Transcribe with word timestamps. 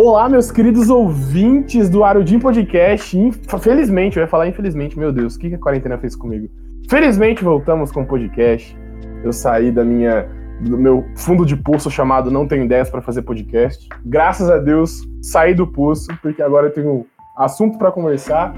Olá, 0.00 0.28
meus 0.28 0.52
queridos 0.52 0.90
ouvintes 0.90 1.90
do 1.90 2.04
Arudim 2.04 2.38
Podcast. 2.38 3.18
Felizmente, 3.60 4.16
eu 4.16 4.20
ia 4.20 4.28
falar 4.28 4.46
infelizmente, 4.46 4.96
meu 4.96 5.10
Deus, 5.10 5.34
o 5.34 5.38
que 5.40 5.52
a 5.52 5.58
quarentena 5.58 5.98
fez 5.98 6.14
comigo? 6.14 6.48
Felizmente 6.88 7.42
voltamos 7.42 7.90
com 7.90 8.02
o 8.02 8.06
podcast. 8.06 8.78
Eu 9.24 9.32
saí 9.32 9.72
da 9.72 9.84
minha 9.84 10.28
do 10.60 10.78
meu 10.78 11.04
fundo 11.16 11.44
de 11.44 11.56
poço 11.56 11.90
chamado 11.90 12.30
Não 12.30 12.46
Tenho 12.46 12.64
Ideias 12.64 12.88
para 12.88 13.02
fazer 13.02 13.22
podcast. 13.22 13.88
Graças 14.06 14.48
a 14.48 14.58
Deus, 14.58 15.02
saí 15.20 15.52
do 15.52 15.66
poço, 15.66 16.06
porque 16.22 16.42
agora 16.42 16.68
eu 16.68 16.72
tenho 16.72 17.04
assunto 17.36 17.76
para 17.76 17.90
conversar. 17.90 18.54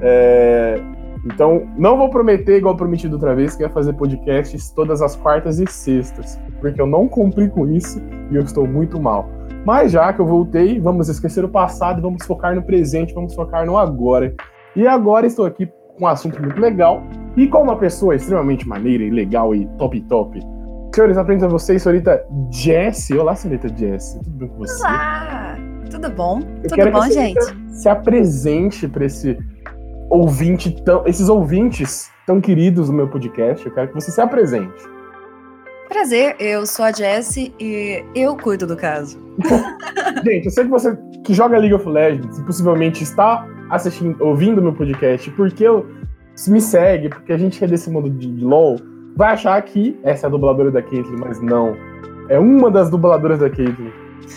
É... 0.00 0.82
Então, 1.24 1.68
não 1.78 1.96
vou 1.96 2.10
prometer, 2.10 2.56
igual 2.56 2.76
prometido 2.76 3.14
outra 3.14 3.36
vez, 3.36 3.54
que 3.54 3.62
ia 3.62 3.70
fazer 3.70 3.92
podcasts 3.92 4.70
todas 4.70 5.00
as 5.00 5.14
quartas 5.14 5.60
e 5.60 5.66
sextas, 5.68 6.40
porque 6.60 6.80
eu 6.80 6.86
não 6.88 7.06
cumpri 7.06 7.48
com 7.48 7.68
isso 7.68 8.02
e 8.32 8.34
eu 8.34 8.42
estou 8.42 8.66
muito 8.66 9.00
mal. 9.00 9.28
Mas 9.64 9.92
já 9.92 10.12
que 10.12 10.20
eu 10.20 10.26
voltei, 10.26 10.80
vamos 10.80 11.08
esquecer 11.08 11.44
o 11.44 11.48
passado 11.48 12.02
vamos 12.02 12.26
focar 12.26 12.54
no 12.54 12.62
presente, 12.62 13.14
vamos 13.14 13.34
focar 13.34 13.64
no 13.64 13.78
agora. 13.78 14.34
E 14.74 14.86
agora 14.86 15.26
estou 15.26 15.46
aqui 15.46 15.66
com 15.96 16.04
um 16.04 16.06
assunto 16.06 16.40
muito 16.42 16.60
legal 16.60 17.02
e 17.36 17.46
com 17.46 17.62
uma 17.62 17.76
pessoa 17.76 18.16
extremamente 18.16 18.66
maneira 18.66 19.04
e 19.04 19.10
legal 19.10 19.54
e 19.54 19.66
top 19.78 20.00
top. 20.02 20.40
Senhores, 20.94 21.16
apresento 21.16 21.46
a 21.46 21.48
vocês, 21.48 21.82
senhorita 21.82 22.26
Jessie. 22.50 23.16
Olá, 23.16 23.34
senhorita 23.34 23.68
Jessie. 23.68 24.20
Tudo 24.22 24.36
bem 24.36 24.48
com 24.48 24.58
você? 24.58 24.82
Olá! 24.82 25.56
Tudo 25.90 26.10
bom? 26.10 26.40
Eu 26.62 26.68
Tudo 26.68 26.90
bom, 26.90 27.02
gente? 27.10 27.40
Se 27.70 27.88
apresente 27.88 28.88
para 28.88 29.04
esse 29.04 29.38
ouvinte 30.10 30.72
tão, 30.82 31.06
esses 31.06 31.28
ouvintes 31.28 32.10
tão 32.26 32.40
queridos 32.40 32.88
do 32.88 32.92
meu 32.92 33.08
podcast. 33.08 33.64
Eu 33.64 33.72
quero 33.72 33.88
que 33.88 33.94
você 33.94 34.10
se 34.10 34.20
apresente. 34.20 34.82
Prazer, 35.92 36.36
eu 36.40 36.64
sou 36.64 36.86
a 36.86 36.90
Jessie 36.90 37.54
e 37.60 38.02
eu 38.14 38.34
cuido 38.34 38.66
do 38.66 38.74
caso. 38.74 39.18
Gente, 40.24 40.46
eu 40.46 40.50
sei 40.50 40.64
que 40.64 40.70
você 40.70 40.96
que 41.22 41.34
joga 41.34 41.58
League 41.58 41.74
of 41.74 41.86
Legends 41.86 42.40
possivelmente 42.44 43.02
está 43.02 43.46
assistindo, 43.68 44.16
ouvindo 44.24 44.62
meu 44.62 44.72
podcast, 44.72 45.30
porque 45.32 45.64
eu 45.64 45.86
me 46.48 46.62
segue, 46.62 47.10
porque 47.10 47.34
a 47.34 47.36
gente 47.36 47.62
é 47.62 47.66
desse 47.66 47.90
mundo 47.90 48.08
de 48.08 48.42
LoL, 48.42 48.80
vai 49.14 49.34
achar 49.34 49.60
que 49.60 50.00
essa 50.02 50.26
é 50.26 50.28
a 50.28 50.30
dubladora 50.30 50.70
da 50.70 50.80
Caitlyn, 50.80 51.18
mas 51.18 51.42
não. 51.42 51.76
É 52.30 52.38
uma 52.38 52.70
das 52.70 52.88
dubladoras 52.88 53.40
da 53.40 53.50
Caitlyn. 53.50 53.92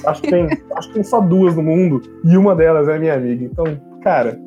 Acho 0.05 0.21
que 0.23 0.29
tem, 0.29 0.49
acho 0.75 0.89
que 0.89 0.95
tem 0.95 1.03
só 1.03 1.21
duas 1.21 1.55
no 1.55 1.63
mundo 1.63 2.01
e 2.25 2.35
uma 2.35 2.53
delas 2.53 2.89
é 2.89 2.99
minha 2.99 3.13
amiga. 3.13 3.45
Então, 3.45 3.65
cara, 4.03 4.37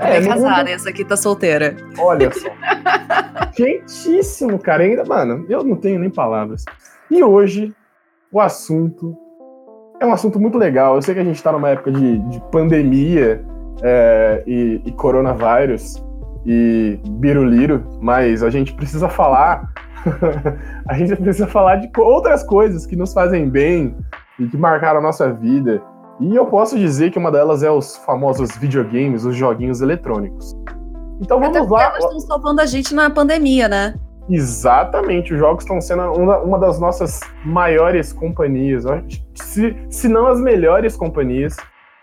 é, 0.00 0.18
é 0.18 0.26
casada, 0.26 0.70
essa 0.70 0.90
aqui 0.90 1.04
tá 1.04 1.16
solteira. 1.16 1.76
Olha 1.98 2.30
só. 2.32 2.48
Quentíssimo, 3.54 4.58
cara. 4.58 4.82
Ainda, 4.82 5.04
mano, 5.04 5.46
eu 5.48 5.62
não 5.62 5.76
tenho 5.76 5.98
nem 5.98 6.10
palavras. 6.10 6.64
E 7.10 7.22
hoje, 7.22 7.74
o 8.32 8.40
assunto 8.40 9.16
é 10.00 10.06
um 10.06 10.12
assunto 10.12 10.40
muito 10.40 10.58
legal. 10.58 10.96
Eu 10.96 11.02
sei 11.02 11.14
que 11.14 11.20
a 11.20 11.24
gente 11.24 11.42
tá 11.42 11.52
numa 11.52 11.70
época 11.70 11.90
de, 11.90 12.18
de 12.18 12.40
pandemia 12.50 13.44
é, 13.82 14.42
e, 14.46 14.82
e 14.84 14.92
coronavírus 14.92 16.02
e 16.46 17.00
biruliro, 17.08 17.82
mas 18.00 18.42
a 18.42 18.50
gente 18.50 18.74
precisa 18.74 19.08
falar. 19.08 19.72
a 20.88 20.94
gente 20.94 21.16
precisa 21.16 21.46
falar 21.46 21.76
de 21.76 21.90
outras 21.96 22.42
coisas 22.42 22.84
que 22.84 22.96
nos 22.96 23.12
fazem 23.12 23.48
bem 23.48 23.96
e 24.38 24.46
que 24.46 24.56
marcaram 24.56 24.98
a 24.98 25.02
nossa 25.02 25.32
vida. 25.32 25.80
E 26.20 26.34
eu 26.34 26.46
posso 26.46 26.78
dizer 26.78 27.10
que 27.10 27.18
uma 27.18 27.30
delas 27.30 27.62
é 27.62 27.70
os 27.70 27.96
famosos 27.96 28.56
videogames, 28.56 29.24
os 29.24 29.34
joguinhos 29.34 29.80
eletrônicos. 29.80 30.56
Então 31.20 31.40
vamos 31.40 31.56
Até 31.56 31.68
lá. 31.68 31.82
Elas 31.84 32.04
estão 32.04 32.20
salvando 32.20 32.60
a 32.60 32.66
gente 32.66 32.94
na 32.94 33.10
pandemia, 33.10 33.68
né? 33.68 33.94
Exatamente, 34.28 35.34
os 35.34 35.38
jogos 35.38 35.64
estão 35.64 35.80
sendo 35.80 36.02
uma, 36.12 36.38
uma, 36.38 36.58
das 36.58 36.78
nossas 36.80 37.20
maiores 37.44 38.10
companhias, 38.10 38.84
se, 39.34 39.76
se 39.90 40.08
não 40.08 40.26
as 40.26 40.40
melhores 40.40 40.96
companhias 40.96 41.56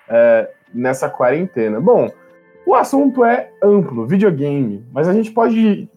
é, 0.07 0.47
nessa 0.71 1.09
quarentena. 1.09 1.81
Bom, 1.81 2.11
o 2.63 2.75
assunto 2.75 3.25
é 3.25 3.49
amplo, 3.63 4.05
videogame, 4.05 4.85
mas 4.91 5.07
a 5.07 5.13
gente 5.13 5.31
pode 5.31 5.89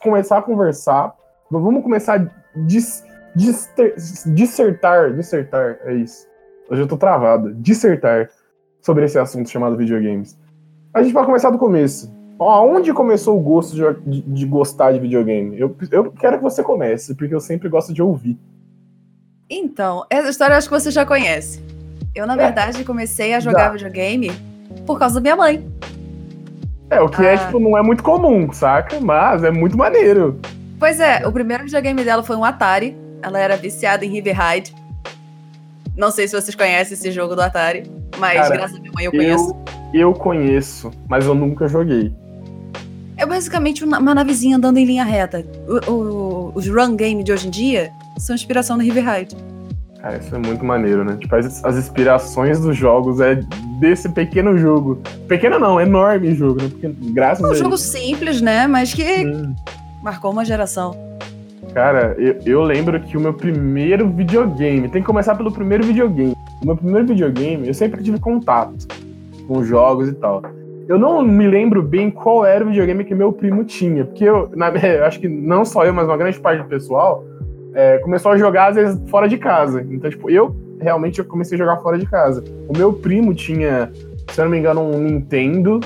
começar 0.00 0.38
a 0.38 0.42
conversar. 0.42 1.12
Vamos 1.50 1.82
começar 1.82 2.20
a 2.20 2.26
dis, 2.60 3.04
dis, 3.34 3.68
dissertar, 4.26 5.14
dissertar, 5.14 5.78
é 5.84 5.94
isso 5.94 6.28
Hoje 6.68 6.82
eu 6.82 6.86
tô 6.86 6.96
travado. 6.96 7.54
Dissertar 7.54 8.28
sobre 8.80 9.04
esse 9.04 9.18
assunto 9.18 9.48
chamado 9.48 9.76
videogames. 9.76 10.38
A 10.92 11.02
gente 11.02 11.12
vai 11.12 11.24
começar 11.24 11.50
do 11.50 11.58
começo. 11.58 12.14
Aonde 12.38 12.92
começou 12.92 13.38
o 13.38 13.40
gosto 13.40 13.74
de, 13.74 13.82
de, 14.10 14.22
de, 14.22 14.46
gostar 14.46 14.92
de 14.92 14.98
videogame? 14.98 15.58
Eu, 15.58 15.74
eu 15.90 16.12
quero 16.12 16.36
que 16.36 16.42
você 16.42 16.62
comece, 16.62 17.14
porque 17.14 17.34
eu 17.34 17.40
sempre 17.40 17.68
gosto 17.68 17.94
de 17.94 18.02
ouvir. 18.02 18.38
Então, 19.48 20.04
essa 20.10 20.28
história 20.28 20.54
eu 20.54 20.58
acho 20.58 20.68
que 20.68 20.74
você 20.74 20.90
já 20.90 21.06
conhece. 21.06 21.62
Eu, 22.14 22.26
na 22.26 22.34
é. 22.34 22.36
verdade, 22.36 22.84
comecei 22.84 23.32
a 23.34 23.40
jogar 23.40 23.64
já. 23.64 23.70
videogame 23.70 24.30
por 24.84 24.98
causa 24.98 25.14
da 25.16 25.20
minha 25.20 25.36
mãe. 25.36 25.66
É, 26.90 27.00
o 27.00 27.08
que 27.08 27.22
é, 27.24 27.30
ah. 27.30 27.32
é, 27.32 27.36
tipo, 27.38 27.58
não 27.58 27.76
é 27.76 27.82
muito 27.82 28.02
comum, 28.02 28.52
saca? 28.52 29.00
Mas 29.00 29.42
é 29.42 29.50
muito 29.50 29.76
maneiro. 29.76 30.38
Pois 30.78 31.00
é, 31.00 31.26
o 31.26 31.32
primeiro 31.32 31.64
videogame 31.64 32.04
dela 32.04 32.22
foi 32.22 32.36
um 32.36 32.44
Atari. 32.44 32.96
Ela 33.22 33.38
era 33.38 33.56
viciada 33.56 34.04
em 34.04 34.10
River 34.10 34.36
Ride. 34.38 34.85
Não 35.96 36.10
sei 36.10 36.28
se 36.28 36.40
vocês 36.40 36.54
conhecem 36.54 36.94
esse 36.94 37.10
jogo 37.10 37.34
do 37.34 37.40
Atari, 37.40 37.84
mas 38.18 38.34
Cara, 38.34 38.56
graças 38.56 38.76
a 38.76 38.80
minha 38.80 38.92
mãe 38.94 39.04
eu 39.06 39.10
conheço. 39.10 39.56
Eu, 39.94 40.00
eu 40.00 40.12
conheço, 40.12 40.90
mas 41.08 41.24
eu 41.24 41.34
nunca 41.34 41.66
joguei. 41.66 42.12
É 43.16 43.24
basicamente 43.24 43.82
uma 43.82 44.14
navezinha 44.14 44.58
andando 44.58 44.76
em 44.76 44.84
linha 44.84 45.04
reta. 45.04 45.44
O, 45.66 45.90
o, 45.90 46.52
os 46.54 46.68
run 46.68 46.94
game 46.96 47.24
de 47.24 47.32
hoje 47.32 47.46
em 47.46 47.50
dia 47.50 47.90
são 48.18 48.34
inspiração 48.34 48.76
no 48.76 48.82
River 48.82 49.04
Ride. 49.10 49.36
Cara, 50.00 50.18
isso 50.18 50.34
é 50.34 50.38
muito 50.38 50.62
maneiro, 50.64 51.02
né? 51.02 51.16
Tipo, 51.18 51.34
as, 51.34 51.64
as 51.64 51.76
inspirações 51.76 52.60
dos 52.60 52.76
jogos 52.76 53.18
é 53.20 53.40
desse 53.80 54.08
pequeno 54.10 54.58
jogo. 54.58 55.00
Pequeno 55.26 55.58
não, 55.58 55.80
enorme 55.80 56.34
jogo, 56.34 56.62
né? 56.62 56.68
Porque 56.68 56.94
graças 57.12 57.42
é 57.42 57.46
um 57.46 57.50
a 57.50 57.52
Um 57.52 57.56
jogo 57.56 57.78
simples, 57.78 58.42
né? 58.42 58.66
Mas 58.66 58.92
que 58.92 59.24
marcou 60.02 60.30
uma 60.30 60.44
geração. 60.44 61.05
Cara, 61.76 62.16
eu, 62.18 62.38
eu, 62.46 62.62
lembro 62.62 62.98
que 62.98 63.18
o 63.18 63.20
meu 63.20 63.34
primeiro 63.34 64.08
videogame, 64.08 64.88
tem 64.88 65.02
que 65.02 65.06
começar 65.06 65.34
pelo 65.34 65.52
primeiro 65.52 65.84
videogame. 65.84 66.32
O 66.62 66.66
meu 66.66 66.74
primeiro 66.74 67.08
videogame, 67.08 67.68
eu 67.68 67.74
sempre 67.74 68.02
tive 68.02 68.18
contato 68.18 68.86
com 69.46 69.62
jogos 69.62 70.08
e 70.08 70.14
tal. 70.14 70.42
Eu 70.88 70.98
não 70.98 71.20
me 71.20 71.46
lembro 71.46 71.82
bem 71.82 72.10
qual 72.10 72.46
era 72.46 72.64
o 72.64 72.68
videogame 72.68 73.04
que 73.04 73.14
meu 73.14 73.30
primo 73.30 73.62
tinha, 73.62 74.06
porque 74.06 74.24
eu, 74.24 74.48
na, 74.56 74.70
eu 74.88 75.04
acho 75.04 75.20
que 75.20 75.28
não 75.28 75.66
só 75.66 75.84
eu, 75.84 75.92
mas 75.92 76.06
uma 76.06 76.16
grande 76.16 76.40
parte 76.40 76.62
do 76.62 76.66
pessoal 76.66 77.22
é, 77.74 77.98
começou 77.98 78.32
a 78.32 78.38
jogar 78.38 78.70
às 78.70 78.76
vezes 78.76 79.10
fora 79.10 79.28
de 79.28 79.36
casa. 79.36 79.86
Então, 79.90 80.08
tipo, 80.08 80.30
eu 80.30 80.56
realmente 80.80 81.18
eu 81.18 81.26
comecei 81.26 81.56
a 81.56 81.58
jogar 81.58 81.76
fora 81.82 81.98
de 81.98 82.06
casa. 82.06 82.42
O 82.70 82.72
meu 82.74 82.90
primo 82.90 83.34
tinha, 83.34 83.92
se 84.30 84.40
eu 84.40 84.46
não 84.46 84.50
me 84.50 84.58
engano, 84.58 84.80
um 84.80 84.98
Nintendo. 84.98 85.80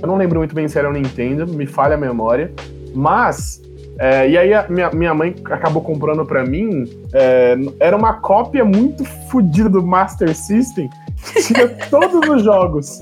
Eu 0.00 0.08
não 0.08 0.16
lembro 0.16 0.38
muito 0.38 0.54
bem 0.54 0.66
se 0.68 0.78
era 0.78 0.88
um 0.88 0.92
Nintendo, 0.94 1.46
me 1.46 1.66
falha 1.66 1.96
a 1.96 1.98
memória. 1.98 2.50
Mas 2.94 3.62
é, 3.98 4.28
e 4.28 4.36
aí 4.36 4.50
minha, 4.68 4.90
minha 4.90 5.14
mãe 5.14 5.34
acabou 5.44 5.82
comprando 5.82 6.24
para 6.24 6.44
mim. 6.44 6.84
É, 7.12 7.56
era 7.78 7.96
uma 7.96 8.14
cópia 8.14 8.64
muito 8.64 9.04
fodida 9.30 9.68
do 9.68 9.82
Master 9.82 10.34
System. 10.34 10.88
Tinha 11.46 11.68
todos 11.90 12.28
os 12.28 12.42
jogos. 12.42 13.00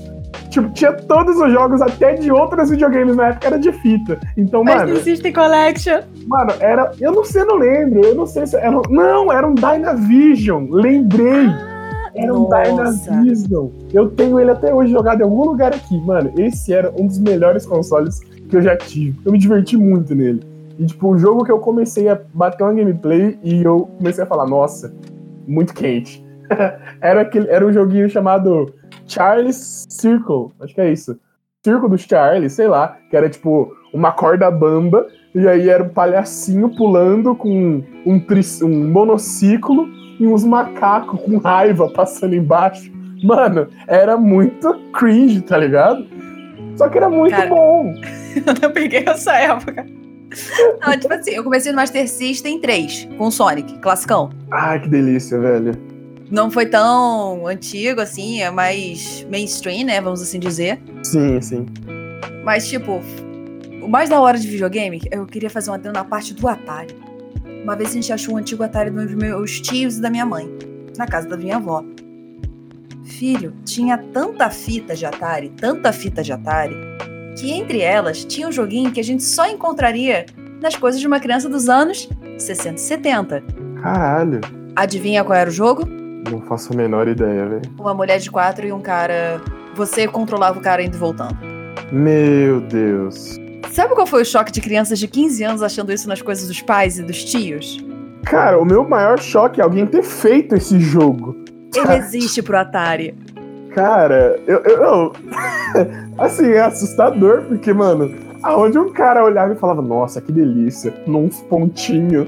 Tipo, 0.49 0.69
tinha 0.69 0.93
todos 0.93 1.35
os 1.37 1.51
jogos, 1.51 1.81
até 1.81 2.13
de 2.13 2.31
outros 2.31 2.69
videogames 2.69 3.15
na 3.15 3.29
época, 3.29 3.47
era 3.47 3.59
de 3.59 3.71
fita. 3.71 4.19
Então, 4.37 4.63
Master 4.63 4.87
mano. 4.87 4.99
System 4.99 5.33
Collection. 5.33 6.01
Mano, 6.27 6.53
era. 6.59 6.91
Eu 7.01 7.11
não 7.11 7.25
sei, 7.25 7.41
eu 7.41 7.47
não 7.47 7.55
lembro. 7.55 8.05
Eu 8.05 8.15
não 8.15 8.25
sei 8.27 8.45
se 8.45 8.55
era. 8.55 8.79
Não, 8.89 9.31
era 9.31 9.47
um 9.47 9.55
Dynavision. 9.55 10.67
Lembrei. 10.69 11.47
Ah, 11.47 12.11
era 12.13 12.33
um 12.35 12.47
Dynavision. 12.47 13.69
Eu 13.91 14.11
tenho 14.11 14.39
ele 14.39 14.51
até 14.51 14.71
hoje 14.71 14.91
jogado 14.91 15.21
em 15.21 15.23
algum 15.23 15.43
lugar 15.43 15.73
aqui. 15.73 15.99
Mano, 16.01 16.31
esse 16.37 16.71
era 16.71 16.93
um 16.99 17.07
dos 17.07 17.17
melhores 17.17 17.65
consoles 17.65 18.19
que 18.47 18.55
eu 18.55 18.61
já 18.61 18.77
tive. 18.77 19.17
Eu 19.25 19.31
me 19.31 19.39
diverti 19.39 19.75
muito 19.75 20.13
nele. 20.13 20.52
E, 20.79 20.85
tipo, 20.85 21.09
o 21.09 21.17
jogo 21.17 21.43
que 21.43 21.51
eu 21.51 21.59
comecei 21.59 22.09
a 22.09 22.19
bater 22.33 22.63
uma 22.63 22.73
gameplay 22.73 23.37
e 23.43 23.63
eu 23.63 23.87
comecei 23.97 24.23
a 24.23 24.27
falar, 24.27 24.47
nossa, 24.47 24.93
muito 25.47 25.73
quente. 25.73 26.23
era, 27.01 27.21
aquele, 27.21 27.49
era 27.49 27.65
um 27.65 27.71
joguinho 27.71 28.09
chamado 28.09 28.73
Charles 29.05 29.85
Circle, 29.89 30.51
acho 30.59 30.73
que 30.73 30.81
é 30.81 30.91
isso. 30.91 31.19
Circo 31.63 31.87
dos 31.87 32.01
Charlie, 32.01 32.49
sei 32.49 32.67
lá, 32.67 32.97
que 33.09 33.15
era 33.15 33.29
tipo 33.29 33.73
uma 33.93 34.11
corda 34.11 34.51
bamba, 34.51 35.07
e 35.33 35.47
aí 35.47 35.69
era 35.69 35.83
um 35.83 35.89
palhacinho 35.89 36.69
pulando 36.75 37.33
com 37.35 37.81
um, 38.05 38.25
um 38.63 38.87
monociclo 38.89 39.87
e 40.19 40.27
uns 40.27 40.43
macacos 40.43 41.21
com 41.21 41.37
raiva 41.37 41.89
passando 41.89 42.35
embaixo. 42.35 42.91
Mano, 43.23 43.69
era 43.87 44.17
muito 44.17 44.77
cringe, 44.91 45.41
tá 45.41 45.57
ligado? 45.57 46.05
Só 46.75 46.89
que 46.89 46.97
era 46.97 47.09
muito 47.09 47.35
Cara, 47.35 47.49
bom. 47.49 47.93
eu 48.35 48.53
não 48.61 48.71
peguei 48.73 49.05
essa 49.07 49.33
época. 49.33 49.85
Não, 50.81 50.97
tipo 50.97 51.13
assim, 51.13 51.31
eu 51.31 51.43
comecei 51.43 51.71
no 51.71 51.77
Master 51.77 52.07
System 52.09 52.59
3, 52.59 53.09
com 53.17 53.27
o 53.27 53.31
Sonic, 53.31 53.77
classicão. 53.79 54.31
Ai, 54.51 54.79
que 54.79 54.89
delícia, 54.89 55.39
velho. 55.39 55.71
Não 56.31 56.49
foi 56.49 56.65
tão 56.65 57.45
antigo 57.47 58.01
assim, 58.01 58.41
é 58.41 58.49
mais 58.49 59.25
mainstream, 59.29 59.85
né? 59.85 60.01
Vamos 60.01 60.21
assim 60.21 60.39
dizer. 60.39 60.81
Sim, 61.03 61.39
sim. 61.41 61.65
Mas, 62.43 62.67
tipo, 62.67 63.01
o 63.81 63.87
mais 63.87 64.09
da 64.09 64.19
hora 64.19 64.37
de 64.37 64.47
videogame, 64.47 65.01
eu 65.11 65.25
queria 65.25 65.49
fazer 65.49 65.69
uma 65.69 65.77
na 65.77 66.03
parte 66.03 66.33
do 66.33 66.47
Atari. 66.47 66.95
Uma 67.63 67.75
vez 67.75 67.91
a 67.91 67.93
gente 67.93 68.11
achou 68.11 68.33
um 68.33 68.37
antigo 68.37 68.63
Atari 68.63 68.89
dos 68.89 69.13
meus 69.13 69.61
tios 69.61 69.97
e 69.97 70.01
da 70.01 70.09
minha 70.09 70.25
mãe, 70.25 70.49
na 70.97 71.05
casa 71.05 71.27
da 71.27 71.37
minha 71.37 71.57
avó. 71.57 71.83
Filho, 73.05 73.53
tinha 73.63 73.97
tanta 73.97 74.49
fita 74.49 74.95
de 74.95 75.05
Atari, 75.05 75.49
tanta 75.49 75.93
fita 75.93 76.23
de 76.23 76.33
Atari, 76.33 76.75
que 77.37 77.51
entre 77.51 77.81
elas 77.81 78.23
tinha 78.25 78.47
um 78.47 78.51
joguinho 78.51 78.91
que 78.91 78.99
a 78.99 79.03
gente 79.03 79.23
só 79.23 79.47
encontraria 79.47 80.25
nas 80.61 80.75
coisas 80.75 80.99
de 80.99 81.07
uma 81.07 81.19
criança 81.19 81.49
dos 81.49 81.67
anos 81.67 82.09
60 82.37 82.75
e 82.75 82.79
70. 82.79 83.43
Caralho. 83.81 84.41
Adivinha 84.75 85.23
qual 85.23 85.37
era 85.37 85.49
o 85.49 85.53
jogo? 85.53 85.85
Não 86.31 86.41
faço 86.41 86.73
a 86.73 86.75
menor 86.75 87.07
ideia, 87.07 87.45
velho. 87.45 87.61
Uma 87.77 87.93
mulher 87.93 88.19
de 88.19 88.31
quatro 88.31 88.65
e 88.65 88.71
um 88.71 88.81
cara. 88.81 89.41
Você 89.75 90.07
controlava 90.07 90.57
o 90.57 90.61
cara 90.61 90.81
indo 90.81 90.95
e 90.95 90.99
voltando. 90.99 91.37
Meu 91.91 92.61
Deus. 92.61 93.39
Sabe 93.71 93.93
qual 93.95 94.07
foi 94.07 94.21
o 94.21 94.25
choque 94.25 94.51
de 94.51 94.61
crianças 94.61 94.99
de 94.99 95.07
15 95.07 95.43
anos 95.43 95.63
achando 95.63 95.91
isso 95.91 96.07
nas 96.07 96.21
coisas 96.21 96.47
dos 96.47 96.61
pais 96.61 96.97
e 96.97 97.03
dos 97.03 97.23
tios? 97.23 97.83
Cara, 98.23 98.59
o 98.59 98.65
meu 98.65 98.87
maior 98.87 99.19
choque 99.19 99.59
é 99.59 99.63
alguém 99.63 99.85
ter 99.85 100.03
feito 100.03 100.55
esse 100.55 100.79
jogo. 100.79 101.35
Ele 101.75 101.95
existe 101.95 102.41
pro 102.41 102.57
Atari. 102.57 103.15
Cara, 103.73 104.39
eu, 104.47 104.59
eu, 104.59 104.83
eu. 104.83 105.13
Assim, 106.17 106.47
é 106.47 106.61
assustador, 106.61 107.43
porque, 107.43 107.73
mano, 107.73 108.13
aonde 108.41 108.77
um 108.77 108.91
cara 108.91 109.23
olhava 109.23 109.53
e 109.53 109.55
falava, 109.57 109.81
nossa, 109.81 110.21
que 110.21 110.31
delícia, 110.31 110.93
num 111.07 111.29
pontinho. 111.29 112.27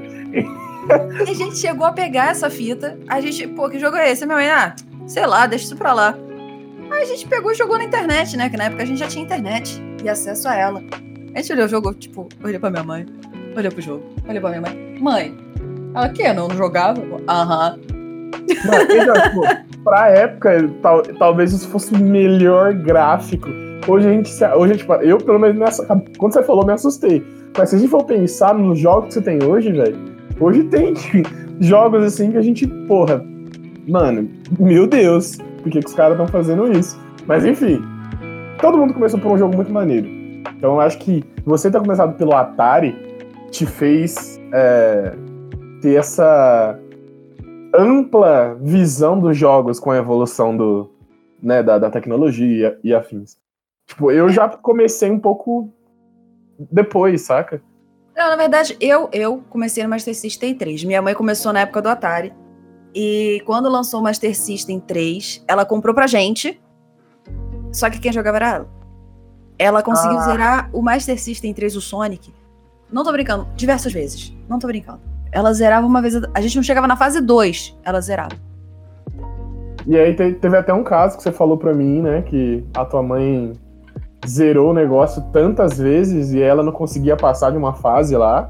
A 1.27 1.33
gente 1.33 1.57
chegou 1.57 1.85
a 1.85 1.91
pegar 1.91 2.29
essa 2.29 2.49
fita. 2.49 2.97
A 3.07 3.19
gente, 3.19 3.47
pô, 3.47 3.69
que 3.69 3.79
jogo 3.79 3.97
é 3.97 4.11
esse? 4.11 4.25
Mãe, 4.25 4.49
ah, 4.49 4.75
sei 5.07 5.25
lá, 5.25 5.47
deixa 5.47 5.65
isso 5.65 5.75
pra 5.75 5.93
lá. 5.93 6.15
Aí 6.91 7.01
a 7.01 7.05
gente 7.05 7.27
pegou 7.27 7.51
e 7.51 7.55
jogou 7.55 7.77
na 7.77 7.83
internet, 7.83 8.37
né? 8.37 8.49
Que 8.49 8.57
na 8.57 8.65
época 8.65 8.83
a 8.83 8.85
gente 8.85 8.99
já 8.99 9.07
tinha 9.07 9.23
internet 9.23 9.81
e 10.03 10.09
acesso 10.09 10.47
a 10.47 10.55
ela. 10.55 10.83
A 11.33 11.41
gente 11.41 11.51
olhou 11.51 11.65
o 11.65 11.69
jogo, 11.69 11.93
tipo, 11.93 12.29
olhei 12.43 12.59
pra 12.59 12.69
minha 12.69 12.83
mãe, 12.83 13.05
olhei 13.57 13.71
pro 13.71 13.81
jogo, 13.81 14.03
olhei 14.27 14.39
pra 14.39 14.49
minha 14.49 14.61
mãe. 14.61 14.97
Mãe, 15.01 15.37
ela 15.93 16.09
que 16.09 16.31
não, 16.33 16.47
não 16.47 16.55
jogava? 16.55 17.01
Aham. 17.27 17.79
Pra 19.83 20.09
época, 20.09 20.69
tal, 20.81 21.01
talvez 21.01 21.53
isso 21.53 21.67
fosse 21.69 21.93
o 21.93 21.97
melhor 21.97 22.73
gráfico. 22.73 23.49
Hoje 23.87 24.07
a 24.07 24.11
gente, 24.11 24.31
hoje 24.31 24.73
a 24.73 24.77
gente, 24.77 24.87
eu 25.03 25.17
pelo 25.17 25.39
menos 25.39 25.57
nessa, 25.57 25.85
quando 26.17 26.33
você 26.33 26.43
falou 26.43 26.65
me 26.65 26.73
assustei. 26.73 27.23
Mas 27.57 27.69
se 27.69 27.75
a 27.75 27.79
gente 27.79 27.89
for 27.89 28.03
pensar 28.03 28.53
nos 28.55 28.79
jogos 28.79 29.07
que 29.07 29.13
você 29.13 29.21
tem 29.21 29.43
hoje, 29.43 29.71
velho, 29.71 29.97
hoje 30.39 30.63
tem 30.63 30.93
jogos 31.61 32.03
assim 32.03 32.31
que 32.31 32.37
a 32.37 32.41
gente, 32.41 32.67
porra, 32.87 33.23
mano, 33.87 34.29
meu 34.59 34.87
Deus, 34.87 35.37
por 35.61 35.71
que, 35.71 35.79
que 35.79 35.87
os 35.87 35.93
caras 35.93 36.13
estão 36.13 36.27
fazendo 36.27 36.71
isso? 36.71 36.99
Mas 37.27 37.45
enfim, 37.45 37.81
todo 38.59 38.77
mundo 38.77 38.93
começou 38.93 39.19
por 39.19 39.31
um 39.31 39.37
jogo 39.37 39.55
muito 39.55 39.71
maneiro. 39.71 40.07
Então 40.57 40.73
eu 40.73 40.81
acho 40.81 40.97
que 40.97 41.23
você 41.45 41.69
ter 41.69 41.79
começado 41.79 42.15
pelo 42.17 42.33
Atari 42.33 42.95
te 43.51 43.65
fez 43.65 44.39
é, 44.51 45.13
ter 45.81 45.95
essa 45.95 46.79
ampla 47.81 48.55
visão 48.61 49.19
dos 49.19 49.37
jogos 49.37 49.79
com 49.79 49.91
a 49.91 49.97
evolução 49.97 50.55
do, 50.55 50.91
né, 51.41 51.61
da, 51.61 51.77
da 51.77 51.89
tecnologia 51.89 52.79
e 52.83 52.93
afins. 52.93 53.37
Tipo, 53.87 54.11
eu 54.11 54.29
já 54.29 54.49
comecei 54.49 55.09
um 55.11 55.19
pouco 55.19 55.71
depois, 56.71 57.21
saca? 57.21 57.61
Não, 58.15 58.29
na 58.29 58.35
verdade, 58.35 58.77
eu, 58.79 59.09
eu 59.11 59.43
comecei 59.49 59.83
no 59.83 59.89
Master 59.89 60.15
System 60.15 60.55
3. 60.55 60.83
Minha 60.85 61.01
mãe 61.01 61.13
começou 61.13 61.51
na 61.51 61.61
época 61.61 61.81
do 61.81 61.89
Atari. 61.89 62.33
E 62.93 63.41
quando 63.45 63.69
lançou 63.69 63.99
o 63.99 64.03
Master 64.03 64.35
System 64.35 64.79
3, 64.79 65.43
ela 65.47 65.65
comprou 65.65 65.93
pra 65.93 66.07
gente. 66.07 66.61
Só 67.73 67.89
que 67.89 67.99
quem 67.99 68.13
jogava 68.13 68.37
era 68.37 68.49
ela. 68.49 68.69
Ela 69.59 69.83
conseguiu 69.83 70.17
ah. 70.17 70.23
zerar 70.23 70.69
o 70.71 70.81
Master 70.81 71.19
System 71.19 71.53
3, 71.53 71.75
o 71.75 71.81
Sonic. 71.81 72.33
Não 72.89 73.03
tô 73.03 73.11
brincando, 73.11 73.47
diversas 73.55 73.91
vezes. 73.91 74.33
Não 74.47 74.59
tô 74.59 74.67
brincando. 74.67 75.01
Ela 75.35 75.51
zerava 75.51 75.85
uma 75.85 76.01
vez. 76.01 76.15
A 76.33 76.39
gente 76.39 76.55
não 76.55 76.63
chegava 76.63 76.87
na 76.87 76.95
fase 76.95 77.19
2, 77.19 77.77
ela 77.83 77.99
zerava. 77.99 78.31
E 79.85 79.97
aí 79.97 80.15
teve 80.15 80.55
até 80.55 80.73
um 80.73 80.81
caso 80.81 81.17
que 81.17 81.23
você 81.23 81.31
falou 81.31 81.57
pra 81.57 81.73
mim, 81.73 82.01
né? 82.01 82.21
Que 82.21 82.65
a 82.73 82.85
tua 82.85 83.03
mãe 83.03 83.51
zerou 84.25 84.71
o 84.71 84.73
negócio 84.73 85.21
tantas 85.33 85.77
vezes 85.77 86.31
e 86.31 86.41
ela 86.41 86.63
não 86.63 86.71
conseguia 86.71 87.17
passar 87.17 87.51
de 87.51 87.57
uma 87.57 87.73
fase 87.73 88.15
lá. 88.15 88.49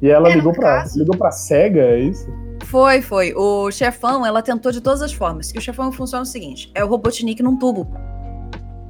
E 0.00 0.08
ela 0.08 0.30
ligou, 0.30 0.52
pra, 0.54 0.84
ligou 0.96 1.16
pra 1.18 1.30
SEGA, 1.30 1.82
é 1.82 2.00
isso? 2.00 2.26
Foi, 2.64 3.02
foi. 3.02 3.34
O 3.36 3.70
chefão, 3.70 4.24
ela 4.24 4.40
tentou 4.40 4.72
de 4.72 4.80
todas 4.80 5.02
as 5.02 5.12
formas. 5.12 5.52
E 5.54 5.58
o 5.58 5.60
chefão 5.60 5.92
funciona 5.92 6.22
o 6.22 6.26
seguinte: 6.26 6.72
é 6.74 6.82
o 6.82 6.88
Robotnik 6.88 7.42
num 7.42 7.58
tubo. 7.58 7.86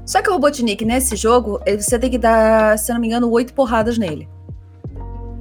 Só 0.07 0.23
que 0.23 0.31
o 0.31 0.33
Robotnik, 0.33 0.85
nesse 0.85 1.17
jogo, 1.17 1.61
você 1.77 1.99
tem 1.99 2.09
que 2.09 2.19
dar, 2.19 2.79
se 2.79 2.93
não 2.93 3.01
me 3.01 3.09
engano, 3.09 3.29
oito 3.31 3.53
porradas 3.53 3.99
nele. 3.99 4.29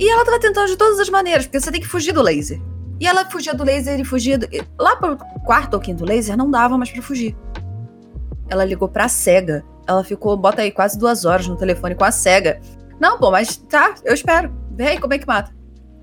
E 0.02 0.10
ela 0.10 0.26
tava 0.26 0.40
tentando 0.40 0.68
de 0.68 0.76
todas 0.76 1.00
as 1.00 1.12
maneiras, 1.12 1.46
porque 1.46 1.60
você 1.60 1.72
tem 1.72 1.80
que 1.80 1.88
fugir 1.88 2.12
do 2.12 2.24
laser. 2.24 2.60
E 3.00 3.06
ela 3.06 3.24
fugia 3.24 3.54
do 3.54 3.64
laser 3.64 4.00
e 4.00 4.04
fugia. 4.04 4.36
Do... 4.36 4.48
Lá 4.80 4.96
pro 4.96 5.16
quarto 5.46 5.76
ou 5.76 5.80
quinto 5.80 6.04
laser 6.04 6.36
não 6.36 6.50
dava 6.50 6.76
mais 6.76 6.90
para 6.90 7.04
fugir. 7.04 7.38
Ela 8.50 8.66
ligou 8.66 8.90
pra 8.90 9.08
SEGA. 9.08 9.64
Ela 9.88 10.04
ficou, 10.04 10.36
bota 10.36 10.64
aí, 10.64 10.72
quase 10.72 10.98
duas 10.98 11.24
horas 11.24 11.48
no 11.48 11.56
telefone 11.56 11.94
com 11.94 12.04
a 12.04 12.12
SEGA. 12.12 12.60
Não, 13.00 13.20
pô, 13.20 13.30
mas 13.30 13.58
tá, 13.58 13.94
eu 14.04 14.16
espero. 14.16 14.52
Aí 14.80 15.00
como 15.00 15.14
é 15.14 15.20
que 15.20 15.28
mata. 15.28 15.54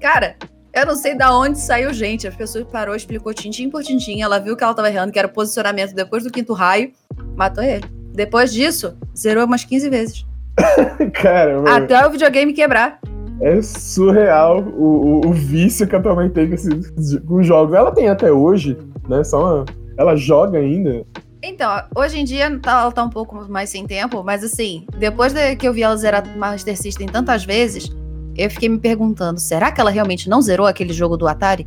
Cara, 0.00 0.36
eu 0.72 0.86
não 0.86 0.94
sei 0.94 1.16
da 1.16 1.36
onde 1.36 1.58
saiu 1.58 1.92
gente. 1.92 2.28
A 2.28 2.30
pessoa 2.30 2.64
parou, 2.64 2.94
explicou 2.94 3.34
tintim 3.34 3.68
por 3.68 3.82
tintim. 3.82 4.20
Ela 4.20 4.38
viu 4.38 4.56
que 4.56 4.62
ela 4.62 4.74
tava 4.74 4.88
errando, 4.88 5.12
que 5.12 5.18
era 5.18 5.26
o 5.26 5.32
posicionamento 5.32 5.92
depois 5.92 6.22
do 6.22 6.30
quinto 6.30 6.52
raio. 6.52 6.92
Matou 7.34 7.64
ele. 7.64 7.84
Depois 8.14 8.52
disso, 8.52 8.96
zerou 9.16 9.44
umas 9.44 9.64
15 9.64 9.90
vezes. 9.90 10.26
Cara, 11.20 11.60
mano. 11.60 11.68
Até 11.68 12.06
o 12.06 12.10
videogame 12.12 12.52
quebrar. 12.52 13.00
É 13.40 13.62
surreal 13.62 14.60
o, 14.60 15.20
o, 15.24 15.26
o 15.28 15.32
vício 15.32 15.86
que 15.86 15.94
a 15.94 16.00
tua 16.00 16.14
mãe 16.14 16.28
tem 16.28 16.48
com 16.48 16.54
esses 16.54 17.18
com 17.26 17.42
jogos. 17.42 17.74
Ela 17.74 17.92
tem 17.92 18.08
até 18.08 18.32
hoje, 18.32 18.76
né? 19.08 19.22
Só 19.22 19.40
uma, 19.40 19.64
ela 19.96 20.16
joga 20.16 20.58
ainda. 20.58 21.04
Então, 21.42 21.70
hoje 21.94 22.18
em 22.18 22.24
dia 22.24 22.58
tá, 22.58 22.80
ela 22.82 22.92
tá 22.92 23.04
um 23.04 23.10
pouco 23.10 23.48
mais 23.48 23.70
sem 23.70 23.86
tempo, 23.86 24.24
mas 24.24 24.42
assim, 24.42 24.84
depois 24.98 25.32
de 25.32 25.54
que 25.54 25.68
eu 25.68 25.72
vi 25.72 25.82
ela 25.82 25.96
zerar 25.96 26.36
Master 26.36 26.76
System 26.76 27.06
tantas 27.06 27.44
vezes, 27.44 27.94
eu 28.36 28.50
fiquei 28.50 28.68
me 28.68 28.78
perguntando: 28.78 29.38
será 29.38 29.70
que 29.70 29.80
ela 29.80 29.90
realmente 29.90 30.28
não 30.28 30.42
zerou 30.42 30.66
aquele 30.66 30.92
jogo 30.92 31.16
do 31.16 31.28
Atari? 31.28 31.66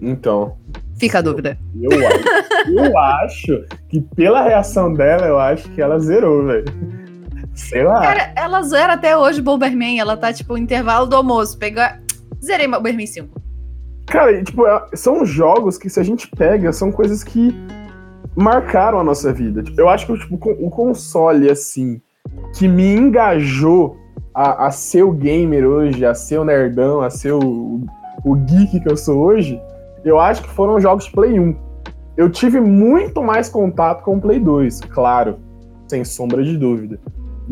Então. 0.00 0.56
Fica 0.98 1.18
a 1.18 1.22
dúvida. 1.22 1.58
Eu 1.80 1.90
acho, 2.06 2.70
eu 2.70 2.98
acho 2.98 3.64
que 3.88 4.00
pela 4.00 4.42
reação 4.42 4.94
dela, 4.94 5.26
eu 5.26 5.38
acho 5.38 5.68
que 5.70 5.80
ela 5.82 5.98
zerou, 5.98 6.46
velho. 6.46 6.64
Sei 7.54 7.82
lá. 7.82 8.00
Cara, 8.00 8.32
ela 8.36 8.62
zera 8.62 8.94
até 8.94 9.16
hoje 9.16 9.42
Bomberman. 9.42 9.98
Ela 9.98 10.16
tá, 10.16 10.32
tipo, 10.32 10.56
intervalo 10.56 11.06
do 11.06 11.16
almoço. 11.16 11.58
Pega. 11.58 12.00
Zerei 12.42 12.68
Bomberman 12.68 13.06
5. 13.06 13.40
Cara, 14.06 14.42
tipo, 14.42 14.66
é, 14.66 14.86
são 14.94 15.24
jogos 15.24 15.78
que 15.78 15.88
se 15.88 16.00
a 16.00 16.02
gente 16.02 16.28
pega, 16.28 16.72
são 16.72 16.90
coisas 16.90 17.22
que 17.22 17.54
marcaram 18.34 18.98
a 18.98 19.04
nossa 19.04 19.32
vida. 19.32 19.62
Tipo, 19.62 19.80
eu 19.80 19.88
acho 19.88 20.06
que 20.06 20.18
tipo, 20.18 20.36
o 20.36 20.70
console, 20.70 21.50
assim, 21.50 22.00
que 22.56 22.66
me 22.66 22.94
engajou 22.94 23.96
a, 24.34 24.66
a 24.66 24.70
ser 24.70 25.02
o 25.02 25.12
gamer 25.12 25.64
hoje, 25.64 26.04
a 26.04 26.14
ser 26.14 26.38
o 26.38 26.44
nerdão, 26.44 27.00
a 27.00 27.10
ser 27.10 27.32
o, 27.32 27.80
o 28.24 28.34
geek 28.34 28.80
que 28.80 28.90
eu 28.90 28.96
sou 28.96 29.18
hoje, 29.18 29.60
eu 30.04 30.18
acho 30.18 30.42
que 30.42 30.50
foram 30.50 30.80
jogos 30.80 31.04
de 31.04 31.12
Play 31.12 31.38
1. 31.38 31.56
Eu 32.16 32.30
tive 32.30 32.60
muito 32.60 33.22
mais 33.22 33.48
contato 33.48 34.02
com 34.02 34.16
o 34.16 34.20
Play 34.20 34.38
2, 34.38 34.80
claro, 34.80 35.38
sem 35.88 36.04
sombra 36.04 36.42
de 36.42 36.56
dúvida. 36.56 36.98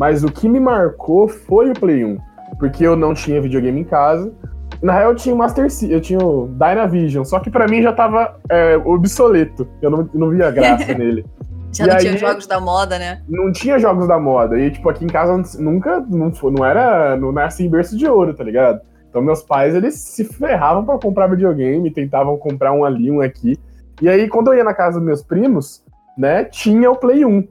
Mas 0.01 0.23
o 0.23 0.31
que 0.31 0.49
me 0.49 0.59
marcou 0.59 1.27
foi 1.27 1.69
o 1.69 1.73
Play 1.73 2.03
1. 2.03 2.17
Porque 2.57 2.83
eu 2.83 2.95
não 2.95 3.13
tinha 3.13 3.39
videogame 3.39 3.81
em 3.81 3.83
casa. 3.83 4.33
Na 4.81 4.93
real, 4.93 5.11
eu 5.11 5.15
tinha 5.15 5.35
o 5.35 5.37
Master 5.37 5.69
System, 5.69 5.91
eu 5.91 6.01
tinha 6.01 6.17
o 6.19 6.47
Dynavision, 6.47 7.23
só 7.23 7.39
que 7.39 7.51
para 7.51 7.67
mim 7.67 7.83
já 7.83 7.93
tava 7.93 8.35
é, 8.49 8.77
obsoleto. 8.77 9.69
Eu 9.79 9.91
não, 9.91 10.09
não 10.11 10.31
via 10.31 10.49
graça 10.49 10.91
nele. 10.97 11.23
Já 11.71 11.83
e 11.83 11.87
não 11.87 11.95
aí, 11.97 12.01
tinha 12.01 12.17
jogos 12.17 12.47
da 12.47 12.59
moda, 12.59 12.97
né? 12.97 13.21
Não 13.29 13.51
tinha 13.51 13.77
jogos 13.77 14.07
da 14.07 14.19
moda. 14.19 14.59
E, 14.59 14.71
tipo, 14.71 14.89
aqui 14.89 15.05
em 15.05 15.07
casa 15.07 15.39
nunca, 15.59 15.99
não, 15.99 16.31
não 16.51 16.65
era, 16.65 17.15
não 17.15 17.29
era 17.29 17.45
assim 17.45 17.69
berço 17.69 17.95
de 17.95 18.07
ouro, 18.07 18.33
tá 18.33 18.43
ligado? 18.43 18.81
Então 19.07 19.21
meus 19.21 19.43
pais, 19.43 19.75
eles 19.75 19.93
se 19.99 20.25
ferravam 20.25 20.83
para 20.83 20.97
comprar 20.97 21.27
videogame, 21.27 21.91
tentavam 21.91 22.35
comprar 22.37 22.73
um 22.73 22.83
ali, 22.83 23.11
um 23.11 23.21
aqui. 23.21 23.55
E 24.01 24.09
aí, 24.09 24.27
quando 24.27 24.47
eu 24.47 24.57
ia 24.57 24.63
na 24.63 24.73
casa 24.73 24.97
dos 24.97 25.05
meus 25.05 25.21
primos, 25.21 25.83
né, 26.17 26.43
tinha 26.45 26.89
o 26.89 26.95
Play 26.95 27.23
1. 27.23 27.47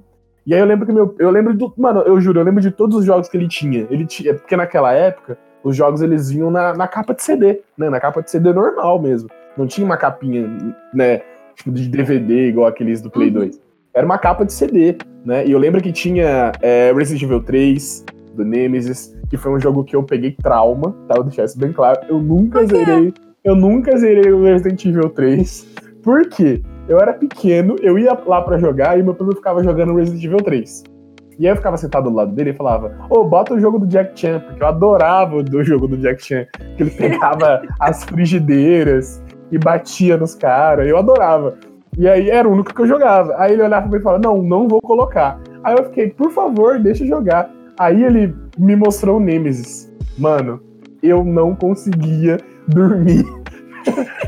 E 0.51 0.55
aí 0.55 0.59
eu 0.59 0.67
lembro 0.67 0.85
que 0.85 0.93
meu. 0.93 1.15
Eu 1.17 1.31
lembro 1.31 1.55
do. 1.55 1.73
Mano, 1.77 2.01
eu 2.01 2.21
juro, 2.21 2.41
eu 2.41 2.45
lembro 2.45 2.61
de 2.61 2.73
todos 2.73 2.97
os 2.97 3.05
jogos 3.05 3.29
que 3.29 3.37
ele 3.37 3.47
tinha. 3.47 3.87
Ele 3.89 4.05
tinha. 4.05 4.35
Porque 4.35 4.57
naquela 4.57 4.93
época, 4.93 5.39
os 5.63 5.77
jogos 5.77 6.03
eles 6.03 6.29
vinham 6.29 6.51
na, 6.51 6.75
na 6.75 6.89
capa 6.89 7.15
de 7.15 7.23
CD, 7.23 7.61
né? 7.79 7.89
Na 7.89 8.01
capa 8.01 8.21
de 8.21 8.33
CD 8.33 8.53
normal 8.53 9.01
mesmo. 9.01 9.31
Não 9.57 9.69
tinha 9.69 9.85
uma 9.85 9.97
capinha, 9.97 10.51
né? 10.93 11.23
Tipo, 11.55 11.71
de 11.71 11.89
DVD, 11.89 12.49
igual 12.49 12.67
aqueles 12.67 13.01
do 13.01 13.09
Play 13.09 13.29
uhum. 13.29 13.35
2. 13.35 13.61
Era 13.95 14.05
uma 14.05 14.19
capa 14.19 14.45
de 14.45 14.53
CD, 14.53 14.97
né? 15.25 15.47
E 15.47 15.53
eu 15.53 15.59
lembro 15.61 15.81
que 15.81 15.93
tinha 15.93 16.51
é, 16.61 16.93
Resident 16.93 17.23
Evil 17.23 17.45
3, 17.45 18.05
do 18.35 18.45
Nemesis, 18.45 19.17
que 19.29 19.37
foi 19.37 19.53
um 19.53 19.61
jogo 19.61 19.85
que 19.85 19.95
eu 19.95 20.03
peguei 20.03 20.33
trauma, 20.33 20.97
tá? 21.07 21.15
Vou 21.15 21.25
deixar 21.25 21.45
isso 21.45 21.61
bem 21.61 21.73
claro. 21.73 22.01
Eu 22.09 22.19
nunca 22.19 22.67
zerei. 22.67 23.15
Eu 23.45 23.55
nunca 23.55 23.97
zerei 23.97 24.33
o 24.33 24.43
Resident 24.43 24.85
Evil 24.85 25.11
3. 25.11 25.69
Por 26.03 26.29
quê? 26.29 26.61
Eu 26.91 26.99
era 26.99 27.13
pequeno, 27.13 27.77
eu 27.81 27.97
ia 27.97 28.19
lá 28.27 28.43
para 28.43 28.59
jogar 28.59 28.99
e 28.99 29.03
meu 29.05 29.15
primo 29.15 29.33
ficava 29.33 29.63
jogando 29.63 29.95
Resident 29.95 30.25
Evil 30.25 30.39
3. 30.39 30.83
E 31.39 31.47
aí 31.47 31.53
eu 31.53 31.57
ficava 31.57 31.77
sentado 31.77 32.11
do 32.11 32.17
lado 32.17 32.33
dele 32.33 32.51
e 32.51 32.53
falava, 32.53 32.93
ô, 33.09 33.21
oh, 33.21 33.25
bota 33.25 33.55
o 33.55 33.61
jogo 33.61 33.79
do 33.79 33.87
Jack 33.87 34.19
Chan, 34.19 34.41
porque 34.41 34.61
eu 34.61 34.67
adorava 34.67 35.37
o 35.37 35.45
jogo 35.63 35.87
do 35.87 35.97
Jack 35.97 36.21
Chan. 36.21 36.47
Que 36.77 36.83
ele 36.83 36.91
pegava 36.91 37.63
as 37.79 38.03
frigideiras 38.03 39.23
e 39.53 39.57
batia 39.57 40.17
nos 40.17 40.35
caras, 40.35 40.89
eu 40.89 40.99
adorava. 40.99 41.55
E 41.97 42.09
aí 42.09 42.29
era 42.29 42.49
o 42.49 42.53
único 42.53 42.75
que 42.75 42.83
eu 42.83 42.89
jogava. 42.89 43.37
Aí 43.39 43.53
ele 43.53 43.63
olhava 43.63 43.83
pra 43.83 43.93
mim 43.93 44.01
e 44.01 44.03
falava, 44.03 44.23
não, 44.25 44.43
não 44.43 44.67
vou 44.67 44.81
colocar. 44.81 45.41
Aí 45.63 45.77
eu 45.79 45.85
fiquei, 45.85 46.11
por 46.11 46.33
favor, 46.33 46.77
deixa 46.81 47.05
eu 47.05 47.09
jogar. 47.09 47.49
Aí 47.79 48.03
ele 48.03 48.35
me 48.59 48.75
mostrou 48.75 49.19
o 49.19 49.21
Nemesis. 49.21 49.89
Mano, 50.19 50.61
eu 51.01 51.23
não 51.23 51.55
conseguia 51.55 52.39
dormir. 52.67 53.25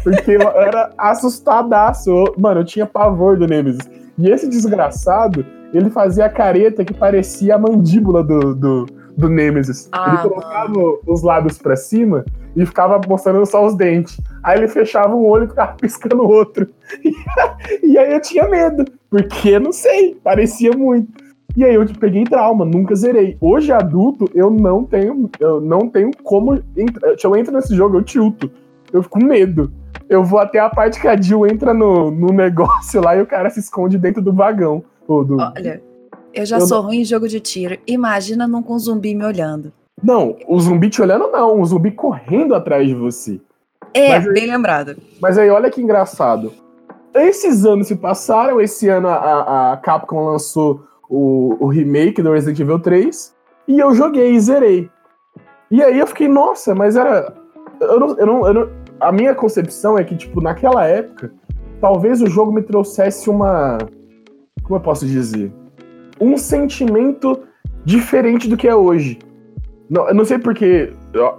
Porque 0.02 0.32
eu 0.32 0.48
era 0.50 0.90
assustadaço. 0.98 2.10
Mano, 2.38 2.60
eu 2.60 2.64
tinha 2.64 2.86
pavor 2.86 3.36
do 3.38 3.46
Nemesis. 3.46 3.88
E 4.18 4.28
esse 4.28 4.48
desgraçado, 4.48 5.44
ele 5.72 5.90
fazia 5.90 6.26
a 6.26 6.30
careta 6.30 6.84
que 6.84 6.94
parecia 6.94 7.54
a 7.54 7.58
mandíbula 7.58 8.22
do, 8.22 8.54
do, 8.54 8.86
do 9.16 9.28
Nemesis. 9.28 9.88
Ah, 9.92 10.10
ele 10.10 10.28
colocava 10.28 10.68
mano. 10.68 10.98
os 11.06 11.22
lábios 11.22 11.58
para 11.58 11.76
cima 11.76 12.24
e 12.54 12.66
ficava 12.66 13.00
mostrando 13.08 13.44
só 13.46 13.64
os 13.64 13.74
dentes. 13.74 14.20
Aí 14.42 14.58
ele 14.58 14.68
fechava 14.68 15.14
um 15.14 15.24
olho 15.24 15.44
e 15.44 15.48
ficava 15.48 15.72
piscando 15.80 16.22
o 16.22 16.28
outro. 16.28 16.68
E, 17.82 17.96
aí 17.98 18.12
eu 18.12 18.20
tinha 18.20 18.48
medo, 18.48 18.84
porque 19.08 19.58
não 19.58 19.72
sei, 19.72 20.14
parecia 20.22 20.72
muito. 20.72 21.22
E 21.56 21.64
aí 21.64 21.74
eu 21.74 21.86
peguei 22.00 22.24
trauma, 22.24 22.64
nunca 22.64 22.94
zerei. 22.94 23.36
Hoje 23.40 23.72
adulto, 23.72 24.30
eu 24.34 24.50
não 24.50 24.84
tenho, 24.84 25.28
eu 25.38 25.60
não 25.60 25.88
tenho 25.88 26.10
como. 26.22 26.56
Se 26.56 27.26
eu 27.26 27.36
entro 27.36 27.52
nesse 27.52 27.74
jogo, 27.74 27.98
eu 27.98 28.02
tilto. 28.02 28.50
Eu 28.92 29.02
fico 29.02 29.18
com 29.18 29.24
medo. 29.24 29.72
Eu 30.08 30.22
vou 30.22 30.38
até 30.38 30.58
a 30.58 30.68
parte 30.68 31.00
que 31.00 31.08
a 31.08 31.20
Jill 31.20 31.46
entra 31.46 31.72
no, 31.72 32.10
no 32.10 32.32
negócio 32.32 33.00
lá 33.00 33.16
e 33.16 33.22
o 33.22 33.26
cara 33.26 33.48
se 33.50 33.60
esconde 33.60 33.98
dentro 33.98 34.20
do 34.20 34.32
vagão. 34.32 34.84
Do... 35.08 35.36
Olha, 35.36 35.82
eu 36.34 36.46
já 36.46 36.58
eu 36.58 36.66
sou 36.66 36.78
não... 36.78 36.88
ruim 36.88 37.00
em 37.00 37.04
jogo 37.04 37.28
de 37.28 37.40
tiro. 37.40 37.78
Imagina 37.86 38.46
não 38.46 38.62
com 38.62 38.74
um 38.74 38.78
zumbi 38.78 39.14
me 39.14 39.24
olhando. 39.24 39.72
Não, 40.02 40.36
o 40.48 40.58
zumbi 40.60 40.90
te 40.90 41.00
olhando 41.00 41.30
não, 41.30 41.60
o 41.60 41.64
zumbi 41.64 41.90
correndo 41.90 42.54
atrás 42.54 42.86
de 42.86 42.94
você. 42.94 43.40
É, 43.94 44.18
mas 44.18 44.32
bem 44.32 44.44
aí, 44.44 44.50
lembrado. 44.50 44.96
Mas 45.20 45.38
aí, 45.38 45.50
olha 45.50 45.70
que 45.70 45.80
engraçado. 45.80 46.52
Esses 47.14 47.64
anos 47.64 47.88
se 47.88 47.96
passaram, 47.96 48.60
esse 48.60 48.88
ano 48.88 49.08
a, 49.08 49.72
a 49.72 49.76
Capcom 49.76 50.24
lançou 50.24 50.84
o, 51.08 51.56
o 51.60 51.68
remake 51.68 52.22
do 52.22 52.32
Resident 52.32 52.58
Evil 52.58 52.78
3, 52.78 53.34
e 53.68 53.78
eu 53.78 53.94
joguei 53.94 54.32
e 54.32 54.40
zerei. 54.40 54.90
E 55.70 55.82
aí 55.82 55.98
eu 55.98 56.06
fiquei, 56.06 56.26
nossa, 56.26 56.74
mas 56.74 56.96
era. 56.96 57.34
Eu 57.80 58.00
não, 58.00 58.18
eu 58.18 58.26
não, 58.26 58.46
eu 58.46 58.54
não, 58.54 58.70
a 59.02 59.10
minha 59.10 59.34
concepção 59.34 59.98
é 59.98 60.04
que, 60.04 60.16
tipo, 60.16 60.40
naquela 60.40 60.86
época, 60.86 61.32
talvez 61.80 62.22
o 62.22 62.26
jogo 62.26 62.52
me 62.52 62.62
trouxesse 62.62 63.28
uma. 63.28 63.78
Como 64.62 64.76
eu 64.76 64.80
posso 64.80 65.04
dizer? 65.04 65.52
Um 66.20 66.36
sentimento 66.36 67.42
diferente 67.84 68.48
do 68.48 68.56
que 68.56 68.68
é 68.68 68.74
hoje. 68.74 69.18
Não, 69.90 70.08
eu 70.08 70.14
não 70.14 70.24
sei 70.24 70.38
porque. 70.38 70.92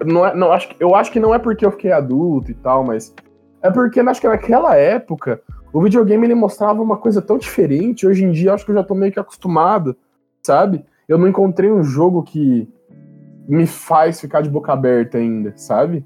Não 0.06 0.26
é, 0.26 0.36
não, 0.36 0.52
acho, 0.52 0.70
eu 0.80 0.94
acho 0.94 1.12
que 1.12 1.20
não 1.20 1.34
é 1.34 1.40
porque 1.40 1.66
eu 1.66 1.72
fiquei 1.72 1.92
adulto 1.92 2.52
e 2.52 2.54
tal, 2.54 2.84
mas. 2.84 3.14
É 3.62 3.72
porque 3.72 4.02
acho 4.02 4.20
que 4.20 4.28
naquela 4.28 4.76
época 4.76 5.42
o 5.72 5.82
videogame 5.82 6.28
ele 6.28 6.36
mostrava 6.36 6.82
uma 6.82 6.98
coisa 6.98 7.22
tão 7.22 7.38
diferente. 7.38 8.06
Hoje 8.06 8.26
em 8.26 8.32
dia 8.32 8.54
acho 8.54 8.66
que 8.66 8.72
eu 8.72 8.76
já 8.76 8.84
tô 8.84 8.94
meio 8.94 9.12
que 9.12 9.20
acostumado, 9.20 9.96
sabe? 10.42 10.84
Eu 11.08 11.18
não 11.18 11.30
encontrei 11.30 11.72
um 11.72 11.82
jogo 11.82 12.24
que 12.24 12.68
me 13.48 13.66
faz 13.66 14.20
ficar 14.20 14.42
de 14.42 14.50
boca 14.50 14.74
aberta 14.74 15.18
ainda, 15.18 15.54
sabe? 15.56 16.06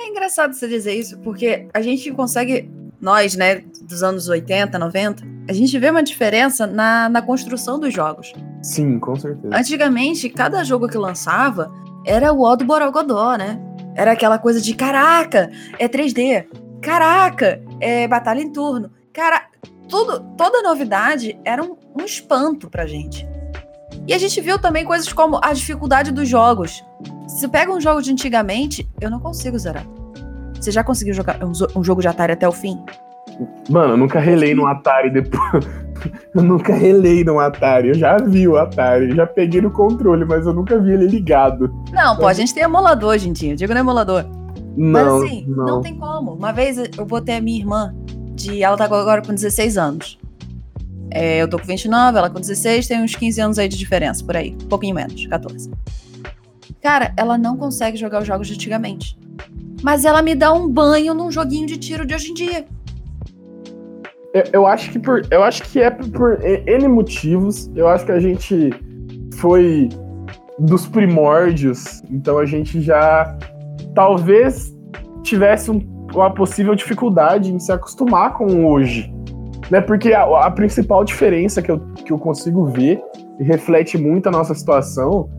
É 0.00 0.08
engraçado 0.08 0.54
você 0.54 0.68
dizer 0.68 0.94
isso, 0.94 1.18
porque 1.18 1.68
a 1.74 1.80
gente 1.82 2.10
consegue, 2.12 2.70
nós, 3.00 3.34
né, 3.34 3.64
dos 3.82 4.02
anos 4.02 4.28
80, 4.28 4.78
90, 4.78 5.24
a 5.48 5.52
gente 5.52 5.76
vê 5.78 5.90
uma 5.90 6.02
diferença 6.02 6.66
na, 6.66 7.08
na 7.08 7.22
construção 7.22 7.80
dos 7.80 7.92
jogos. 7.92 8.32
Sim, 8.62 8.98
com 8.98 9.16
certeza. 9.16 9.56
Antigamente, 9.56 10.28
cada 10.28 10.62
jogo 10.62 10.88
que 10.88 10.98
lançava 10.98 11.72
era 12.04 12.32
o 12.32 12.42
ó 12.42 12.54
do 12.54 12.64
Borogodó, 12.64 13.36
né? 13.36 13.60
Era 13.94 14.12
aquela 14.12 14.38
coisa 14.38 14.60
de 14.60 14.74
caraca, 14.74 15.50
é 15.78 15.88
3D. 15.88 16.46
Caraca, 16.80 17.60
é 17.80 18.06
batalha 18.06 18.40
em 18.40 18.52
turno. 18.52 18.92
Cara, 19.12 19.48
tudo, 19.88 20.20
toda 20.36 20.62
novidade 20.62 21.38
era 21.44 21.62
um, 21.62 21.76
um 21.98 22.04
espanto 22.04 22.70
pra 22.70 22.86
gente. 22.86 23.26
E 24.06 24.14
a 24.14 24.18
gente 24.18 24.40
viu 24.40 24.58
também 24.58 24.84
coisas 24.84 25.12
como 25.12 25.40
a 25.42 25.52
dificuldade 25.52 26.12
dos 26.12 26.28
jogos. 26.28 26.84
Se 27.28 27.46
pega 27.46 27.70
um 27.70 27.80
jogo 27.80 28.00
de 28.00 28.10
antigamente, 28.10 28.88
eu 29.00 29.10
não 29.10 29.20
consigo 29.20 29.58
zerar. 29.58 29.84
Você 30.54 30.70
já 30.70 30.82
conseguiu 30.82 31.14
jogar 31.14 31.38
um, 31.44 31.52
um 31.78 31.84
jogo 31.84 32.00
de 32.00 32.08
Atari 32.08 32.32
até 32.32 32.48
o 32.48 32.52
fim? 32.52 32.82
Mano, 33.68 33.92
eu 33.92 33.96
nunca 33.96 34.18
relei 34.18 34.54
no 34.54 34.66
Atari 34.66 35.10
depois. 35.10 35.64
eu 36.34 36.42
nunca 36.42 36.74
relei 36.74 37.22
no 37.22 37.38
Atari. 37.38 37.88
Eu 37.88 37.94
já 37.94 38.16
vi 38.16 38.48
o 38.48 38.56
Atari, 38.56 39.14
já 39.14 39.26
peguei 39.26 39.60
no 39.60 39.70
controle, 39.70 40.24
mas 40.24 40.46
eu 40.46 40.54
nunca 40.54 40.78
vi 40.80 40.92
ele 40.92 41.06
ligado. 41.06 41.72
Não, 41.92 42.16
pô, 42.16 42.26
a 42.26 42.32
gente 42.32 42.52
tem 42.54 42.62
emulador 42.62 43.10
hoje 43.10 43.28
em 43.28 43.32
dia. 43.32 43.52
Eu 43.52 43.56
digo 43.56 43.74
no 43.74 43.78
emulador. 43.78 44.24
Não, 44.76 44.92
mas 44.92 45.06
assim, 45.06 45.44
não. 45.46 45.66
não 45.66 45.80
tem 45.82 45.94
como. 45.94 46.32
Uma 46.32 46.52
vez 46.52 46.78
eu 46.78 47.04
botei 47.04 47.36
a 47.36 47.40
minha 47.40 47.58
irmã, 47.58 47.94
de, 48.34 48.62
ela 48.62 48.76
tá 48.76 48.84
agora 48.84 49.20
com 49.20 49.34
16 49.34 49.76
anos. 49.76 50.18
É, 51.10 51.42
eu 51.42 51.48
tô 51.48 51.58
com 51.58 51.66
29, 51.66 52.18
ela 52.18 52.30
com 52.30 52.40
16, 52.40 52.86
tem 52.86 53.02
uns 53.02 53.14
15 53.14 53.40
anos 53.40 53.58
aí 53.58 53.68
de 53.68 53.76
diferença, 53.76 54.24
por 54.24 54.36
aí. 54.36 54.56
Um 54.62 54.68
pouquinho 54.68 54.94
menos, 54.94 55.26
14. 55.26 55.70
Cara, 56.82 57.12
ela 57.16 57.36
não 57.36 57.56
consegue 57.56 57.96
jogar 57.96 58.20
os 58.20 58.26
jogos 58.26 58.46
de 58.46 58.54
antigamente. 58.54 59.18
Mas 59.82 60.04
ela 60.04 60.22
me 60.22 60.34
dá 60.34 60.52
um 60.52 60.68
banho 60.68 61.14
num 61.14 61.30
joguinho 61.30 61.66
de 61.66 61.76
tiro 61.76 62.06
de 62.06 62.14
hoje 62.14 62.30
em 62.30 62.34
dia. 62.34 62.64
Eu, 64.34 64.44
eu, 64.52 64.66
acho 64.66 64.90
que 64.90 64.98
por, 64.98 65.22
eu 65.30 65.42
acho 65.42 65.62
que 65.64 65.80
é 65.80 65.90
por 65.90 66.38
N 66.44 66.88
motivos. 66.88 67.70
Eu 67.74 67.88
acho 67.88 68.04
que 68.04 68.12
a 68.12 68.20
gente 68.20 68.70
foi 69.36 69.88
dos 70.58 70.86
primórdios, 70.86 72.02
então 72.10 72.38
a 72.38 72.44
gente 72.44 72.80
já 72.80 73.36
talvez 73.94 74.74
tivesse 75.22 75.70
um, 75.70 75.80
uma 76.12 76.32
possível 76.32 76.74
dificuldade 76.74 77.52
em 77.52 77.58
se 77.58 77.70
acostumar 77.70 78.34
com 78.34 78.66
hoje. 78.66 79.12
Né? 79.70 79.80
Porque 79.80 80.12
a, 80.12 80.24
a 80.46 80.50
principal 80.50 81.04
diferença 81.04 81.62
que 81.62 81.70
eu, 81.70 81.78
que 82.04 82.12
eu 82.12 82.18
consigo 82.18 82.64
ver 82.66 83.00
e 83.38 83.44
reflete 83.44 83.96
muito 83.96 84.28
a 84.28 84.32
nossa 84.32 84.54
situação 84.54 85.30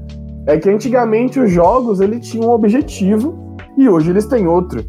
é 0.50 0.58
que 0.58 0.68
antigamente 0.68 1.40
os 1.40 1.52
jogos 1.52 2.02
ele 2.02 2.20
tinham 2.20 2.50
um 2.50 2.54
objetivo 2.54 3.56
e 3.78 3.88
hoje 3.88 4.10
eles 4.10 4.26
têm 4.26 4.48
outro. 4.48 4.84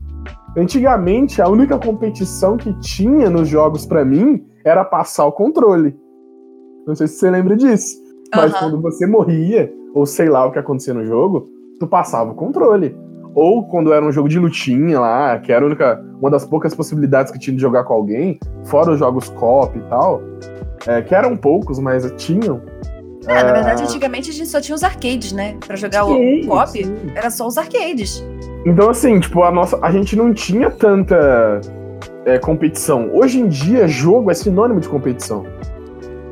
Antigamente, 0.56 1.42
a 1.42 1.48
única 1.48 1.78
competição 1.78 2.56
que 2.56 2.72
tinha 2.80 3.28
nos 3.28 3.46
jogos 3.46 3.84
para 3.84 4.02
mim 4.02 4.42
era 4.64 4.82
passar 4.84 5.26
o 5.26 5.32
controle. 5.32 5.94
Não 6.86 6.94
sei 6.94 7.06
se 7.06 7.16
você 7.16 7.30
lembra 7.30 7.56
disso. 7.56 7.98
Mas 8.34 8.54
uhum. 8.54 8.58
quando 8.58 8.80
você 8.80 9.06
morria, 9.06 9.70
ou 9.94 10.06
sei 10.06 10.30
lá 10.30 10.46
o 10.46 10.50
que 10.50 10.58
acontecia 10.58 10.94
no 10.94 11.04
jogo, 11.04 11.46
tu 11.78 11.86
passava 11.86 12.30
o 12.30 12.34
controle. 12.34 12.96
Ou 13.34 13.68
quando 13.68 13.92
era 13.92 14.04
um 14.04 14.10
jogo 14.10 14.30
de 14.30 14.38
lutinha 14.38 14.98
lá, 14.98 15.38
que 15.38 15.52
era 15.52 15.64
única, 15.64 16.02
uma 16.20 16.30
das 16.30 16.44
poucas 16.46 16.74
possibilidades 16.74 17.30
que 17.30 17.38
tinha 17.38 17.54
de 17.54 17.60
jogar 17.60 17.84
com 17.84 17.92
alguém, 17.92 18.40
fora 18.64 18.92
os 18.92 18.98
jogos 18.98 19.28
cop 19.28 19.78
e 19.78 19.82
tal, 19.82 20.22
é, 20.86 21.02
que 21.02 21.14
eram 21.14 21.36
poucos, 21.36 21.78
mas 21.78 22.10
tinham. 22.16 22.62
É, 23.26 23.32
é, 23.32 23.42
na 23.44 23.52
verdade, 23.52 23.82
antigamente 23.82 24.30
a 24.30 24.32
gente 24.32 24.48
só 24.48 24.60
tinha 24.60 24.74
os 24.74 24.82
arcades, 24.82 25.32
né? 25.32 25.56
Pra 25.66 25.76
jogar 25.76 26.04
sim, 26.04 26.44
o 26.44 26.46
cop, 26.48 26.96
era 27.14 27.30
só 27.30 27.46
os 27.46 27.58
arcades. 27.58 28.24
Então, 28.64 28.90
assim, 28.90 29.20
tipo, 29.20 29.42
a 29.42 29.50
nossa. 29.50 29.78
A 29.82 29.90
gente 29.90 30.16
não 30.16 30.32
tinha 30.32 30.70
tanta 30.70 31.60
é, 32.24 32.38
competição. 32.38 33.10
Hoje 33.12 33.40
em 33.40 33.48
dia, 33.48 33.86
jogo 33.86 34.30
é 34.30 34.34
sinônimo 34.34 34.80
de 34.80 34.88
competição. 34.88 35.44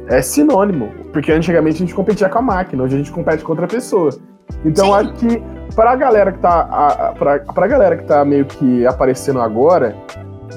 É 0.09 0.23
sinônimo. 0.23 0.91
Porque 1.13 1.33
antigamente 1.33 1.77
a 1.77 1.79
gente 1.81 1.95
competia 1.95 2.29
com 2.29 2.39
a 2.39 2.43
máquina, 2.43 2.83
hoje 2.83 2.95
a 2.95 2.99
gente 2.99 3.13
compete 3.13 3.43
com 3.43 3.53
outra 3.53 3.67
pessoa. 3.67 4.11
Então, 4.65 4.87
Sim. 4.87 4.93
acho 4.93 5.13
que 5.15 5.43
pra 5.75 5.95
galera 5.95 6.33
que 6.33 6.39
tá. 6.39 6.61
A, 6.71 6.87
a, 7.09 7.13
pra, 7.13 7.39
pra 7.41 7.67
galera 7.67 7.97
que 7.97 8.05
tá 8.05 8.25
meio 8.25 8.47
que 8.47 8.87
aparecendo 8.87 9.41
agora, 9.41 9.95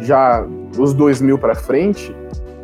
já 0.02 0.46
os 0.78 0.94
2000 0.94 1.38
pra 1.38 1.56
frente, 1.56 2.16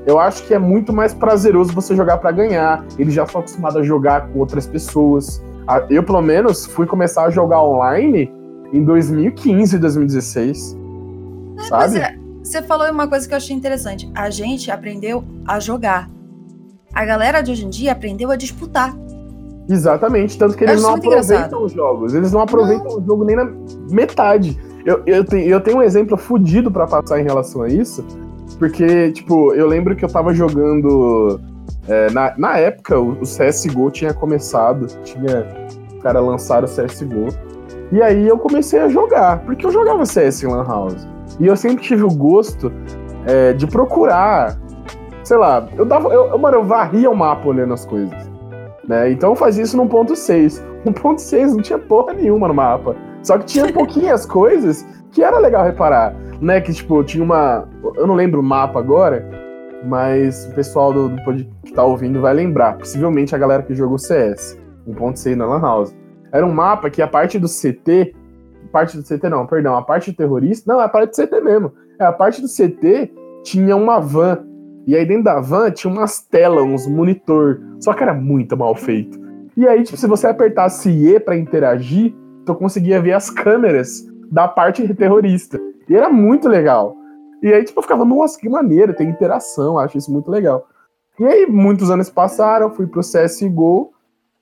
eu 0.08 0.18
acho 0.18 0.44
que 0.48 0.54
é 0.54 0.58
muito 0.58 0.94
mais 0.94 1.14
prazeroso 1.14 1.74
você 1.74 1.94
jogar 1.94 2.18
para 2.18 2.32
ganhar. 2.32 2.84
Eles 2.98 3.14
já 3.14 3.28
são 3.28 3.42
acostumados 3.42 3.78
a 3.78 3.84
jogar 3.84 4.30
com 4.30 4.40
outras 4.40 4.66
pessoas. 4.66 5.44
Eu, 5.90 6.02
pelo 6.02 6.22
menos, 6.22 6.66
fui 6.66 6.88
começar 6.88 7.26
a 7.26 7.30
jogar 7.30 7.62
online 7.62 8.32
em 8.72 8.86
2015, 8.86 9.78
2016. 9.78 10.78
É, 11.58 11.64
sabe? 11.64 11.98
É, 11.98 12.18
você 12.42 12.62
falou 12.62 12.90
uma 12.90 13.06
coisa 13.10 13.28
que 13.28 13.34
eu 13.34 13.38
achei 13.38 13.54
interessante. 13.54 14.10
A 14.16 14.30
gente 14.30 14.72
aprendeu 14.72 15.26
a 15.46 15.60
jogar. 15.60 16.10
A 16.94 17.04
galera 17.04 17.42
de 17.42 17.52
hoje 17.52 17.66
em 17.66 17.70
dia 17.70 17.92
aprendeu 17.92 18.32
a 18.32 18.38
disputar. 18.38 18.96
Exatamente, 19.70 20.38
tanto 20.38 20.56
que 20.56 20.64
eles 20.64 20.82
não 20.82 20.92
aproveitam 20.92 21.36
engraçado. 21.36 21.62
os 21.62 21.74
jogos. 21.74 22.14
Eles 22.14 22.32
não 22.32 22.40
aproveitam 22.40 22.86
não. 22.86 23.00
o 23.00 23.06
jogo 23.06 23.26
nem 23.26 23.36
na 23.36 23.52
metade. 23.92 24.58
Eu, 24.86 25.04
eu, 25.06 25.26
tenho, 25.26 25.50
eu 25.50 25.60
tenho 25.60 25.80
um 25.80 25.82
exemplo 25.82 26.16
fodido 26.16 26.72
para 26.72 26.88
passar 26.88 27.20
em 27.20 27.24
relação 27.24 27.64
a 27.64 27.68
isso, 27.68 28.06
porque, 28.60 29.12
tipo, 29.12 29.54
eu 29.54 29.68
lembro 29.68 29.96
que 29.96 30.04
eu 30.04 30.10
tava 30.10 30.34
jogando. 30.34 31.40
É, 31.88 32.10
na, 32.12 32.34
na 32.38 32.58
época, 32.58 33.00
o, 33.00 33.22
CSGO 33.22 33.92
tinha 33.92 34.14
começado, 34.14 34.88
tinha. 35.04 35.48
O 35.94 36.00
cara 36.00 36.20
lançaram 36.20 36.66
o 36.66 36.70
CSGO. 36.70 37.28
E 37.92 38.02
aí 38.02 38.28
eu 38.28 38.38
comecei 38.38 38.80
a 38.80 38.90
jogar, 38.90 39.40
porque 39.40 39.66
eu 39.66 39.72
jogava 39.72 40.06
CS 40.06 40.44
em 40.44 40.48
Lan 40.48 40.66
House. 40.66 41.08
E 41.40 41.48
eu 41.48 41.56
sempre 41.56 41.84
tive 41.84 42.04
o 42.04 42.10
gosto 42.10 42.72
é, 43.26 43.54
de 43.54 43.66
procurar, 43.68 44.60
sei 45.24 45.38
lá, 45.38 45.68
eu 45.76 45.86
dava. 45.86 46.10
Eu, 46.10 46.38
mano, 46.38 46.58
eu 46.58 46.64
varria 46.64 47.10
o 47.10 47.16
mapa 47.16 47.48
olhando 47.48 47.74
as 47.74 47.86
coisas. 47.86 48.30
Né? 48.88 49.12
Então 49.12 49.32
eu 49.32 49.36
fazia 49.36 49.64
isso 49.64 49.78
no 49.78 49.88
ponto 49.88 50.16
6. 50.16 50.66
No 50.86 50.94
ponto 50.94 51.20
6 51.20 51.54
não 51.54 51.62
tinha 51.62 51.78
porra 51.78 52.14
nenhuma 52.14 52.48
no 52.48 52.54
mapa. 52.54 52.96
Só 53.22 53.38
que 53.38 53.46
tinha 53.46 53.74
pouquinhas 53.74 54.26
coisas 54.26 54.86
que 55.12 55.22
era 55.22 55.38
legal 55.38 55.66
reparar. 55.66 56.16
Né, 56.42 56.62
que 56.62 56.74
tipo, 56.74 57.04
tinha 57.04 57.24
uma. 57.24 57.68
Eu 57.96 58.08
não 58.08 58.16
lembro 58.16 58.40
o 58.40 58.44
mapa 58.44 58.80
agora, 58.80 59.28
mas 59.84 60.48
o 60.48 60.56
pessoal 60.56 60.94
do, 60.94 61.10
do 61.10 61.22
que 61.64 61.74
tá 61.74 61.84
ouvindo 61.84 62.22
vai 62.22 62.34
lembrar. 62.34 62.78
Possivelmente 62.78 63.36
a 63.36 63.38
galera 63.38 63.64
que 63.64 63.74
jogou 63.74 63.98
CS, 63.98 64.60
1.6 64.88 65.36
na 65.36 65.46
Lan 65.46 65.62
House. 65.62 65.96
Era 66.32 66.46
um 66.46 66.54
mapa 66.54 66.90
que 66.90 67.02
a 67.02 67.08
parte 67.08 67.40
do 67.40 67.48
CT. 67.48 68.16
Parte 68.72 68.98
do 68.98 69.04
CT 69.04 69.30
não, 69.30 69.48
perdão, 69.48 69.76
a 69.76 69.82
parte 69.82 70.12
do 70.12 70.18
terrorista. 70.18 70.72
Não, 70.72 70.82
é 70.82 70.86
a 70.86 70.90
parte 70.90 71.10
do 71.10 71.28
CT 71.28 71.42
mesmo. 71.42 71.72
É, 72.00 72.06
a 72.06 72.12
parte 72.12 72.42
do 72.42 72.48
CT 72.48 73.12
tinha 73.44 73.76
uma 73.76 74.00
van. 74.00 74.46
E 74.86 74.96
aí 74.96 75.06
dentro 75.06 75.24
da 75.24 75.40
van 75.40 75.72
tinha 75.72 75.92
umas 75.92 76.22
telas, 76.22 76.64
uns 76.64 76.88
monitor. 76.88 77.62
Só 77.80 77.94
que 77.94 78.04
era 78.04 78.14
muito 78.14 78.58
mal 78.58 78.76
feito. 78.76 79.20
E 79.56 79.68
aí, 79.68 79.84
tipo, 79.84 79.98
se 79.98 80.06
você 80.06 80.28
apertasse 80.28 80.90
E 80.90 81.20
para 81.20 81.36
interagir, 81.36 82.14
tu 82.46 82.54
conseguia 82.54 83.02
ver 83.02 83.14
as 83.14 83.30
câmeras 83.30 84.06
da 84.30 84.48
parte 84.48 84.94
terrorista. 84.94 85.60
E 85.90 85.96
era 85.96 86.10
muito 86.10 86.48
legal. 86.48 86.96
E 87.42 87.54
aí, 87.54 87.64
tipo, 87.64 87.80
eu 87.80 87.84
ficava, 87.84 88.04
nossa, 88.04 88.40
que 88.40 88.50
maneiro, 88.50 88.94
tem 88.94 89.10
interação, 89.10 89.78
acho 89.78 89.98
isso 89.98 90.12
muito 90.12 90.30
legal. 90.30 90.66
E 91.20 91.26
aí, 91.26 91.46
muitos 91.46 91.90
anos 91.90 92.10
passaram, 92.10 92.72
fui 92.72 92.88
pro 92.88 93.02
CSGO, 93.02 93.92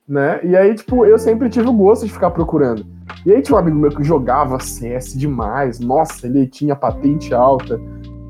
né? 0.08 0.40
E 0.42 0.56
aí, 0.56 0.74
tipo, 0.74 1.04
eu 1.04 1.18
sempre 1.18 1.48
tive 1.48 1.68
o 1.68 1.72
gosto 1.72 2.06
de 2.06 2.12
ficar 2.12 2.30
procurando. 2.30 2.86
E 3.24 3.32
aí 3.32 3.42
tinha 3.42 3.56
um 3.56 3.58
amigo 3.58 3.76
meu 3.76 3.90
que 3.90 4.04
jogava 4.04 4.60
CS 4.60 5.18
demais, 5.18 5.80
nossa, 5.80 6.26
ele 6.26 6.46
tinha 6.46 6.76
patente 6.76 7.34
alta. 7.34 7.80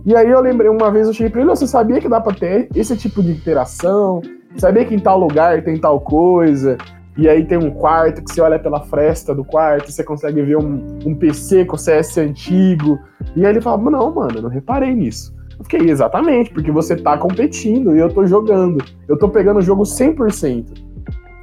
E 0.04 0.14
aí 0.14 0.30
eu 0.30 0.40
lembrei, 0.40 0.70
uma 0.70 0.90
vez 0.90 1.06
eu 1.06 1.12
cheguei 1.12 1.30
pra 1.30 1.40
ele, 1.40 1.50
você 1.50 1.66
sabia 1.66 2.00
que 2.00 2.08
dá 2.08 2.20
pra 2.20 2.32
ter 2.32 2.68
esse 2.74 2.96
tipo 2.96 3.22
de 3.22 3.32
interação? 3.32 4.22
Sabia 4.56 4.84
que 4.84 4.94
em 4.94 4.98
tal 4.98 5.18
lugar 5.18 5.62
tem 5.62 5.78
tal 5.78 6.00
coisa? 6.00 6.78
E 7.16 7.28
aí 7.28 7.44
tem 7.44 7.56
um 7.56 7.70
quarto 7.70 8.22
que 8.22 8.30
você 8.30 8.40
olha 8.40 8.58
pela 8.58 8.80
fresta 8.80 9.34
do 9.34 9.44
quarto, 9.44 9.90
você 9.90 10.04
consegue 10.04 10.42
ver 10.42 10.58
um, 10.58 10.98
um 11.04 11.14
PC 11.14 11.64
com 11.64 11.76
CS 11.76 12.18
antigo. 12.18 12.98
E 13.34 13.44
aí 13.44 13.52
ele 13.52 13.60
fala, 13.60 13.78
não, 13.90 14.14
mano, 14.14 14.38
eu 14.38 14.42
não 14.42 14.50
reparei 14.50 14.94
nisso. 14.94 15.34
Eu 15.58 15.64
fiquei, 15.64 15.88
exatamente, 15.88 16.50
porque 16.50 16.70
você 16.70 16.94
tá 16.94 17.16
competindo 17.16 17.96
e 17.96 17.98
eu 17.98 18.12
tô 18.12 18.26
jogando. 18.26 18.84
Eu 19.08 19.18
tô 19.18 19.28
pegando 19.30 19.58
o 19.58 19.62
jogo 19.62 19.84
100%. 19.84 20.84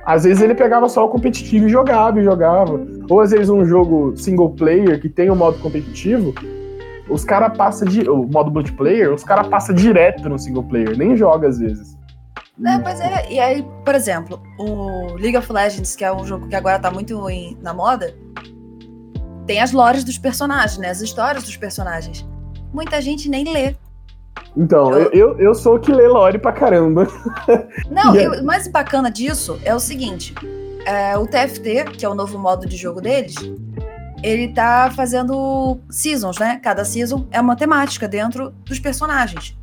Às 0.05 0.25
vezes 0.25 0.43
ele 0.43 0.53
pegava 0.53 0.87
só 0.89 1.05
o 1.05 1.09
competitivo 1.09 1.67
e 1.67 1.69
jogava 1.69 2.19
e 2.19 2.23
jogava. 2.23 2.79
Ou 3.09 3.19
às 3.21 3.31
vezes 3.31 3.49
um 3.49 3.65
jogo 3.65 4.15
single 4.15 4.51
player 4.51 5.01
que 5.01 5.09
tem 5.09 5.29
o 5.29 5.33
um 5.33 5.35
modo 5.35 5.57
competitivo, 5.59 6.33
os 7.09 7.23
caras 7.23 7.57
passam 7.57 7.87
de. 7.87 8.07
O 8.09 8.27
modo 8.27 8.51
multiplayer, 8.51 9.11
os 9.13 9.23
caras 9.23 9.47
passam 9.47 9.73
direto 9.73 10.27
no 10.29 10.37
single 10.37 10.63
player, 10.63 10.97
nem 10.97 11.15
joga 11.15 11.47
às 11.47 11.57
vezes. 11.57 11.97
É, 12.65 12.77
pois 12.77 12.99
é, 12.99 13.31
e 13.31 13.39
aí, 13.39 13.65
por 13.83 13.95
exemplo, 13.95 14.41
o 14.59 15.15
League 15.15 15.35
of 15.35 15.51
Legends, 15.51 15.95
que 15.95 16.05
é 16.05 16.13
um 16.13 16.25
jogo 16.25 16.47
que 16.47 16.55
agora 16.55 16.77
tá 16.77 16.91
muito 16.91 17.29
em, 17.29 17.57
na 17.61 17.73
moda, 17.73 18.15
tem 19.47 19.59
as 19.59 19.71
lores 19.71 20.03
dos 20.03 20.17
personagens, 20.17 20.77
né? 20.77 20.89
As 20.89 21.01
histórias 21.01 21.43
dos 21.43 21.57
personagens. 21.57 22.25
Muita 22.71 23.01
gente 23.01 23.27
nem 23.27 23.43
lê. 23.51 23.75
Então, 24.55 24.93
eu, 24.93 25.11
eu, 25.11 25.39
eu 25.39 25.55
sou 25.55 25.75
o 25.75 25.79
que 25.79 25.91
lê 25.91 26.07
lore 26.07 26.37
pra 26.37 26.51
caramba. 26.51 27.07
Não, 27.89 28.15
yeah. 28.15 28.39
o 28.39 28.45
mais 28.45 28.67
bacana 28.67 29.09
disso 29.09 29.59
é 29.63 29.73
o 29.73 29.79
seguinte: 29.79 30.33
é, 30.85 31.17
o 31.17 31.25
TFT, 31.25 31.85
que 31.97 32.05
é 32.05 32.09
o 32.09 32.15
novo 32.15 32.37
modo 32.37 32.67
de 32.67 32.77
jogo 32.77 33.01
deles, 33.01 33.35
ele 34.21 34.47
tá 34.53 34.91
fazendo 34.95 35.79
seasons, 35.89 36.37
né? 36.37 36.59
Cada 36.63 36.85
season 36.85 37.27
é 37.31 37.41
uma 37.41 37.55
temática 37.55 38.07
dentro 38.07 38.51
dos 38.63 38.79
personagens. 38.79 39.57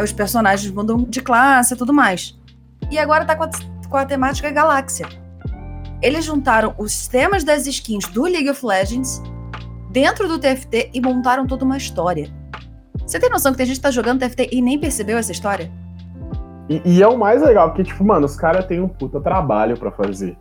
É, 0.00 0.02
os 0.02 0.12
personagens 0.12 0.72
mudam 0.72 1.04
de 1.04 1.20
classe 1.20 1.74
e 1.74 1.76
tudo 1.76 1.92
mais. 1.92 2.34
E 2.90 2.98
agora 2.98 3.26
tá 3.26 3.36
com 3.36 3.44
a, 3.44 3.50
com 3.88 3.96
a 3.98 4.06
temática 4.06 4.50
Galáxia. 4.50 5.06
Eles 6.00 6.24
juntaram 6.24 6.74
os 6.78 7.06
temas 7.06 7.44
das 7.44 7.66
skins 7.66 8.06
do 8.06 8.22
League 8.22 8.48
of 8.48 8.64
Legends 8.64 9.22
dentro 9.90 10.26
do 10.26 10.38
TFT 10.38 10.90
e 10.94 11.00
montaram 11.02 11.46
toda 11.46 11.66
uma 11.66 11.76
história. 11.76 12.30
Você 13.06 13.20
tem 13.20 13.28
noção 13.28 13.52
que 13.52 13.58
tem 13.58 13.66
gente 13.66 13.76
que 13.76 13.82
tá 13.82 13.90
jogando 13.90 14.20
TFT 14.20 14.48
e 14.50 14.62
nem 14.62 14.78
percebeu 14.78 15.18
essa 15.18 15.32
história? 15.32 15.70
E, 16.70 16.80
e 16.86 17.02
é 17.02 17.06
o 17.06 17.18
mais 17.18 17.42
legal, 17.42 17.68
porque, 17.68 17.84
tipo, 17.84 18.02
mano, 18.02 18.24
os 18.24 18.36
caras 18.36 18.64
têm 18.64 18.80
um 18.80 18.88
puta 18.88 19.20
trabalho 19.20 19.76
para 19.76 19.90
fazer, 19.90 20.38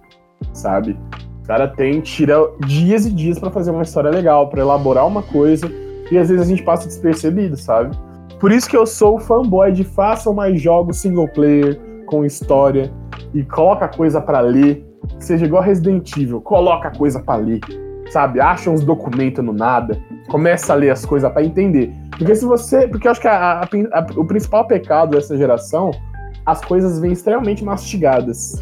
sabe? 0.53 0.97
Os 1.41 1.47
caras 1.47 1.75
têm, 1.75 1.99
tira 1.99 2.37
dias 2.65 3.05
e 3.05 3.11
dias 3.11 3.37
para 3.37 3.51
fazer 3.51 3.71
uma 3.71 3.83
história 3.83 4.11
legal, 4.11 4.49
para 4.49 4.61
elaborar 4.61 5.05
uma 5.05 5.23
coisa, 5.23 5.69
e 6.09 6.17
às 6.17 6.29
vezes 6.29 6.45
a 6.45 6.47
gente 6.47 6.63
passa 6.63 6.87
despercebido, 6.87 7.57
sabe? 7.57 7.97
Por 8.39 8.53
isso 8.53 8.69
que 8.69 8.77
eu 8.77 8.85
sou 8.85 9.19
fanboy 9.19 9.71
de 9.71 9.83
façam 9.83 10.33
mais 10.33 10.61
jogos 10.61 10.97
single 10.97 11.27
player, 11.27 11.77
com 12.05 12.23
história, 12.23 12.91
e 13.33 13.43
coloca 13.43 13.87
coisa 13.87 14.21
para 14.21 14.39
ler, 14.39 14.85
seja 15.19 15.45
igual 15.45 15.61
Resident 15.61 16.15
Evil, 16.15 16.39
coloca 16.39 16.89
coisa 16.89 17.19
para 17.19 17.35
ler, 17.35 17.59
sabe? 18.09 18.39
Acha 18.39 18.69
uns 18.69 18.83
documentos 18.83 19.43
no 19.43 19.51
nada, 19.51 20.01
começa 20.29 20.71
a 20.71 20.75
ler 20.75 20.89
as 20.89 21.05
coisas 21.05 21.29
para 21.31 21.43
entender. 21.43 21.93
Porque 22.17 22.33
se 22.33 22.45
você. 22.45 22.87
Porque 22.87 23.07
eu 23.07 23.11
acho 23.11 23.19
que 23.19 23.27
a, 23.27 23.59
a, 23.59 23.63
a, 23.63 24.07
o 24.15 24.25
principal 24.25 24.65
pecado 24.65 25.11
dessa 25.11 25.37
geração, 25.37 25.91
as 26.45 26.63
coisas 26.63 26.97
vêm 26.97 27.11
extremamente 27.11 27.63
mastigadas. 27.63 28.61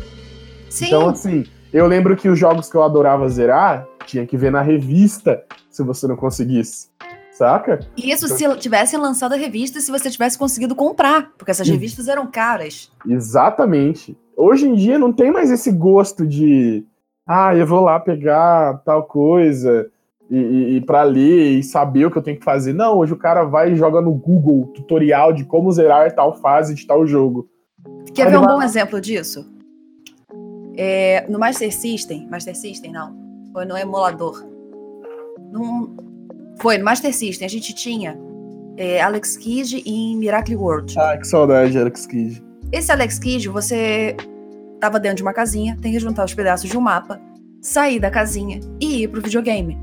Sim. 0.70 0.88
Então, 0.88 1.10
assim, 1.10 1.46
eu 1.72 1.86
lembro 1.86 2.16
que 2.16 2.28
os 2.28 2.38
jogos 2.38 2.70
que 2.70 2.76
eu 2.76 2.82
adorava 2.82 3.30
zerar, 3.30 3.86
tinha 4.08 4.26
que 4.26 4.38
ver 4.38 4.52
na 4.52 4.62
revista 4.62 5.44
se 5.70 5.84
você 5.84 6.08
não 6.08 6.16
conseguisse. 6.16 6.90
Saca? 7.38 7.80
Isso 7.96 8.26
então... 8.26 8.54
se 8.56 8.58
tivessem 8.58 9.00
lançado 9.00 9.34
a 9.34 9.38
revista 9.38 9.80
se 9.80 9.92
você 9.92 10.10
tivesse 10.10 10.40
conseguido 10.40 10.74
comprar, 10.76 11.34
porque 11.38 11.52
essas 11.52 11.70
revistas 11.70 12.08
eram 12.08 12.26
caras. 12.26 12.92
Exatamente. 13.08 14.18
Hoje 14.36 14.68
em 14.68 14.74
dia 14.74 14.98
não 14.98 15.14
tem 15.14 15.32
mais 15.32 15.52
esse 15.52 15.72
gosto 15.72 16.26
de 16.26 16.84
ah, 17.28 17.56
eu 17.56 17.68
vou 17.68 17.82
lá 17.82 18.00
pegar 18.00 18.82
tal 18.84 19.04
coisa 19.04 19.88
e, 20.32 20.38
e, 20.38 20.78
e 20.78 20.82
para 20.82 21.04
ler 21.04 21.60
e 21.60 21.64
saber 21.64 22.06
o 22.06 22.12
que 22.12 22.18
eu 22.18 22.24
tenho 22.24 22.40
que 22.40 22.44
fazer. 22.44 22.74
Não, 22.74 22.98
hoje 22.98 23.14
o 23.14 23.18
cara 23.18 23.44
vai 23.44 23.72
e 23.72 23.76
joga 23.76 24.02
no 24.02 24.14
Google 24.14 24.68
tutorial 24.74 25.32
de 25.32 25.46
como 25.46 25.72
zerar 25.72 26.16
tal 26.16 26.34
fase 26.34 26.74
de 26.74 26.88
tal 26.88 27.06
jogo. 27.06 27.48
Quer 28.16 28.32
ver 28.32 28.38
um 28.40 28.46
bom 28.46 28.64
exemplo 28.64 29.00
disso? 29.00 29.48
É, 30.76 31.24
no 31.30 31.38
Master 31.38 31.72
System, 31.72 32.28
Master 32.32 32.56
System 32.56 32.92
não, 32.92 33.16
foi 33.54 33.66
no 33.66 33.78
emulador. 33.78 34.44
Num, 35.52 36.07
foi, 36.60 36.78
no 36.78 36.86
Master 36.86 37.14
System, 37.14 37.46
a 37.46 37.50
gente 37.50 37.74
tinha 37.74 38.18
é, 38.78 39.02
Alex 39.02 39.38
Kidd 39.38 39.84
em 39.86 40.18
Miracle 40.18 40.56
World. 40.56 40.94
Ah, 40.98 41.18
que 41.18 41.28
saudade, 41.28 41.78
Alex 41.78 42.06
Kidd. 42.06 42.44
Esse 42.72 42.92
Alex 42.92 43.20
Kidd, 43.20 43.50
você 43.50 44.16
tava 44.80 45.00
dentro 45.00 45.18
de 45.18 45.24
uma 45.24 45.34
casinha, 45.34 45.78
tem 45.82 45.92
que 45.92 46.00
juntar 46.00 46.26
os 46.26 46.34
pedaços 46.34 46.70
de 46.70 46.78
um 46.78 46.82
mapa, 46.82 47.20
sair 47.62 48.00
da 48.00 48.12
casinha 48.12 48.60
e 48.80 49.04
ir 49.04 49.08
pro 49.08 49.22
videogame. 49.22 49.78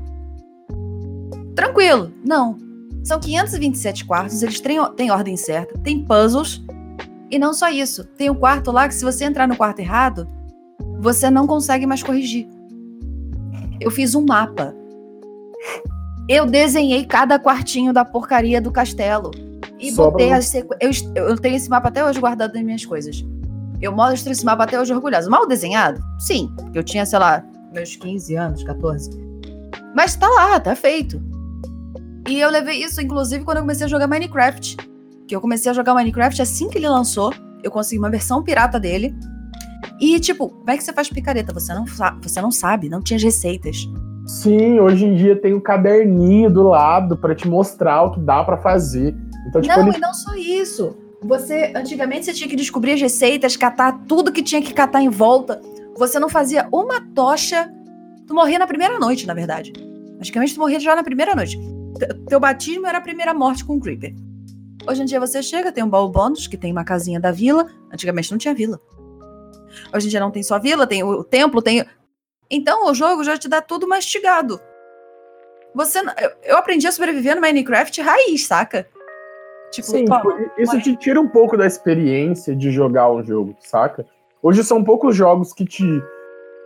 Tranquilo, 1.55 2.11
não. 2.25 2.57
São 3.03 3.19
527 3.19 4.05
quartos, 4.05 4.41
eles 4.41 4.59
têm, 4.59 4.77
têm 4.95 5.11
ordem 5.11 5.37
certa, 5.37 5.77
tem 5.79 6.03
puzzles. 6.03 6.63
E 7.29 7.39
não 7.39 7.53
só 7.53 7.69
isso, 7.69 8.03
tem 8.03 8.29
um 8.29 8.35
quarto 8.35 8.71
lá 8.71 8.87
que 8.87 8.95
se 8.95 9.03
você 9.03 9.25
entrar 9.25 9.47
no 9.47 9.55
quarto 9.55 9.79
errado, 9.79 10.27
você 10.99 11.29
não 11.29 11.47
consegue 11.47 11.85
mais 11.85 12.01
corrigir. 12.01 12.47
Eu 13.79 13.91
fiz 13.91 14.15
um 14.15 14.25
mapa 14.25 14.73
eu 16.27 16.45
desenhei 16.45 17.05
cada 17.05 17.39
quartinho 17.39 17.93
da 17.93 18.03
porcaria 18.03 18.59
do 18.59 18.71
castelo. 18.71 19.31
E 19.79 19.91
Só 19.91 20.09
botei 20.09 20.31
as 20.31 20.47
sequ... 20.47 20.73
eu, 20.79 20.89
eu 21.15 21.37
tenho 21.37 21.55
esse 21.55 21.69
mapa 21.69 21.89
até 21.89 22.03
hoje 22.03 22.19
guardado 22.19 22.53
nas 22.53 22.63
minhas 22.63 22.85
coisas. 22.85 23.23
Eu 23.81 23.91
mostro 23.91 24.31
esse 24.31 24.43
mapa 24.43 24.63
até 24.63 24.79
hoje 24.79 24.93
orgulhoso. 24.93 25.29
Mal 25.29 25.47
desenhado? 25.47 26.01
Sim. 26.17 26.53
Eu 26.73 26.83
tinha, 26.83 27.05
sei 27.05 27.19
lá, 27.19 27.43
meus 27.73 27.95
15 27.95 28.35
anos, 28.35 28.63
14. 28.63 29.11
Mas 29.93 30.15
tá 30.15 30.27
lá, 30.27 30.59
tá 30.59 30.75
feito. 30.75 31.21
E 32.27 32.39
eu 32.39 32.49
levei 32.49 32.83
isso, 32.83 33.01
inclusive, 33.01 33.43
quando 33.43 33.57
eu 33.57 33.63
comecei 33.63 33.85
a 33.85 33.89
jogar 33.89 34.07
Minecraft. 34.07 34.77
Que 35.27 35.35
eu 35.35 35.41
comecei 35.41 35.69
a 35.69 35.73
jogar 35.73 35.93
Minecraft 35.93 36.41
assim 36.41 36.69
que 36.69 36.77
ele 36.77 36.89
lançou. 36.89 37.33
Eu 37.63 37.69
consegui 37.69 37.99
uma 37.99 38.09
versão 38.09 38.41
pirata 38.41 38.79
dele. 38.79 39.15
E, 39.99 40.19
tipo, 40.19 40.49
como 40.49 40.69
é 40.69 40.77
que 40.77 40.83
você 40.83 40.93
faz 40.93 41.09
picareta? 41.09 41.53
Você 41.53 41.73
não, 41.73 41.85
você 42.21 42.41
não 42.41 42.51
sabe, 42.51 42.89
não 42.89 43.01
tinha 43.01 43.17
as 43.17 43.23
receitas. 43.23 43.87
Sim, 44.25 44.79
hoje 44.79 45.05
em 45.05 45.15
dia 45.15 45.35
tem 45.35 45.53
um 45.53 45.59
caderninho 45.59 46.49
do 46.49 46.63
lado 46.63 47.15
para 47.15 47.35
te 47.35 47.47
mostrar 47.47 48.03
o 48.03 48.11
que 48.11 48.19
dá 48.19 48.43
para 48.43 48.57
fazer. 48.57 49.15
Então, 49.47 49.61
tipo, 49.61 49.77
não, 49.77 49.87
ele... 49.87 49.97
e 49.97 49.99
não 49.99 50.13
só 50.13 50.33
isso. 50.35 50.97
Você, 51.21 51.71
antigamente, 51.75 52.25
você 52.25 52.33
tinha 52.33 52.49
que 52.49 52.55
descobrir 52.55 52.93
as 52.93 53.01
receitas, 53.01 53.55
catar 53.55 54.03
tudo 54.07 54.31
que 54.31 54.41
tinha 54.41 54.61
que 54.61 54.73
catar 54.73 55.01
em 55.01 55.09
volta. 55.09 55.61
Você 55.95 56.19
não 56.19 56.27
fazia 56.27 56.67
uma 56.71 57.01
tocha. 57.13 57.71
Tu 58.27 58.33
morria 58.33 58.57
na 58.57 58.67
primeira 58.67 58.99
noite, 58.99 59.27
na 59.27 59.33
verdade. 59.33 59.71
Antigamente, 60.17 60.55
tu 60.55 60.59
morria 60.59 60.79
já 60.79 60.95
na 60.95 61.03
primeira 61.03 61.35
noite. 61.35 61.59
Teu 62.27 62.39
batismo 62.39 62.87
era 62.87 62.97
a 62.97 63.01
primeira 63.01 63.33
morte 63.33 63.63
com 63.63 63.77
o 63.77 63.79
Creeper. 63.79 64.13
Hoje 64.87 65.01
em 65.01 65.05
dia 65.05 65.19
você 65.19 65.41
chega, 65.41 65.71
tem 65.71 65.83
um 65.83 65.89
baú 65.89 66.09
bônus, 66.09 66.47
que 66.47 66.57
tem 66.57 66.71
uma 66.71 66.83
casinha 66.83 67.19
da 67.19 67.31
vila. 67.31 67.67
Antigamente 67.91 68.31
não 68.31 68.37
tinha 68.37 68.53
vila. 68.53 68.79
Hoje 69.93 70.07
em 70.07 70.09
dia 70.09 70.19
não 70.19 70.31
tem 70.31 70.43
só 70.43 70.59
vila, 70.59 70.85
tem 70.85 71.03
o 71.03 71.23
templo, 71.23 71.61
tem 71.61 71.85
então 72.49 72.85
o 72.85 72.93
jogo 72.93 73.23
já 73.23 73.37
te 73.37 73.47
dá 73.47 73.61
tudo 73.61 73.87
mastigado. 73.87 74.59
Você, 75.73 75.99
eu 76.43 76.57
aprendi 76.57 76.87
a 76.87 76.91
sobreviver 76.91 77.35
no 77.35 77.41
Minecraft 77.41 78.01
raiz, 78.01 78.45
saca? 78.47 78.87
Tipo, 79.71 79.87
Sim, 79.87 80.05
tipo, 80.05 80.51
isso 80.57 80.79
te 80.81 80.95
tira 80.95 81.19
um 81.19 81.27
pouco 81.27 81.57
da 81.57 81.65
experiência 81.65 82.55
de 82.55 82.71
jogar 82.71 83.11
um 83.11 83.23
jogo, 83.23 83.55
saca? 83.59 84.05
Hoje 84.41 84.63
são 84.63 84.83
poucos 84.83 85.15
jogos 85.15 85.51
que 85.51 85.65
te 85.65 86.01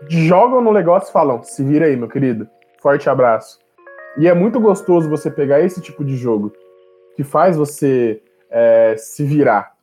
jogam 0.08 0.62
no 0.62 0.72
negócio 0.72 1.10
e 1.10 1.14
falam: 1.14 1.42
se 1.42 1.64
vira 1.64 1.86
aí, 1.86 1.96
meu 1.96 2.08
querido, 2.08 2.48
forte 2.82 3.10
abraço. 3.10 3.58
E 4.18 4.28
é 4.28 4.34
muito 4.34 4.60
gostoso 4.60 5.10
você 5.10 5.32
pegar 5.32 5.62
esse 5.62 5.82
tipo 5.82 6.04
de 6.04 6.16
jogo 6.16 6.52
que 7.16 7.24
faz 7.24 7.58
você 7.58 8.22
é, 8.50 8.96
se 8.98 9.24
virar. 9.24 9.74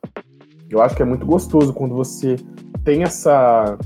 Eu 0.69 0.81
acho 0.81 0.95
que 0.95 1.01
é 1.01 1.05
muito 1.05 1.25
gostoso 1.25 1.73
quando 1.73 1.95
você 1.95 2.35
tem 2.83 3.03
essa, 3.03 3.77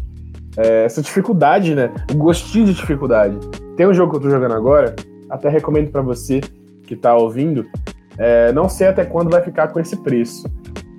é, 0.57 0.85
essa 0.85 1.01
dificuldade, 1.01 1.75
né? 1.75 1.91
O 2.11 2.17
gostinho 2.17 2.65
de 2.65 2.73
dificuldade. 2.73 3.37
Tem 3.75 3.87
um 3.87 3.93
jogo 3.93 4.11
que 4.11 4.17
eu 4.17 4.21
tô 4.21 4.29
jogando 4.29 4.53
agora, 4.53 4.95
até 5.29 5.49
recomendo 5.49 5.91
para 5.91 6.01
você 6.01 6.41
que 6.83 6.95
tá 6.95 7.15
ouvindo. 7.15 7.65
É, 8.17 8.51
não 8.51 8.67
sei 8.67 8.87
até 8.87 9.05
quando 9.05 9.29
vai 9.29 9.41
ficar 9.41 9.69
com 9.69 9.79
esse 9.79 9.95
preço, 9.97 10.45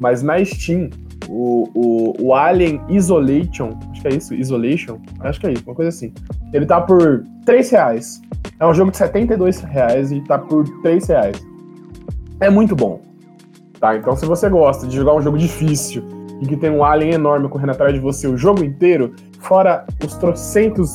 mas 0.01 0.23
na 0.23 0.43
Steam, 0.45 0.91
o, 1.29 1.69
o, 1.75 2.27
o, 2.27 2.35
Alien 2.35 2.81
Isolation, 2.89 3.79
acho 3.91 4.03
que 4.03 4.09
é 4.09 4.15
isso, 4.15 4.35
Isolation, 4.35 4.99
acho 5.21 5.41
que 5.41 5.47
é 5.47 5.53
isso, 5.53 5.63
uma 5.67 5.75
coisa 5.75 5.91
assim. 5.91 6.13
Ele 6.53 6.67
tá 6.67 6.81
por 6.81 7.25
3 7.45 7.71
reais. 7.71 8.21
É 8.59 8.67
um 8.67 8.75
jogo 8.75 8.91
de 8.91 8.97
72 8.97 9.61
reais 9.61 10.11
e 10.11 10.21
tá 10.23 10.39
por 10.39 10.65
3 10.83 11.07
reais. 11.07 11.37
É 12.41 12.51
muito 12.51 12.75
bom. 12.75 13.01
Tá? 13.79 13.97
Então, 13.97 14.17
se 14.17 14.25
você 14.25 14.49
gosta 14.49 14.87
de 14.87 14.97
jogar 14.97 15.15
um 15.15 15.23
jogo 15.23 15.37
difícil 15.37 16.22
e 16.43 16.47
que 16.47 16.57
tem 16.57 16.71
um 16.71 16.83
alien 16.83 17.13
enorme 17.13 17.49
correndo 17.49 17.71
atrás 17.71 17.95
de 17.95 18.01
você 18.01 18.27
o 18.27 18.37
jogo 18.37 18.65
inteiro, 18.65 19.15
fora 19.39 19.87
os 20.05 20.15
trocentos, 20.17 20.91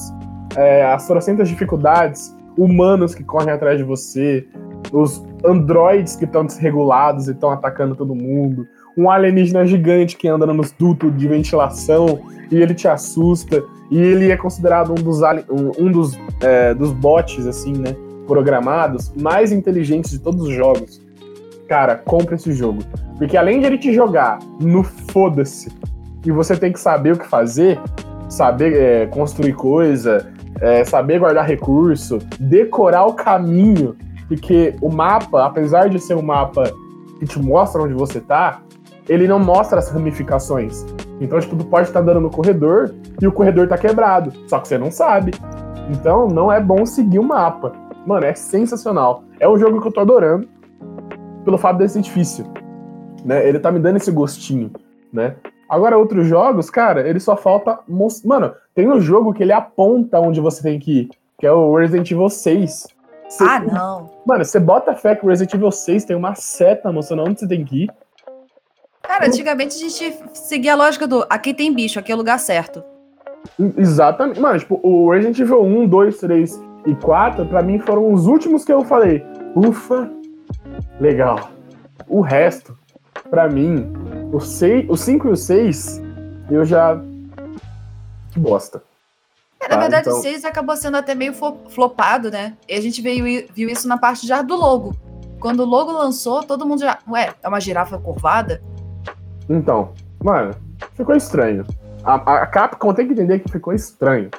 é, 0.58 0.86
as 0.86 1.08
trocentas 1.08 1.48
dificuldades, 1.48 2.36
humanos 2.58 3.16
que 3.16 3.24
correm 3.24 3.52
atrás 3.52 3.78
de 3.78 3.84
você, 3.84 4.46
os 4.92 5.24
androids 5.46 6.18
que 6.18 6.26
estão 6.26 6.46
desregulados 6.46 7.30
e 7.30 7.32
estão 7.32 7.50
atacando 7.50 7.96
todo 7.96 8.14
mundo, 8.14 8.68
um 8.98 9.10
alienígena 9.10 9.66
gigante 9.66 10.18
que 10.18 10.28
anda 10.28 10.46
nos 10.46 10.72
dutos 10.74 11.16
de 11.16 11.28
ventilação 11.30 12.20
e 12.52 12.58
ele 12.58 12.74
te 12.74 12.88
assusta, 12.90 13.64
e 13.90 13.98
ele 13.98 14.30
é 14.30 14.36
considerado 14.36 14.92
um 14.92 14.96
dos, 14.96 15.22
um, 15.22 15.86
um 15.86 15.92
dos, 15.92 16.20
é, 16.42 16.74
dos 16.74 16.92
bots, 16.92 17.48
assim, 17.48 17.72
né, 17.72 17.96
programados 18.26 19.14
mais 19.16 19.54
inteligentes 19.54 20.12
de 20.12 20.20
todos 20.20 20.42
os 20.42 20.54
jogos 20.54 21.07
cara, 21.68 21.96
compra 21.96 22.36
esse 22.36 22.52
jogo. 22.54 22.82
Porque 23.18 23.38
além 23.38 23.60
de 23.60 23.66
ele 23.66 23.78
te 23.78 23.94
jogar 23.94 24.40
no 24.60 24.84
foda-se, 24.84 25.72
e 26.26 26.32
você 26.32 26.56
tem 26.58 26.72
que 26.72 26.80
saber 26.80 27.14
o 27.14 27.20
que 27.20 27.28
fazer, 27.28 27.80
saber 28.30 28.74
é, 28.74 29.06
construir 29.08 29.54
coisa, 29.54 30.32
é, 30.60 30.84
saber 30.84 31.20
guardar 31.20 31.46
recurso, 31.46 32.20
decorar 32.40 33.06
o 33.06 33.14
caminho, 33.14 33.96
porque 34.28 34.76
o 34.82 34.90
mapa, 34.90 35.46
apesar 35.46 35.90
de 35.90 36.00
ser 36.00 36.16
um 36.16 36.22
mapa 36.22 36.72
que 37.20 37.26
te 37.26 37.40
mostra 37.40 37.82
onde 37.82 37.94
você 37.94 38.20
tá, 38.20 38.62
ele 39.08 39.28
não 39.28 39.40
mostra 39.40 39.80
as 39.80 39.90
ramificações. 39.90 40.86
Então, 41.22 41.40
tipo, 41.40 41.56
tu 41.56 41.66
pode 41.66 41.88
estar 41.88 42.00
tá 42.00 42.04
andando 42.04 42.22
no 42.22 42.30
corredor 42.30 42.94
e 43.22 43.26
o 43.26 43.32
corredor 43.32 43.68
tá 43.68 43.78
quebrado, 43.78 44.34
só 44.48 44.60
que 44.60 44.68
você 44.68 44.78
não 44.78 44.92
sabe. 44.92 45.32
Então, 45.90 46.28
não 46.28 46.52
é 46.52 46.60
bom 46.60 46.86
seguir 46.86 47.20
o 47.20 47.24
mapa. 47.24 47.72
Mano, 48.06 48.26
é 48.26 48.34
sensacional. 48.34 49.24
É 49.40 49.48
um 49.48 49.58
jogo 49.58 49.82
que 49.82 49.88
eu 49.88 49.92
tô 49.92 50.02
adorando 50.02 50.48
pelo 51.48 51.58
fato 51.58 51.78
de 51.78 51.88
ser 51.88 52.02
difícil. 52.02 52.46
Né? 53.24 53.48
Ele 53.48 53.58
tá 53.58 53.72
me 53.72 53.80
dando 53.80 53.96
esse 53.96 54.12
gostinho, 54.12 54.70
né? 55.14 55.38
Agora, 55.70 55.98
outros 55.98 56.28
jogos, 56.28 56.70
cara, 56.70 57.08
ele 57.08 57.22
só 57.22 57.38
falta. 57.38 57.80
Mano, 58.26 58.54
tem 58.76 58.90
um 58.90 59.00
jogo 59.00 59.34
que 59.34 59.44
ele 59.44 59.54
aponta 59.54 60.20
onde 60.20 60.42
você 60.42 60.62
tem 60.62 60.78
que 60.78 61.00
ir, 61.00 61.10
que 61.40 61.48
é 61.48 61.52
o 61.52 61.74
Resident 61.76 62.12
Evil 62.12 62.30
6. 62.30 62.88
Você, 63.30 63.44
ah, 63.44 63.60
não. 63.60 64.10
Mano, 64.26 64.44
você 64.44 64.60
bota 64.60 64.94
fé 64.94 65.16
que 65.16 65.26
o 65.26 65.30
Resident 65.30 65.54
Evil 65.54 65.72
6 65.72 66.04
tem 66.04 66.16
uma 66.18 66.36
seta 66.36 66.92
mostrando 66.92 67.24
onde 67.24 67.40
você 67.40 67.48
tem 67.48 67.64
que 67.64 67.84
ir. 67.84 67.92
Cara, 69.02 69.28
antigamente 69.28 69.76
a 69.76 69.80
gente 69.80 70.20
seguia 70.34 70.74
a 70.74 70.76
lógica 70.76 71.08
do 71.08 71.26
aqui 71.30 71.54
tem 71.54 71.74
bicho, 71.74 71.98
aqui 71.98 72.12
é 72.12 72.16
o 72.16 72.18
lugar 72.18 72.40
certo. 72.40 72.84
Exatamente. 73.78 74.40
Mano, 74.40 74.60
tipo, 74.60 74.80
o 74.84 75.12
Resident 75.12 75.40
Evil 75.40 75.64
1, 75.64 75.88
2, 75.88 76.18
3 76.18 76.62
e 76.88 76.96
4, 76.96 77.46
pra 77.46 77.62
mim 77.62 77.80
foram 77.80 78.12
os 78.12 78.28
últimos 78.28 78.66
que 78.66 78.72
eu 78.72 78.84
falei. 78.84 79.26
Ufa, 79.56 80.10
legal. 81.00 81.52
O 82.08 82.22
resto, 82.22 82.78
para 83.30 83.50
mim, 83.50 83.92
o 84.32 84.40
5 84.40 85.28
e 85.28 85.32
o 85.32 85.36
6, 85.36 86.02
eu 86.50 86.66
já. 86.66 87.00
Que 88.32 88.40
bosta. 88.40 88.84
É, 89.60 89.68
na 89.68 89.76
tá, 89.76 89.82
verdade, 89.82 90.08
então... 90.08 90.20
o 90.20 90.22
6 90.22 90.46
acabou 90.46 90.76
sendo 90.78 90.98
até 90.98 91.16
meio 91.16 91.34
flopado, 91.34 92.30
né? 92.30 92.56
E 92.68 92.74
a 92.74 92.82
gente 92.82 93.02
veio, 93.02 93.48
viu 93.54 93.70
isso 93.70 93.88
na 93.88 93.98
parte 93.98 94.28
já 94.28 94.42
do 94.42 94.56
logo. 94.56 94.96
Quando 95.40 95.62
o 95.62 95.66
logo 95.66 95.92
lançou, 95.92 96.44
todo 96.44 96.66
mundo 96.66 96.82
já. 96.82 97.00
Ué, 97.10 97.34
é 97.42 97.48
uma 97.48 97.60
girafa 97.60 97.98
curvada? 97.98 98.62
Então, 99.50 99.94
mano, 100.24 100.56
ficou 100.96 101.16
estranho. 101.16 101.66
A, 102.04 102.16
a 102.16 102.48
Capcom 102.48 102.94
tem 102.94 103.08
que 103.08 103.14
entender 103.14 103.40
que 103.40 103.52
ficou 103.52 103.74
estranho. 103.74 104.30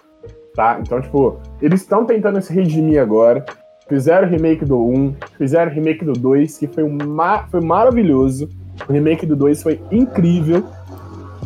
Tá? 0.55 0.79
Então, 0.81 1.01
tipo, 1.01 1.40
eles 1.62 1.83
estão 1.83 2.05
tentando 2.05 2.40
se 2.40 2.53
redimir 2.53 3.01
agora. 3.01 3.44
Fizeram 3.88 4.29
o 4.29 4.31
remake 4.31 4.64
do 4.64 4.79
1, 4.79 5.14
fizeram 5.38 5.70
o 5.70 5.74
remake 5.74 6.05
do 6.05 6.12
2, 6.12 6.59
que 6.59 6.66
foi, 6.66 6.85
um 6.85 6.98
foi 7.51 7.61
maravilhoso. 7.61 8.48
O 8.88 8.92
remake 8.92 9.24
do 9.24 9.35
2 9.35 9.62
foi 9.62 9.81
incrível. 9.90 10.64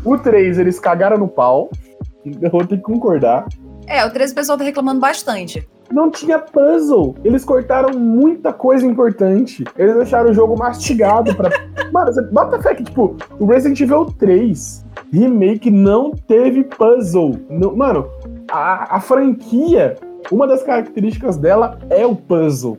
O 0.04 0.18
3, 0.18 0.58
eles 0.58 0.80
cagaram 0.80 1.16
no 1.16 1.28
pau. 1.28 1.70
Eu 2.40 2.50
vou 2.50 2.66
ter 2.66 2.76
que 2.76 2.82
concordar. 2.82 3.46
É, 3.86 4.04
o 4.04 4.10
3 4.10 4.32
o 4.32 4.34
pessoal 4.34 4.58
tá 4.58 4.64
reclamando 4.64 5.00
bastante. 5.00 5.68
Não 5.90 6.10
tinha 6.10 6.38
puzzle. 6.38 7.14
Eles 7.22 7.44
cortaram 7.44 7.98
muita 7.98 8.52
coisa 8.52 8.86
importante. 8.86 9.64
Eles 9.76 9.94
deixaram 9.96 10.30
o 10.30 10.34
jogo 10.34 10.56
mastigado 10.58 11.34
pra. 11.34 11.50
Mano, 11.92 12.12
você 12.12 12.22
bota 12.22 12.60
fé 12.62 12.74
que, 12.74 12.84
tipo, 12.84 13.16
o 13.38 13.44
Resident 13.44 13.80
Evil 13.80 14.06
3 14.06 14.84
remake 15.12 15.70
não 15.70 16.12
teve 16.12 16.64
puzzle. 16.64 17.38
Não, 17.50 17.76
mano, 17.76 18.08
a, 18.50 18.96
a 18.96 19.00
franquia 19.00 19.96
uma 20.30 20.46
das 20.46 20.62
características 20.62 21.36
dela 21.36 21.78
é 21.90 22.06
o 22.06 22.14
puzzle. 22.14 22.78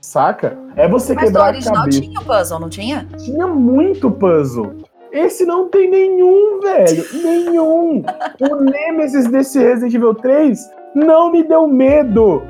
Saca? 0.00 0.56
É 0.76 0.86
você 0.86 1.14
Mas 1.14 1.24
quebrar 1.24 1.44
a 1.44 1.46
cabeça. 1.48 1.70
Mas 1.70 1.80
original 1.82 2.02
tinha 2.02 2.20
puzzle, 2.20 2.60
não 2.60 2.68
tinha? 2.68 3.08
Tinha 3.18 3.46
muito 3.46 4.10
puzzle. 4.10 4.76
Esse 5.10 5.46
não 5.46 5.68
tem 5.68 5.90
nenhum, 5.90 6.60
velho. 6.60 7.04
nenhum. 7.14 8.04
O 8.40 8.56
Nemesis 8.62 9.26
desse 9.26 9.58
Resident 9.58 9.94
Evil 9.94 10.14
3 10.14 10.70
não 10.94 11.32
me 11.32 11.42
deu 11.42 11.66
medo. 11.66 12.42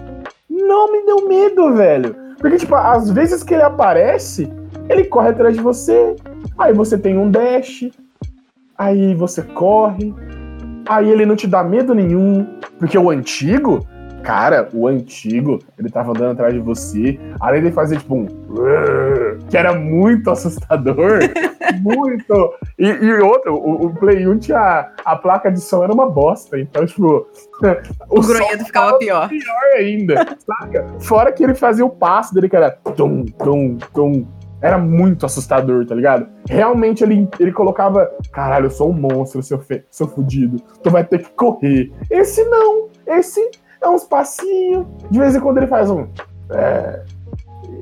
Não 0.50 0.92
me 0.92 1.04
deu 1.06 1.28
medo, 1.28 1.74
velho. 1.74 2.16
Porque, 2.38 2.56
tipo, 2.56 2.74
às 2.74 3.10
vezes 3.10 3.42
que 3.42 3.54
ele 3.54 3.62
aparece, 3.62 4.52
ele 4.88 5.04
corre 5.04 5.30
atrás 5.30 5.54
de 5.54 5.62
você. 5.62 6.16
Aí 6.58 6.72
você 6.72 6.98
tem 6.98 7.16
um 7.16 7.30
dash. 7.30 7.88
Aí 8.76 9.14
você 9.14 9.42
corre. 9.42 10.14
Aí 10.88 11.08
ele 11.08 11.24
não 11.24 11.36
te 11.36 11.46
dá 11.46 11.62
medo 11.62 11.94
nenhum. 11.94 12.46
Porque 12.78 12.98
o 12.98 13.10
antigo, 13.10 13.86
Cara, 14.26 14.68
o 14.74 14.88
antigo, 14.88 15.60
ele 15.78 15.88
tava 15.88 16.10
andando 16.10 16.32
atrás 16.32 16.52
de 16.52 16.58
você, 16.58 17.16
além 17.38 17.62
de 17.62 17.70
fazer 17.70 17.98
tipo 17.98 18.16
um. 18.16 18.26
que 19.48 19.56
era 19.56 19.72
muito 19.72 20.28
assustador. 20.32 21.20
muito. 21.80 22.52
E, 22.76 22.88
e 22.88 23.12
outro, 23.20 23.54
o, 23.54 23.86
o, 23.86 23.94
Play 23.94 24.26
1 24.26 24.38
tinha. 24.38 24.90
A 25.04 25.14
placa 25.14 25.48
de 25.48 25.60
som 25.60 25.84
era 25.84 25.92
uma 25.92 26.10
bosta. 26.10 26.58
Então, 26.58 26.84
tipo. 26.84 27.28
O, 28.10 28.18
o 28.18 28.22
grunhido 28.22 28.64
ficava 28.66 28.98
pior. 28.98 29.28
Pior 29.28 29.76
ainda, 29.76 30.36
saca? 30.38 30.86
Fora 31.00 31.32
que 31.32 31.42
ele 31.42 31.54
fazia 31.54 31.86
o 31.86 31.90
passo 31.90 32.34
dele, 32.34 32.48
que 32.48 32.56
era. 32.56 32.70
Tum, 32.70 33.24
tum, 33.24 33.78
tum. 33.94 34.26
Era 34.60 34.76
muito 34.76 35.24
assustador, 35.24 35.86
tá 35.86 35.94
ligado? 35.94 36.28
Realmente 36.48 37.04
ele, 37.04 37.28
ele 37.38 37.52
colocava. 37.52 38.10
Caralho, 38.32 38.66
eu 38.66 38.70
sou 38.70 38.90
um 38.90 38.92
monstro, 38.92 39.42
seu, 39.42 39.58
fe... 39.58 39.84
seu 39.90 40.08
fudido. 40.08 40.60
Tu 40.82 40.90
vai 40.90 41.04
ter 41.04 41.20
que 41.20 41.30
correr. 41.30 41.92
Esse 42.10 42.44
não. 42.44 42.88
Esse 43.06 43.50
é 43.82 43.88
uns 43.88 44.04
passinhos. 44.04 44.86
De 45.10 45.18
vez 45.18 45.34
em 45.34 45.40
quando 45.40 45.58
ele 45.58 45.66
faz 45.66 45.90
um. 45.90 46.06
É. 46.50 47.02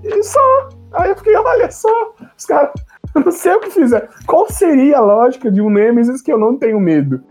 E 0.05 0.23
só. 0.23 0.69
Aí 0.93 1.11
eu 1.11 1.17
fiquei, 1.17 1.35
olha 1.37 1.71
só, 1.71 2.15
os 2.37 2.47
caras. 2.47 2.73
Eu 3.15 3.21
não 3.21 3.31
sei 3.31 3.53
o 3.53 3.61
que 3.61 3.71
fizer. 3.71 4.09
Qual 4.27 4.51
seria 4.51 4.99
a 4.99 5.01
lógica 5.01 5.49
de 5.49 5.61
um 5.61 5.71
Nemesis 5.71 6.21
que 6.21 6.33
eu 6.33 6.37
não 6.37 6.59
tenho 6.59 6.81
medo? 6.81 7.23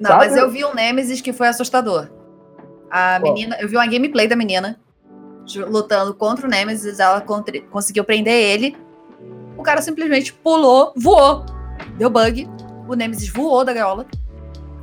Não, 0.00 0.12
Sabe? 0.12 0.24
mas 0.24 0.34
eu 0.34 0.50
vi 0.50 0.64
um 0.64 0.72
Nemesis 0.72 1.20
que 1.20 1.30
foi 1.30 1.46
assustador. 1.46 2.08
A 2.90 3.18
menina, 3.18 3.54
eu 3.60 3.68
vi 3.68 3.76
uma 3.76 3.86
gameplay 3.86 4.26
da 4.26 4.34
menina 4.34 4.80
lutando 5.54 6.14
contra 6.14 6.46
o 6.46 6.50
Nemesis, 6.50 6.98
ela 6.98 7.22
conseguiu 7.70 8.04
prender 8.04 8.32
ele. 8.32 8.76
O 9.56 9.62
cara 9.62 9.80
simplesmente 9.80 10.32
pulou, 10.32 10.92
voou, 10.96 11.44
deu 11.96 12.10
bug. 12.10 12.48
O 12.88 12.94
Nemesis 12.94 13.28
voou 13.28 13.64
da 13.64 13.72
gaiola, 13.72 14.06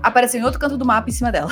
apareceu 0.04 0.40
em 0.40 0.44
outro 0.44 0.60
canto 0.60 0.78
do 0.78 0.86
mapa 0.86 1.10
em 1.10 1.14
cima 1.14 1.32
dela. 1.32 1.52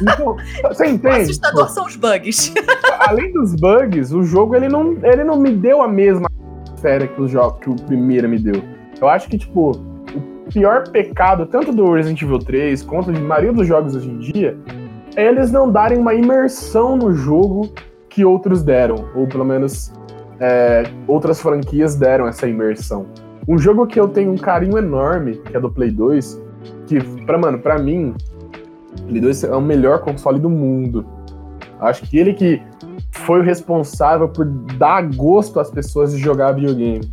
Então, 0.00 0.36
você 0.68 0.86
entende? 0.88 1.16
O 1.16 1.22
assustador 1.22 1.68
são 1.68 1.86
os 1.86 1.96
bugs. 1.96 2.54
Além 3.00 3.32
dos 3.32 3.54
bugs, 3.56 4.12
o 4.12 4.22
jogo 4.22 4.54
ele 4.54 4.68
não, 4.68 4.96
ele 5.02 5.24
não 5.24 5.36
me 5.36 5.50
deu 5.50 5.82
a 5.82 5.88
mesma 5.88 6.28
esfera 6.74 7.06
que 7.06 7.20
o 7.20 7.28
jogo 7.28 7.58
que 7.58 7.68
o 7.68 7.76
primeiro 7.76 8.28
me 8.28 8.38
deu. 8.38 8.62
Eu 9.00 9.08
acho 9.08 9.28
que, 9.28 9.36
tipo, 9.36 9.72
o 9.72 10.52
pior 10.52 10.88
pecado, 10.88 11.46
tanto 11.46 11.72
do 11.72 11.92
Resident 11.92 12.22
Evil 12.22 12.38
3 12.38 12.82
quanto 12.82 13.12
de 13.12 13.20
maioria 13.20 13.52
dos 13.52 13.66
jogos 13.66 13.96
hoje 13.96 14.08
em 14.08 14.18
dia, 14.18 14.56
é 15.16 15.26
eles 15.26 15.50
não 15.50 15.70
darem 15.70 15.98
uma 15.98 16.14
imersão 16.14 16.96
no 16.96 17.12
jogo 17.12 17.72
que 18.08 18.24
outros 18.24 18.62
deram. 18.62 19.08
Ou 19.14 19.26
pelo 19.26 19.44
menos 19.44 19.92
é, 20.38 20.84
outras 21.06 21.40
franquias 21.40 21.96
deram 21.96 22.26
essa 22.28 22.46
imersão. 22.46 23.06
Um 23.46 23.58
jogo 23.58 23.86
que 23.86 24.00
eu 24.00 24.08
tenho 24.08 24.32
um 24.32 24.38
carinho 24.38 24.78
enorme, 24.78 25.36
que 25.36 25.56
é 25.56 25.60
do 25.60 25.70
Play 25.70 25.90
2, 25.90 26.42
que, 26.86 27.02
pra, 27.24 27.38
mano, 27.38 27.58
pra 27.58 27.78
mim, 27.78 28.14
Play 29.06 29.20
2 29.20 29.44
é 29.44 29.56
o 29.56 29.60
melhor 29.60 30.00
console 30.00 30.38
do 30.38 30.48
mundo. 30.48 31.06
Acho 31.80 32.02
que 32.08 32.18
ele 32.18 32.32
que 32.32 32.62
foi 33.10 33.40
o 33.40 33.42
responsável 33.42 34.28
por 34.28 34.44
dar 34.44 35.02
gosto 35.14 35.60
às 35.60 35.70
pessoas 35.70 36.12
de 36.12 36.18
jogar 36.18 36.52
videogame. 36.52 37.10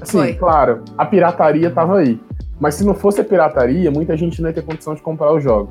Assim, 0.00 0.18
Foi. 0.18 0.34
claro, 0.34 0.82
a 0.96 1.06
pirataria 1.06 1.70
tava 1.70 1.98
aí. 1.98 2.20
Mas 2.60 2.74
se 2.74 2.84
não 2.84 2.94
fosse 2.94 3.20
a 3.20 3.24
pirataria, 3.24 3.90
muita 3.90 4.16
gente 4.16 4.40
não 4.40 4.48
ia 4.48 4.54
ter 4.54 4.62
condição 4.62 4.94
de 4.94 5.02
comprar 5.02 5.32
os 5.32 5.42
jogos. 5.42 5.68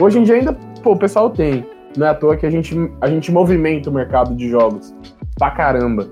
Hoje 0.00 0.18
em 0.18 0.22
dia 0.22 0.36
ainda, 0.36 0.52
pô, 0.82 0.92
o 0.92 0.96
pessoal 0.96 1.30
tem. 1.30 1.66
Não 1.96 2.06
é 2.06 2.10
à 2.10 2.14
toa 2.14 2.36
que 2.36 2.46
a 2.46 2.50
gente, 2.50 2.74
a 3.00 3.08
gente 3.08 3.32
movimenta 3.32 3.90
o 3.90 3.92
mercado 3.92 4.34
de 4.34 4.48
jogos. 4.48 4.94
Pra 5.36 5.50
caramba. 5.50 6.08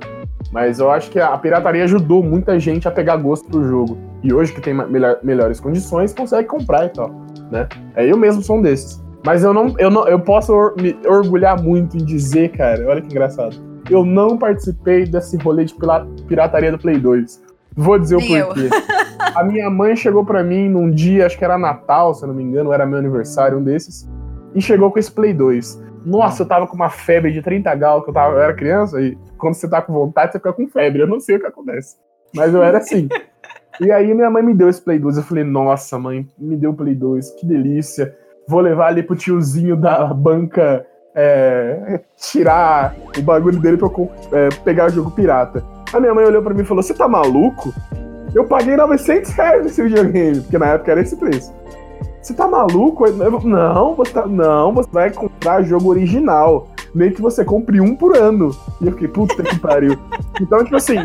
Mas 0.50 0.78
eu 0.80 0.90
acho 0.90 1.10
que 1.10 1.20
a 1.20 1.36
pirataria 1.38 1.84
ajudou 1.84 2.22
muita 2.22 2.58
gente 2.58 2.88
a 2.88 2.90
pegar 2.90 3.16
gosto 3.16 3.48
pro 3.48 3.64
jogo. 3.64 3.98
E 4.22 4.33
hoje 4.33 4.52
que 4.52 4.61
tem 4.61 4.74
melhor- 4.74 5.18
melhores 5.22 5.61
condições, 5.61 6.12
consegue 6.12 6.48
comprar 6.48 6.87
e 6.87 6.88
tal, 6.90 7.11
né? 7.50 7.68
É, 7.94 8.04
eu 8.11 8.16
mesmo 8.16 8.42
sou 8.42 8.57
um 8.59 8.62
desses. 8.62 9.02
Mas 9.24 9.42
eu 9.44 9.52
não, 9.52 9.74
eu 9.78 9.90
não, 9.90 10.07
eu 10.09 10.18
posso 10.20 10.52
or- 10.52 10.74
me 10.81 10.96
orgulhar 11.07 11.61
muito 11.62 11.96
em 11.96 12.04
dizer, 12.04 12.50
cara, 12.50 12.87
olha 12.88 13.00
que 13.00 13.09
engraçado. 13.09 13.57
Eu 13.90 14.04
não 14.04 14.37
participei 14.37 15.04
desse 15.07 15.37
rolê 15.38 15.64
de 15.64 15.74
pirataria 16.26 16.70
do 16.70 16.78
Play 16.78 16.98
2. 16.98 17.42
Vou 17.76 17.98
dizer 17.98 18.16
Nem 18.16 18.42
o 18.42 18.46
porquê. 18.46 18.68
A 19.35 19.44
minha 19.44 19.70
mãe 19.70 19.94
chegou 19.96 20.24
pra 20.24 20.42
mim 20.42 20.68
num 20.68 20.90
dia, 20.90 21.26
acho 21.26 21.38
que 21.38 21.44
era 21.44 21.57
Natal, 21.59 22.12
se 22.14 22.22
eu 22.24 22.28
não 22.28 22.35
me 22.35 22.42
engano, 22.42 22.72
era 22.72 22.85
meu 22.87 22.98
aniversário, 22.98 23.59
um 23.59 23.62
desses, 23.62 24.09
e 24.54 24.61
chegou 24.61 24.90
com 24.90 24.98
esse 24.98 25.11
Play 25.12 25.33
2. 25.33 25.81
Nossa, 26.04 26.42
eu 26.42 26.46
tava 26.46 26.66
com 26.66 26.74
uma 26.74 26.90
febre 26.90 27.31
de 27.33 27.40
30 27.42 27.74
gal, 27.76 28.02
que 28.02 28.11
eu, 28.11 28.14
tava, 28.14 28.35
eu 28.35 28.40
era 28.40 28.54
criança, 28.54 29.00
e 29.00 29.16
quando 29.37 29.54
você 29.54 29.68
tá 29.68 29.81
com 29.83 29.92
vontade, 29.92 30.33
você 30.33 30.38
fica 30.38 30.52
com 30.52 30.66
febre. 30.68 31.02
Eu 31.02 31.07
não 31.07 31.20
sei 31.20 31.37
o 31.37 31.40
que 31.40 31.46
acontece. 31.46 31.96
Mas 32.35 32.52
eu 32.54 32.62
era 32.62 32.78
assim. 32.78 33.09
E 33.80 33.90
aí 33.90 34.12
minha 34.14 34.30
mãe 34.30 34.42
me 34.42 34.54
deu 34.54 34.68
esse 34.68 34.80
Play 34.80 34.98
2. 34.98 35.16
Eu 35.18 35.22
falei, 35.22 35.44
nossa, 35.44 35.98
mãe, 35.98 36.26
me 36.38 36.56
deu 36.56 36.70
o 36.70 36.74
Play 36.74 36.94
2, 36.94 37.30
que 37.32 37.46
delícia. 37.46 38.14
Vou 38.46 38.60
levar 38.60 38.88
ali 38.88 39.02
pro 39.02 39.16
tiozinho 39.16 39.76
da 39.76 40.06
banca 40.12 40.84
é, 41.14 42.00
tirar 42.16 42.94
o 43.16 43.22
bagulho 43.22 43.60
dele 43.60 43.76
pra 43.76 43.88
é, 44.32 44.48
pegar 44.64 44.86
o 44.86 44.90
jogo 44.90 45.10
pirata. 45.10 45.62
A 45.92 46.00
minha 46.00 46.14
mãe 46.14 46.24
olhou 46.24 46.42
pra 46.42 46.54
mim 46.54 46.62
e 46.62 46.64
falou: 46.64 46.82
Você 46.82 46.94
tá 46.94 47.08
maluco? 47.08 47.72
Eu 48.34 48.44
paguei 48.44 48.76
900 48.76 49.30
reais 49.32 49.64
nesse 49.64 49.82
videogame, 49.82 50.40
porque 50.40 50.58
na 50.58 50.66
época 50.66 50.92
era 50.92 51.00
esse 51.00 51.16
preço. 51.16 51.52
Você 52.22 52.34
tá 52.34 52.46
maluco? 52.46 53.04
Não, 53.44 53.94
você 53.94 54.12
tá- 54.12 54.26
não, 54.26 54.74
você 54.74 54.88
vai 54.92 55.10
comprar 55.10 55.62
jogo 55.62 55.88
original. 55.88 56.68
Nem 56.94 57.10
que 57.10 57.22
você 57.22 57.44
compre 57.44 57.80
um 57.80 57.94
por 57.94 58.16
ano. 58.16 58.50
E 58.80 58.86
eu 58.86 58.92
fiquei, 58.92 59.08
puta 59.08 59.42
que 59.42 59.58
pariu. 59.58 59.98
Então, 60.40 60.62
tipo 60.62 60.76
assim, 60.76 60.96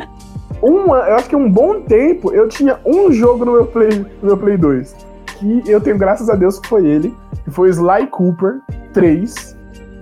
um, 0.61 0.93
eu 0.95 1.15
acho 1.15 1.29
que 1.29 1.35
um 1.35 1.49
bom 1.49 1.81
tempo 1.81 2.31
eu 2.33 2.47
tinha 2.47 2.79
um 2.85 3.11
jogo 3.11 3.45
no 3.45 3.53
meu 3.53 3.65
Play, 3.65 4.05
no 4.21 4.27
meu 4.27 4.37
Play 4.37 4.57
2. 4.57 4.95
Que 5.39 5.63
eu 5.69 5.81
tenho 5.81 5.97
graças 5.97 6.29
a 6.29 6.35
Deus 6.35 6.59
que 6.59 6.67
foi 6.67 6.85
ele. 6.85 7.13
Que 7.43 7.51
foi 7.51 7.69
Sly 7.69 8.07
Cooper 8.07 8.59
3. 8.93 9.57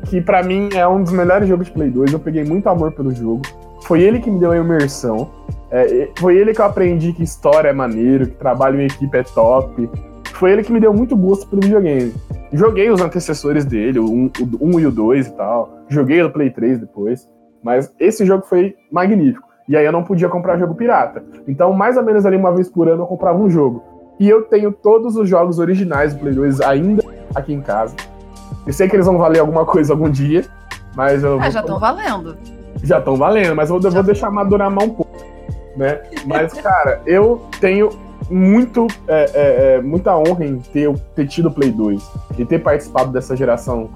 Que 0.05 0.21
pra 0.21 0.43
mim 0.43 0.69
é 0.73 0.87
um 0.87 1.03
dos 1.03 1.11
melhores 1.11 1.47
jogos 1.47 1.67
de 1.67 1.71
Play 1.71 1.89
2. 1.89 2.13
Eu 2.13 2.19
peguei 2.19 2.43
muito 2.43 2.67
amor 2.67 2.91
pelo 2.91 3.13
jogo. 3.13 3.41
Foi 3.83 4.01
ele 4.01 4.19
que 4.19 4.29
me 4.29 4.39
deu 4.39 4.51
a 4.51 4.57
imersão. 4.57 5.29
É, 5.71 6.09
foi 6.19 6.37
ele 6.37 6.53
que 6.53 6.61
eu 6.61 6.65
aprendi 6.65 7.13
que 7.13 7.23
história 7.23 7.69
é 7.69 7.73
maneiro, 7.73 8.27
que 8.27 8.35
trabalho 8.35 8.81
em 8.81 8.85
equipe 8.85 9.17
é 9.17 9.23
top. 9.23 9.89
Foi 10.33 10.51
ele 10.51 10.63
que 10.63 10.71
me 10.71 10.79
deu 10.79 10.93
muito 10.93 11.15
gosto 11.15 11.47
pelo 11.47 11.61
videogame. 11.61 12.13
Joguei 12.51 12.89
os 12.89 12.99
antecessores 12.99 13.63
dele, 13.63 13.99
o 13.99 14.05
1 14.05 14.07
um, 14.09 14.31
um 14.59 14.79
e 14.79 14.85
o 14.85 14.91
2 14.91 15.27
e 15.27 15.31
tal. 15.33 15.85
Joguei 15.87 16.21
o 16.21 16.29
Play 16.29 16.49
3 16.49 16.79
depois. 16.79 17.29
Mas 17.63 17.93
esse 17.99 18.25
jogo 18.25 18.45
foi 18.45 18.75
magnífico. 18.91 19.50
E 19.67 19.77
aí 19.77 19.85
eu 19.85 19.91
não 19.91 20.03
podia 20.03 20.27
comprar 20.29 20.57
jogo 20.57 20.75
pirata. 20.75 21.23
Então, 21.47 21.71
mais 21.73 21.97
ou 21.97 22.03
menos 22.03 22.25
ali 22.25 22.35
uma 22.35 22.51
vez 22.53 22.69
por 22.69 22.87
ano 22.89 23.03
eu 23.03 23.07
comprava 23.07 23.37
um 23.37 23.49
jogo. 23.49 23.83
E 24.19 24.29
eu 24.29 24.43
tenho 24.43 24.71
todos 24.71 25.15
os 25.15 25.27
jogos 25.27 25.59
originais 25.59 26.13
do 26.13 26.19
Play 26.19 26.33
2 26.33 26.61
ainda 26.61 27.03
aqui 27.33 27.53
em 27.53 27.61
casa. 27.61 27.95
Eu 28.67 28.73
sei 28.73 28.87
que 28.87 28.95
eles 28.95 29.05
vão 29.05 29.17
valer 29.17 29.39
alguma 29.39 29.65
coisa 29.65 29.93
algum 29.93 30.09
dia, 30.09 30.45
mas 30.95 31.23
eu 31.23 31.39
Ah, 31.39 31.49
já 31.49 31.61
estão 31.61 31.79
valendo. 31.79 32.37
já 32.83 32.99
estão 32.99 33.15
valendo, 33.15 33.55
mas 33.55 33.69
eu 33.69 33.79
vou, 33.79 33.91
vou 33.91 34.03
deixar 34.03 34.29
madurar 34.29 34.69
mais 34.69 34.89
um 34.89 34.93
pouco, 34.93 35.11
né? 35.75 36.01
Mas, 36.25 36.53
cara, 36.53 37.01
eu 37.05 37.41
tenho 37.59 37.89
muito, 38.29 38.87
é, 39.07 39.23
é, 39.33 39.75
é, 39.77 39.81
muita 39.81 40.15
honra 40.15 40.45
em 40.45 40.57
ter, 40.59 40.93
ter 41.15 41.27
tido 41.27 41.47
o 41.47 41.51
Play 41.51 41.71
2 41.71 42.11
e 42.37 42.45
ter 42.45 42.59
participado 42.59 43.11
dessa 43.11 43.35
geração 43.35 43.89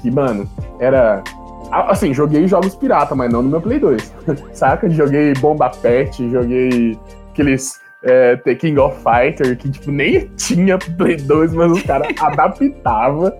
que, 0.00 0.10
mano, 0.10 0.48
era... 0.78 1.22
a- 1.70 1.90
Assim, 1.90 2.12
joguei 2.14 2.46
jogos 2.46 2.74
pirata, 2.74 3.14
mas 3.14 3.32
não 3.32 3.42
no 3.42 3.48
meu 3.48 3.60
Play 3.60 3.78
2, 3.78 4.12
saca? 4.52 4.88
Joguei 4.90 5.32
Bomba 5.34 5.70
Pet, 5.70 6.28
joguei 6.30 6.98
aqueles 7.30 7.80
é, 8.02 8.36
The 8.36 8.54
King 8.54 8.78
of 8.78 8.96
Fighter, 9.02 9.56
que, 9.56 9.70
tipo, 9.70 9.90
nem 9.90 10.26
tinha 10.36 10.78
Play 10.78 11.16
2, 11.16 11.54
mas 11.54 11.72
os 11.72 11.82
caras 11.82 12.08
adaptavam 12.20 13.32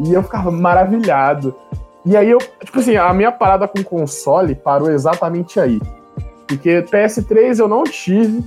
e 0.00 0.12
eu 0.12 0.22
ficava 0.22 0.50
maravilhado. 0.50 1.54
E 2.04 2.16
aí 2.16 2.30
eu, 2.30 2.38
tipo 2.64 2.78
assim, 2.80 2.96
a 2.96 3.12
minha 3.12 3.30
parada 3.30 3.68
com 3.68 3.82
console 3.84 4.54
parou 4.54 4.90
exatamente 4.90 5.60
aí. 5.60 5.78
Porque 6.48 6.82
PS3 6.82 7.58
eu 7.58 7.68
não 7.68 7.84
tive. 7.84 8.42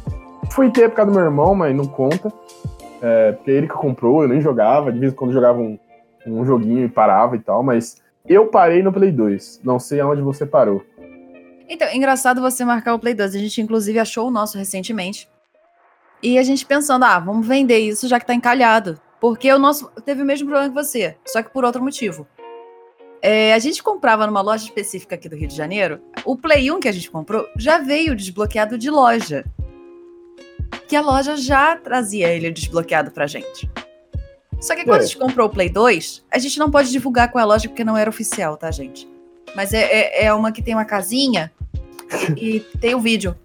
Fui 0.52 0.70
ter 0.72 0.90
por 0.90 0.96
causa 0.96 1.12
do 1.12 1.16
meu 1.16 1.26
irmão, 1.26 1.54
mas 1.56 1.76
não 1.76 1.86
conta. 1.86 2.34
É, 3.02 3.32
porque 3.34 3.52
ele 3.52 3.68
que 3.68 3.74
comprou, 3.74 4.24
eu 4.24 4.28
nem 4.30 4.42
jogava. 4.42 4.92
De 4.92 5.00
vez 5.00 5.14
em 5.14 5.16
quando 5.16 5.32
jogava 5.32 5.60
um, 5.60 5.78
um 6.26 6.44
joguinho 6.44 6.84
e 6.84 6.90
parava 6.90 7.36
e 7.36 7.40
tal, 7.40 7.62
mas 7.64 7.96
eu 8.28 8.48
parei 8.48 8.82
no 8.82 8.92
Play 8.92 9.12
2. 9.12 9.62
Não 9.64 9.80
sei 9.80 10.00
aonde 10.00 10.22
você 10.22 10.46
parou. 10.46 10.84
Então, 11.68 11.92
engraçado 11.94 12.42
você 12.42 12.64
marcar 12.64 12.94
o 12.94 13.00
Play 13.00 13.14
2. 13.14 13.36
A 13.36 13.40
gente, 13.40 13.62
inclusive, 13.62 14.00
achou 14.00 14.28
o 14.28 14.32
nosso 14.32 14.58
recentemente. 14.58 15.30
E 16.22 16.38
a 16.38 16.44
gente 16.44 16.66
pensando, 16.66 17.04
ah, 17.04 17.20
vamos 17.20 17.46
vender 17.46 17.80
isso 17.80 18.08
já 18.08 18.20
que 18.20 18.26
tá 18.26 18.34
encalhado. 18.34 19.00
Porque 19.20 19.52
o 19.52 19.60
nosso 19.60 19.90
teve 20.06 20.22
o 20.22 20.26
mesmo 20.26 20.48
problema 20.48 20.70
que 20.70 20.76
você, 20.76 21.16
só 21.26 21.42
que 21.42 21.50
por 21.50 21.64
outro 21.64 21.82
motivo. 21.82 22.28
É, 23.22 23.54
a 23.54 23.60
gente 23.60 23.82
comprava 23.82 24.28
numa 24.28 24.42
loja 24.42 24.66
específica 24.66 25.16
aqui 25.16 25.30
do 25.30 25.36
Rio 25.36 25.48
de 25.48 25.56
Janeiro. 25.56 26.02
O 26.26 26.36
Play 26.36 26.70
1 26.70 26.80
que 26.82 26.90
a 26.90 26.92
gente 26.92 27.10
comprou 27.10 27.48
já 27.58 27.78
veio 27.78 28.16
desbloqueado 28.16 28.78
de 28.78 28.90
loja. 28.90 29.46
Que 30.88 30.96
a 30.96 31.02
loja 31.02 31.38
já 31.38 31.76
trazia 31.78 32.28
ele 32.28 32.52
desbloqueado 32.52 33.12
pra 33.12 33.28
gente. 33.28 33.70
Só 34.64 34.76
que 34.76 34.84
quando 34.86 35.02
É. 35.02 35.04
a 35.04 35.06
gente 35.06 35.18
comprou 35.18 35.48
o 35.48 35.50
Play 35.50 35.70
2, 35.70 36.24
a 36.32 36.40
gente 36.40 36.58
não 36.58 36.72
pode 36.72 36.90
divulgar 36.92 37.30
com 37.32 37.38
a 37.38 37.44
loja 37.44 37.68
porque 37.68 37.84
não 37.84 37.98
era 37.98 38.10
oficial, 38.10 38.56
tá, 38.56 38.72
gente? 38.72 39.08
Mas 39.56 39.74
é, 39.74 39.82
é, 39.84 40.26
é 40.26 40.34
uma 40.34 40.52
que 40.52 40.62
tem 40.62 40.74
uma 40.74 40.86
casinha 40.86 41.52
e 42.38 42.60
tem 42.80 42.96
o 42.96 43.00
vídeo. 43.00 43.36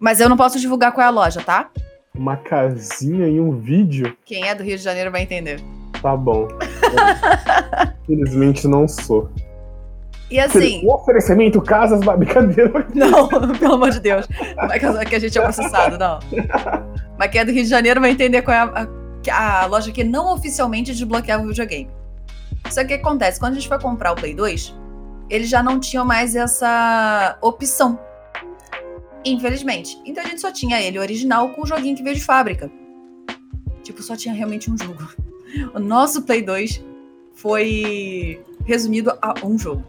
Mas 0.00 0.18
eu 0.20 0.28
não 0.28 0.36
posso 0.36 0.58
divulgar 0.58 0.92
qual 0.92 1.04
é 1.04 1.08
a 1.08 1.10
loja, 1.10 1.40
tá? 1.42 1.70
Uma 2.14 2.36
casinha 2.36 3.28
e 3.28 3.38
um 3.40 3.58
vídeo? 3.60 4.16
Quem 4.24 4.48
é 4.48 4.54
do 4.54 4.62
Rio 4.64 4.76
de 4.76 4.82
Janeiro 4.82 5.10
vai 5.12 5.22
entender. 5.22 5.60
Tá 6.02 6.16
bom. 6.16 6.48
Infelizmente 8.08 8.66
não 8.66 8.88
sou. 8.88 9.30
E 10.30 10.38
assim, 10.38 10.84
O 10.86 10.92
oferecimento 10.94 11.60
casas, 11.60 12.00
brincadeira. 12.16 12.86
não, 12.94 13.28
pelo 13.58 13.74
amor 13.74 13.90
de 13.90 14.00
Deus. 14.00 14.28
Não 14.56 14.68
vai 14.68 14.78
casar 14.80 15.04
que 15.04 15.14
a 15.14 15.18
gente 15.18 15.36
é 15.38 15.42
processado, 15.42 15.98
não. 15.98 16.18
Mas 17.18 17.30
quem 17.30 17.40
é 17.40 17.44
do 17.44 17.52
Rio 17.52 17.62
de 17.64 17.68
Janeiro 17.68 18.00
vai 18.00 18.10
entender 18.10 18.42
qual 18.42 18.56
é 18.56 18.60
a- 18.60 18.88
a 19.28 19.66
loja 19.66 19.90
que 19.90 20.04
não 20.04 20.32
oficialmente 20.32 20.92
desbloqueava 20.92 21.42
o 21.42 21.48
videogame. 21.48 21.90
Só 22.70 22.80
que 22.80 22.86
o 22.86 22.88
que 22.88 22.94
acontece? 22.94 23.40
Quando 23.40 23.52
a 23.52 23.54
gente 23.56 23.68
foi 23.68 23.80
comprar 23.80 24.12
o 24.12 24.14
Play 24.14 24.34
2, 24.34 24.74
eles 25.28 25.48
já 25.48 25.62
não 25.62 25.80
tinham 25.80 26.04
mais 26.04 26.36
essa 26.36 27.36
opção. 27.40 27.98
Infelizmente. 29.24 30.00
Então 30.04 30.24
a 30.24 30.26
gente 30.26 30.40
só 30.40 30.52
tinha 30.52 30.80
ele 30.80 30.98
original 30.98 31.50
com 31.50 31.62
o 31.62 31.66
joguinho 31.66 31.96
que 31.96 32.02
veio 32.02 32.16
de 32.16 32.24
fábrica. 32.24 32.70
Tipo, 33.82 34.02
só 34.02 34.16
tinha 34.16 34.34
realmente 34.34 34.70
um 34.70 34.78
jogo. 34.78 35.08
O 35.74 35.80
nosso 35.80 36.22
Play 36.22 36.42
2 36.42 36.80
foi 37.34 38.40
resumido 38.64 39.10
a 39.20 39.34
um 39.44 39.58
jogo. 39.58 39.82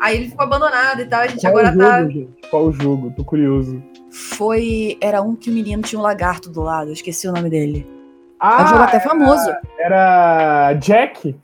Aí 0.00 0.16
ele 0.16 0.28
ficou 0.28 0.44
abandonado 0.44 1.00
e 1.00 1.06
tal, 1.06 1.22
a 1.22 1.26
gente 1.26 1.40
Qual 1.40 1.58
agora 1.58 1.76
tá. 1.76 1.98
jogo, 1.98 2.12
gente? 2.12 2.48
Qual 2.48 2.66
o 2.66 2.72
jogo? 2.72 3.12
Tô 3.16 3.24
curioso. 3.24 3.82
Foi. 4.12 4.96
Era 5.00 5.20
um 5.22 5.34
que 5.34 5.50
o 5.50 5.52
menino 5.52 5.82
tinha 5.82 5.98
um 5.98 6.02
lagarto 6.02 6.48
do 6.50 6.60
lado, 6.62 6.90
eu 6.90 6.92
esqueci 6.92 7.26
o 7.26 7.32
nome 7.32 7.50
dele. 7.50 7.97
Ah, 8.40 8.60
é 8.60 8.64
um 8.64 8.66
jogo 8.68 8.82
até 8.82 9.00
famoso. 9.00 9.50
Era 9.78 10.72
Jack? 10.74 11.36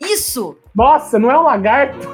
Isso! 0.00 0.56
Nossa, 0.74 1.18
não 1.18 1.30
é 1.30 1.38
um 1.38 1.42
lagarto? 1.42 2.08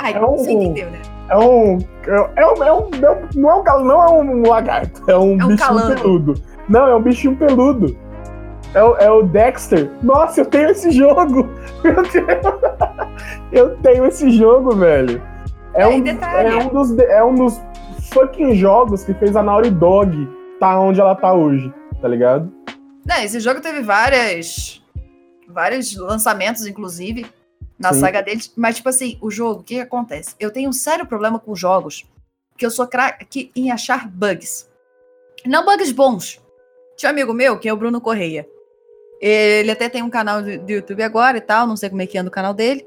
Ai, 0.00 0.14
É 0.14 0.20
um- 0.20 0.36
você 0.38 0.52
entendeu, 0.52 0.90
né? 0.90 0.98
É 1.28 1.38
um. 1.38 1.78
É 2.06 2.20
um. 2.20 2.28
É 2.36 2.46
um, 2.46 2.64
é 2.64 2.72
um 2.72 2.90
não, 3.34 3.50
é 3.50 3.54
um 3.54 3.62
gal- 3.62 3.84
não 3.84 4.02
é 4.02 4.10
um 4.10 4.42
lagarto. 4.48 5.02
É 5.10 5.16
um 5.16 5.32
É 5.40 5.44
um 5.44 5.48
bichinho 5.48 5.58
calango. 5.58 5.94
peludo. 5.94 6.34
Não, 6.68 6.86
é 6.88 6.94
um 6.94 7.02
bichinho 7.02 7.36
peludo. 7.36 7.96
É 8.74 8.82
o, 8.82 8.96
é 8.96 9.10
o 9.10 9.22
Dexter. 9.22 9.90
Nossa, 10.02 10.40
eu 10.40 10.46
tenho 10.46 10.70
esse 10.70 10.90
jogo. 10.90 11.48
Meu 11.84 11.94
Deus. 12.02 12.54
Eu 13.52 13.76
tenho 13.78 14.06
esse 14.06 14.30
jogo, 14.30 14.74
velho. 14.76 15.22
É, 15.74 15.82
É, 15.82 15.86
um, 15.88 16.04
é 16.06 16.56
um 16.64 16.68
dos, 16.68 16.98
é 16.98 17.24
um 17.24 17.34
dos 17.34 17.60
fucking 18.12 18.54
jogos 18.54 19.04
que 19.04 19.14
fez 19.14 19.36
a 19.36 19.42
Naughty 19.42 19.70
Dog 19.70 20.28
tá 20.58 20.78
onde 20.78 21.00
ela 21.00 21.14
tá 21.14 21.32
hoje, 21.32 21.72
tá 22.00 22.08
ligado? 22.08 22.50
Não, 23.04 23.16
esse 23.22 23.40
jogo 23.40 23.60
teve 23.60 23.82
várias. 23.82 24.82
Vários 25.48 25.94
lançamentos, 25.96 26.66
inclusive, 26.66 27.26
na 27.78 27.92
Sim. 27.92 28.00
saga 28.00 28.22
deles. 28.22 28.52
Mas, 28.56 28.76
tipo 28.76 28.88
assim, 28.88 29.18
o 29.20 29.30
jogo, 29.30 29.60
o 29.60 29.64
que, 29.64 29.74
que 29.74 29.80
acontece? 29.80 30.34
Eu 30.38 30.50
tenho 30.50 30.70
um 30.70 30.72
sério 30.72 31.06
problema 31.06 31.38
com 31.38 31.54
jogos 31.54 32.06
que 32.56 32.64
eu 32.64 32.70
sou 32.70 32.86
craque 32.86 33.50
em 33.56 33.70
achar 33.70 34.08
bugs. 34.08 34.68
Não 35.44 35.64
bugs 35.64 35.90
bons. 35.90 36.40
Tinha 36.96 37.10
um 37.10 37.12
amigo 37.12 37.34
meu, 37.34 37.58
que 37.58 37.68
é 37.68 37.72
o 37.72 37.76
Bruno 37.76 38.00
Correia. 38.00 38.48
Ele 39.20 39.70
até 39.70 39.88
tem 39.88 40.02
um 40.02 40.10
canal 40.10 40.42
do 40.42 40.58
do 40.58 40.70
YouTube 40.70 41.02
agora 41.02 41.38
e 41.38 41.40
tal, 41.40 41.66
não 41.66 41.76
sei 41.76 41.88
como 41.88 42.02
é 42.02 42.06
que 42.06 42.18
anda 42.18 42.28
o 42.28 42.32
canal 42.32 42.54
dele. 42.54 42.86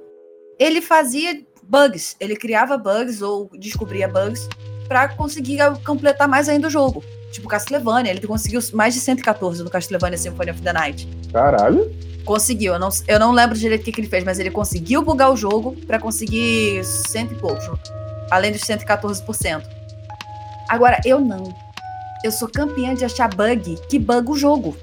Ele 0.58 0.82
fazia 0.82 1.46
bugs. 1.64 2.16
Ele 2.20 2.36
criava 2.36 2.78
bugs 2.78 3.22
ou 3.22 3.50
descobria 3.58 4.08
bugs 4.08 4.48
para 4.88 5.10
conseguir 5.10 5.60
completar 5.86 6.28
mais 6.28 6.48
ainda 6.48 6.68
o 6.68 6.72
jogo. 6.72 7.04
Tipo 7.36 7.50
Castlevania, 7.50 8.12
ele 8.12 8.26
conseguiu 8.26 8.62
mais 8.72 8.94
de 8.94 9.02
114 9.02 9.62
no 9.62 9.70
Castlevania 9.70 10.18
Symphony 10.18 10.52
of 10.52 10.62
the 10.62 10.72
Night. 10.72 11.06
Caralho. 11.34 11.94
Conseguiu, 12.24 12.72
eu 12.72 12.80
não, 12.80 12.88
eu 13.10 13.20
não 13.20 13.34
lembro 13.34 13.58
direito 13.58 13.82
o 13.82 13.84
que, 13.84 13.92
que 13.92 14.00
ele 14.00 14.08
fez, 14.08 14.24
mas 14.24 14.40
ele 14.40 14.50
conseguiu 14.50 15.02
bugar 15.02 15.30
o 15.34 15.36
jogo 15.36 15.76
para 15.86 16.00
conseguir 16.00 16.82
cento 16.86 17.34
e 17.34 17.36
poucos, 17.36 17.66
além 18.32 18.54
dos 18.54 18.62
114%. 18.62 19.64
Agora, 20.70 21.02
eu 21.04 21.20
não. 21.20 21.54
Eu 22.24 22.32
sou 22.32 22.48
campeã 22.48 22.96
de 22.96 23.04
achar 23.04 23.28
bug 23.28 23.76
que 23.90 24.00
buga 24.00 24.32
o 24.32 24.38
jogo. 24.38 24.78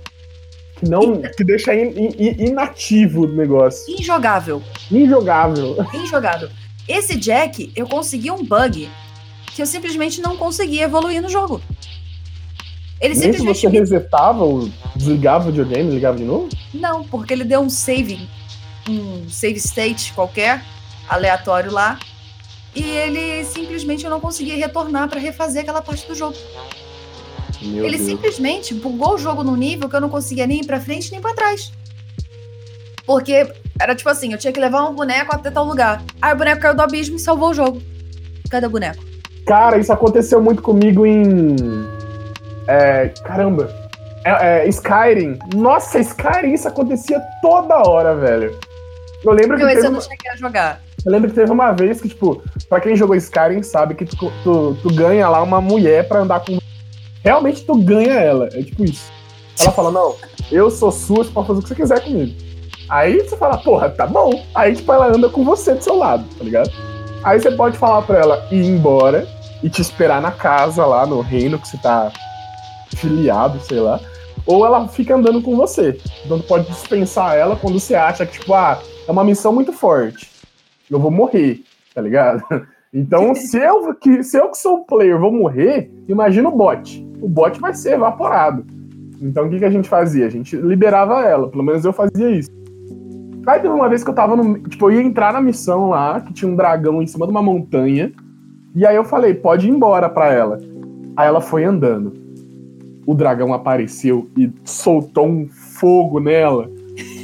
Que 0.77 0.91
não. 0.91 1.23
Que 1.23 1.43
deixa 1.43 1.75
in, 1.75 1.89
in, 1.97 2.49
inativo 2.49 3.25
o 3.25 3.29
negócio. 3.29 3.99
Injogável. 3.99 4.63
Injogável. 4.91 5.77
Injogável. 5.95 6.51
Esse 6.87 7.17
Jack, 7.17 7.73
eu 7.75 7.89
consegui 7.89 8.31
um 8.31 8.45
bug 8.45 8.91
que 9.55 9.63
eu 9.63 9.67
simplesmente 9.67 10.21
não 10.21 10.37
conseguia 10.37 10.85
evoluir 10.85 11.23
no 11.23 11.31
jogo. 11.31 11.63
Ele 13.03 13.15
Nem 13.15 13.33
simplesmente. 13.33 13.59
Se 13.59 13.67
você 13.67 13.79
resetava, 13.79 14.45
desligava 14.95 15.49
o 15.49 15.51
videogame 15.51 15.91
e 15.91 15.95
ligava 15.95 16.17
de 16.17 16.23
novo? 16.23 16.49
Não, 16.73 17.03
porque 17.03 17.35
ele 17.35 17.43
deu 17.43 17.61
um 17.61 17.69
save, 17.69 18.29
um 18.89 19.29
save 19.29 19.57
state 19.57 20.13
qualquer, 20.13 20.63
aleatório 21.09 21.73
lá, 21.73 21.99
e 22.73 22.83
ele 22.83 23.45
simplesmente 23.45 24.05
eu 24.05 24.11
não 24.11 24.21
conseguia 24.21 24.57
retornar 24.57 25.09
para 25.09 25.19
refazer 25.19 25.63
aquela 25.63 25.83
parte 25.83 26.07
do 26.07 26.15
jogo. 26.15 26.37
Meu 27.61 27.85
ele 27.85 27.97
Deus. 27.97 28.09
simplesmente 28.09 28.73
bugou 28.73 29.15
o 29.15 29.19
jogo 29.19 29.43
num 29.43 29.57
nível 29.57 29.89
que 29.89 29.97
eu 29.97 30.01
não 30.01 30.09
conseguia 30.09 30.47
nem 30.47 30.61
ir 30.61 30.67
pra 30.67 30.81
frente 30.81 31.11
nem 31.11 31.21
para 31.21 31.35
trás. 31.35 31.73
Porque 33.05 33.53
era 33.81 33.97
tipo 33.97 34.09
assim, 34.09 34.33
eu 34.33 34.39
tinha 34.39 34.53
que 34.53 34.61
levar 34.61 34.89
um 34.89 34.95
boneco 34.95 35.35
até 35.35 35.51
tal 35.51 35.65
lugar. 35.65 36.03
Aí 36.21 36.33
o 36.33 36.37
boneco 36.37 36.63
caiu 36.63 36.75
do 36.75 36.83
abismo 36.83 37.17
e 37.17 37.19
salvou 37.19 37.51
o 37.51 37.55
jogo. 37.55 37.83
Cadê 38.49 38.67
o 38.67 38.71
boneco? 38.71 39.05
Cara, 39.45 39.79
isso 39.79 39.93
aconteceu 39.93 40.41
muito 40.41 40.63
comigo 40.63 41.05
em 41.05 41.57
é, 42.73 43.09
caramba. 43.25 43.69
É, 44.25 44.65
é, 44.65 44.69
Skyrim. 44.69 45.39
Nossa, 45.55 45.99
Skyrim, 45.99 46.53
isso 46.53 46.69
acontecia 46.69 47.21
toda 47.41 47.77
hora, 47.89 48.15
velho. 48.15 48.59
Eu 49.25 49.33
lembro 49.33 49.57
que. 49.57 49.65
Esse 49.65 49.87
eu 49.87 49.91
não 49.91 50.01
cheguei 50.01 50.31
a 50.31 50.37
jogar. 50.37 50.81
Eu 51.05 51.11
lembro 51.11 51.29
que 51.29 51.35
teve 51.35 51.51
uma 51.51 51.73
vez 51.73 52.01
que, 52.01 52.09
tipo, 52.09 52.43
pra 52.69 52.81
quem 52.81 52.95
jogou 52.95 53.17
Skyrim 53.17 53.63
sabe 53.63 53.95
que 53.95 54.05
tu, 54.05 54.17
tu, 54.45 54.77
tu 54.81 54.95
ganha 54.95 55.29
lá 55.29 55.43
uma 55.43 55.61
mulher 55.61 56.07
pra 56.07 56.21
andar 56.21 56.41
com. 56.41 56.59
Realmente 57.25 57.65
tu 57.65 57.75
ganha 57.77 58.15
ela. 58.15 58.49
É 58.53 58.63
tipo 58.63 58.85
isso. 58.85 59.11
Ela 59.61 59.73
fala, 59.73 59.91
não, 59.91 60.15
eu 60.51 60.71
sou 60.71 60.91
sua, 60.91 61.25
você 61.25 61.31
pode 61.31 61.47
fazer 61.47 61.59
o 61.59 61.63
que 61.63 61.69
você 61.69 61.75
quiser 61.75 62.01
comigo. 62.01 62.35
Aí 62.89 63.21
você 63.21 63.37
fala, 63.37 63.59
porra, 63.59 63.91
tá 63.91 64.07
bom. 64.07 64.45
Aí, 64.55 64.75
tipo, 64.75 64.93
ela 64.93 65.07
anda 65.07 65.29
com 65.29 65.45
você 65.45 65.75
do 65.75 65.83
seu 65.83 65.97
lado, 65.97 66.25
tá 66.37 66.45
ligado? 66.45 66.71
Aí 67.23 67.41
você 67.41 67.51
pode 67.51 67.79
falar 67.79 68.03
pra 68.03 68.19
ela 68.19 68.47
ir 68.51 68.65
embora 68.67 69.27
e 69.63 69.71
te 69.71 69.81
esperar 69.81 70.21
na 70.21 70.33
casa 70.33 70.85
lá, 70.85 71.07
no 71.07 71.21
reino 71.21 71.59
que 71.59 71.69
você 71.69 71.79
tá 71.79 72.13
filiado, 72.97 73.61
sei 73.61 73.81
lá, 73.81 74.01
ou 74.47 74.67
ela 74.67 74.89
fica 74.89 75.15
andando 75.15 75.43
com 75.43 75.57
você. 75.57 75.99
Então 76.25 76.39
tu 76.39 76.47
pode 76.47 76.67
dispensar 76.67 77.37
ela 77.37 77.57
quando 77.57 77.79
você 77.79 77.95
acha 77.95 78.27
que, 78.27 78.39
tipo, 78.39 78.55
ah, 78.55 78.81
é 79.07 79.11
uma 79.11 79.25
missão 79.25 79.53
muito 79.53 79.73
forte. 79.73 80.31
Eu 80.91 80.99
vou 80.99 81.11
morrer, 81.11 81.63
tá 81.95 82.01
ligado? 82.01 82.43
Então, 82.95 83.35
se 83.35 83.57
eu 83.57 83.95
que, 83.95 84.23
se 84.23 84.37
eu 84.37 84.51
que 84.51 84.59
sou 84.59 84.81
o 84.81 84.85
player 84.85 85.19
vou 85.19 85.33
morrer, 85.33 85.91
imagina 86.07 86.51
o 86.51 86.55
bot. 86.55 87.03
O 87.23 87.27
bot 87.27 87.59
vai 87.59 87.73
ser 87.73 87.95
evaporado. 87.95 88.67
Então, 89.19 89.47
o 89.47 89.49
que, 89.49 89.61
que 89.61 89.65
a 89.65 89.71
gente 89.71 89.89
fazia? 89.89 90.27
A 90.27 90.29
gente 90.29 90.55
liberava 90.57 91.23
ela, 91.23 91.49
pelo 91.49 91.65
menos 91.65 91.87
eu 91.87 91.93
fazia 91.95 92.31
isso. 92.31 92.51
Aí 93.47 93.61
teve 93.61 93.73
uma 93.73 93.89
vez 93.89 94.05
que 94.05 94.11
eu 94.11 94.15
tava 94.15 94.37
no. 94.37 94.59
Tipo, 94.69 94.91
eu 94.91 95.01
ia 95.01 95.03
entrar 95.03 95.33
na 95.33 95.41
missão 95.41 95.89
lá, 95.89 96.21
que 96.21 96.35
tinha 96.35 96.51
um 96.51 96.55
dragão 96.55 97.01
em 97.01 97.07
cima 97.07 97.25
de 97.25 97.31
uma 97.31 97.41
montanha. 97.41 98.13
E 98.75 98.85
aí 98.85 98.95
eu 98.95 99.05
falei, 99.05 99.33
pode 99.33 99.67
ir 99.67 99.71
embora 99.71 100.11
pra 100.11 100.31
ela. 100.31 100.59
Aí 101.17 101.27
ela 101.27 101.41
foi 101.41 101.65
andando 101.65 102.22
o 103.07 103.15
dragão 103.15 103.53
apareceu 103.53 104.29
e 104.37 104.51
soltou 104.65 105.27
um 105.27 105.49
fogo 105.49 106.21
nela. 106.21 106.71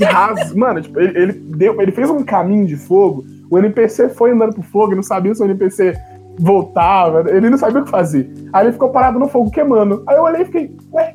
Ras... 0.01 0.53
Mano, 0.55 0.81
tipo, 0.81 0.99
ele, 1.01 1.19
ele, 1.19 1.33
deu, 1.33 1.81
ele 1.81 1.93
fez 1.93 2.11
um 2.11 2.23
caminho 2.23 2.67
de 2.67 2.77
fogo. 2.77 3.25
O 3.51 3.59
NPC 3.59 4.11
foi 4.11 4.33
andando 4.33 4.55
pro 4.55 4.63
fogo 4.63 4.93
e 4.93 4.97
não 4.97 5.03
sabia 5.03 5.35
se 5.35 5.43
o 5.43 5.45
NPC 5.45 5.95
voltava. 6.39 7.31
Ele 7.31 7.51
não 7.51 7.59
sabia 7.59 7.81
o 7.81 7.85
que 7.85 7.91
fazer. 7.91 8.31
Aí 8.53 8.67
ele 8.67 8.73
ficou 8.73 8.91
parado 8.91 9.19
no 9.19 9.29
fogo 9.29 9.51
queimando. 9.51 10.03
Aí 10.07 10.17
eu 10.17 10.23
olhei 10.23 10.43
e 10.43 10.47
fiquei, 10.47 10.77
ué, 10.93 11.15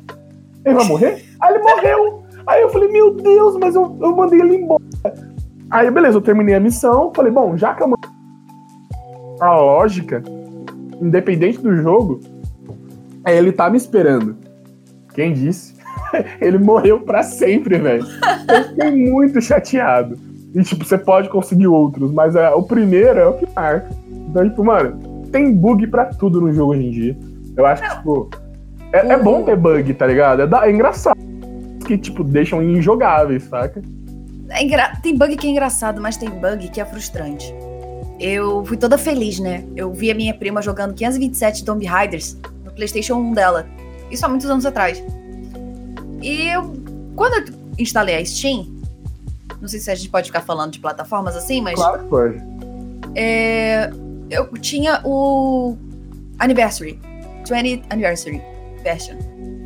ele 0.64 0.74
vai 0.74 0.86
morrer? 0.86 1.24
Aí 1.40 1.54
ele 1.54 1.62
morreu. 1.62 2.24
Aí 2.46 2.62
eu 2.62 2.68
falei, 2.70 2.88
meu 2.90 3.14
Deus, 3.14 3.56
mas 3.56 3.74
eu, 3.74 3.96
eu 4.00 4.14
mandei 4.14 4.40
ele 4.40 4.56
embora. 4.56 4.82
Aí, 5.70 5.90
beleza, 5.90 6.18
eu 6.18 6.22
terminei 6.22 6.54
a 6.54 6.60
missão. 6.60 7.12
Falei, 7.14 7.32
bom, 7.32 7.56
já 7.56 7.74
que 7.74 7.82
eu 7.82 7.88
mandei 7.88 8.10
a 9.40 9.56
lógica, 9.56 10.22
independente 11.00 11.58
do 11.58 11.74
jogo, 11.76 12.20
é 13.26 13.36
ele 13.36 13.50
tá 13.50 13.68
me 13.70 13.76
esperando. 13.76 14.36
Quem 15.14 15.32
disse? 15.32 15.74
ele 16.40 16.58
morreu 16.58 17.00
para 17.00 17.22
sempre, 17.22 17.78
velho. 17.78 18.04
Eu 18.48 18.64
fiquei 18.64 18.90
muito 19.10 19.40
chateado. 19.40 20.18
E, 20.54 20.62
tipo, 20.62 20.84
você 20.84 20.98
pode 20.98 21.28
conseguir 21.28 21.66
outros, 21.66 22.12
mas 22.12 22.36
é, 22.36 22.50
o 22.50 22.62
primeiro 22.62 23.18
é 23.18 23.26
o 23.26 23.34
que 23.34 23.46
marca. 23.54 23.90
Então, 24.08 24.48
tipo, 24.48 24.64
mano, 24.64 25.26
tem 25.32 25.52
bug 25.52 25.86
para 25.88 26.06
tudo 26.06 26.40
no 26.40 26.52
jogo 26.52 26.72
hoje 26.72 26.86
em 26.86 26.90
dia. 26.90 27.18
Eu 27.56 27.66
acho 27.66 27.82
que, 27.82 27.96
tipo, 27.96 28.30
é, 28.92 28.98
é 28.98 29.18
bom 29.18 29.42
ter 29.42 29.56
bug, 29.56 29.92
tá 29.94 30.06
ligado? 30.06 30.42
É, 30.42 30.46
da, 30.46 30.66
é, 30.66 30.70
engraçado. 30.70 31.18
Que, 31.84 31.98
tipo, 31.98 32.22
deixam 32.22 32.62
injogáveis, 32.62 33.42
saca? 33.44 33.82
É 34.50 34.62
engra... 34.62 34.92
Tem 35.02 35.16
bug 35.16 35.36
que 35.36 35.46
é 35.48 35.50
engraçado, 35.50 36.00
mas 36.00 36.16
tem 36.16 36.30
bug 36.30 36.68
que 36.68 36.80
é 36.80 36.84
frustrante. 36.84 37.52
Eu 38.20 38.64
fui 38.64 38.76
toda 38.76 38.96
feliz, 38.96 39.40
né? 39.40 39.64
Eu 39.74 39.92
vi 39.92 40.10
a 40.10 40.14
minha 40.14 40.32
prima 40.32 40.62
jogando 40.62 40.94
527 40.94 41.64
Tomb 41.64 41.84
Raiders 41.84 42.38
no 42.64 42.70
PlayStation 42.70 43.14
1 43.14 43.32
dela. 43.32 43.66
Isso 44.14 44.24
há 44.24 44.28
muitos 44.28 44.48
anos 44.48 44.64
atrás. 44.64 45.02
E 46.22 46.48
eu, 46.48 46.72
quando 47.16 47.48
eu 47.48 47.54
instalei 47.78 48.16
a 48.16 48.24
Steam, 48.24 48.66
não 49.60 49.68
sei 49.68 49.80
se 49.80 49.90
a 49.90 49.94
gente 49.94 50.08
pode 50.08 50.26
ficar 50.26 50.40
falando 50.40 50.72
de 50.72 50.78
plataformas 50.78 51.36
assim, 51.36 51.60
mas. 51.60 51.74
Claro 51.74 52.04
que 52.04 52.08
pode. 52.08 52.42
É, 53.16 53.90
eu 54.30 54.46
tinha 54.58 55.00
o 55.04 55.76
Anniversary, 56.38 56.98
20th 57.44 57.82
Anniversary 57.90 58.40
Version. 58.82 59.16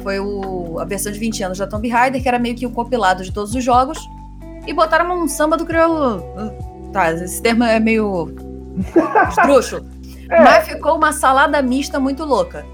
Foi 0.02 0.18
o, 0.18 0.78
a 0.78 0.84
versão 0.84 1.12
de 1.12 1.18
20 1.18 1.42
anos 1.42 1.58
da 1.58 1.66
Tomb 1.66 1.88
Raider, 1.88 2.22
que 2.22 2.28
era 2.28 2.38
meio 2.38 2.54
que 2.54 2.66
um 2.66 2.72
compilado 2.72 3.22
de 3.22 3.32
todos 3.32 3.54
os 3.54 3.62
jogos. 3.62 3.98
E 4.66 4.72
botaram 4.72 5.22
um 5.22 5.28
samba 5.28 5.56
do 5.56 5.66
crioulo. 5.66 6.22
Tá, 6.92 7.12
esse 7.12 7.42
termo 7.42 7.64
é 7.64 7.78
meio. 7.78 8.34
esdrúxulo. 9.28 9.86
é. 10.30 10.42
Mas 10.42 10.68
ficou 10.68 10.96
uma 10.96 11.12
salada 11.12 11.60
mista 11.60 12.00
muito 12.00 12.24
louca. 12.24 12.64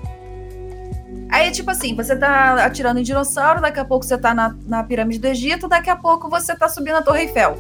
Aí, 1.35 1.51
tipo 1.51 1.69
assim, 1.69 1.97
você 1.97 2.15
tá 2.15 2.65
atirando 2.65 3.01
em 3.01 3.03
dinossauro, 3.03 3.61
daqui 3.61 3.81
a 3.81 3.85
pouco 3.85 4.05
você 4.05 4.17
tá 4.17 4.33
na, 4.33 4.55
na 4.69 4.85
pirâmide 4.85 5.19
do 5.19 5.27
Egito, 5.27 5.67
daqui 5.67 5.91
a 5.91 5.97
pouco 5.97 6.31
você 6.31 6.55
tá 6.55 6.69
subindo 6.69 6.95
a 6.95 7.03
Torre 7.03 7.23
Eiffel. 7.23 7.57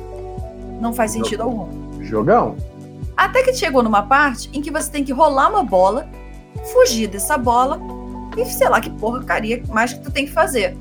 Não 0.81 0.93
faz 0.93 1.11
sentido 1.11 1.43
algum. 1.43 2.01
Jogão. 2.01 2.55
Até 3.17 3.43
que 3.43 3.53
chegou 3.53 3.83
numa 3.83 4.05
parte 4.05 4.49
em 4.53 4.63
que 4.63 4.71
você 4.71 4.89
tem 4.89 5.03
que 5.03 5.13
rolar 5.13 5.49
uma 5.49 5.65
bola, 5.65 6.09
fugir 6.73 7.09
dessa 7.09 7.37
bola 7.37 7.81
e 8.37 8.45
sei 8.45 8.69
lá 8.69 8.81
que 8.81 8.91
porcaria 8.91 9.61
mais 9.69 9.93
que 9.93 10.05
tu 10.05 10.11
tem 10.13 10.25
que 10.25 10.31
fazer. 10.31 10.77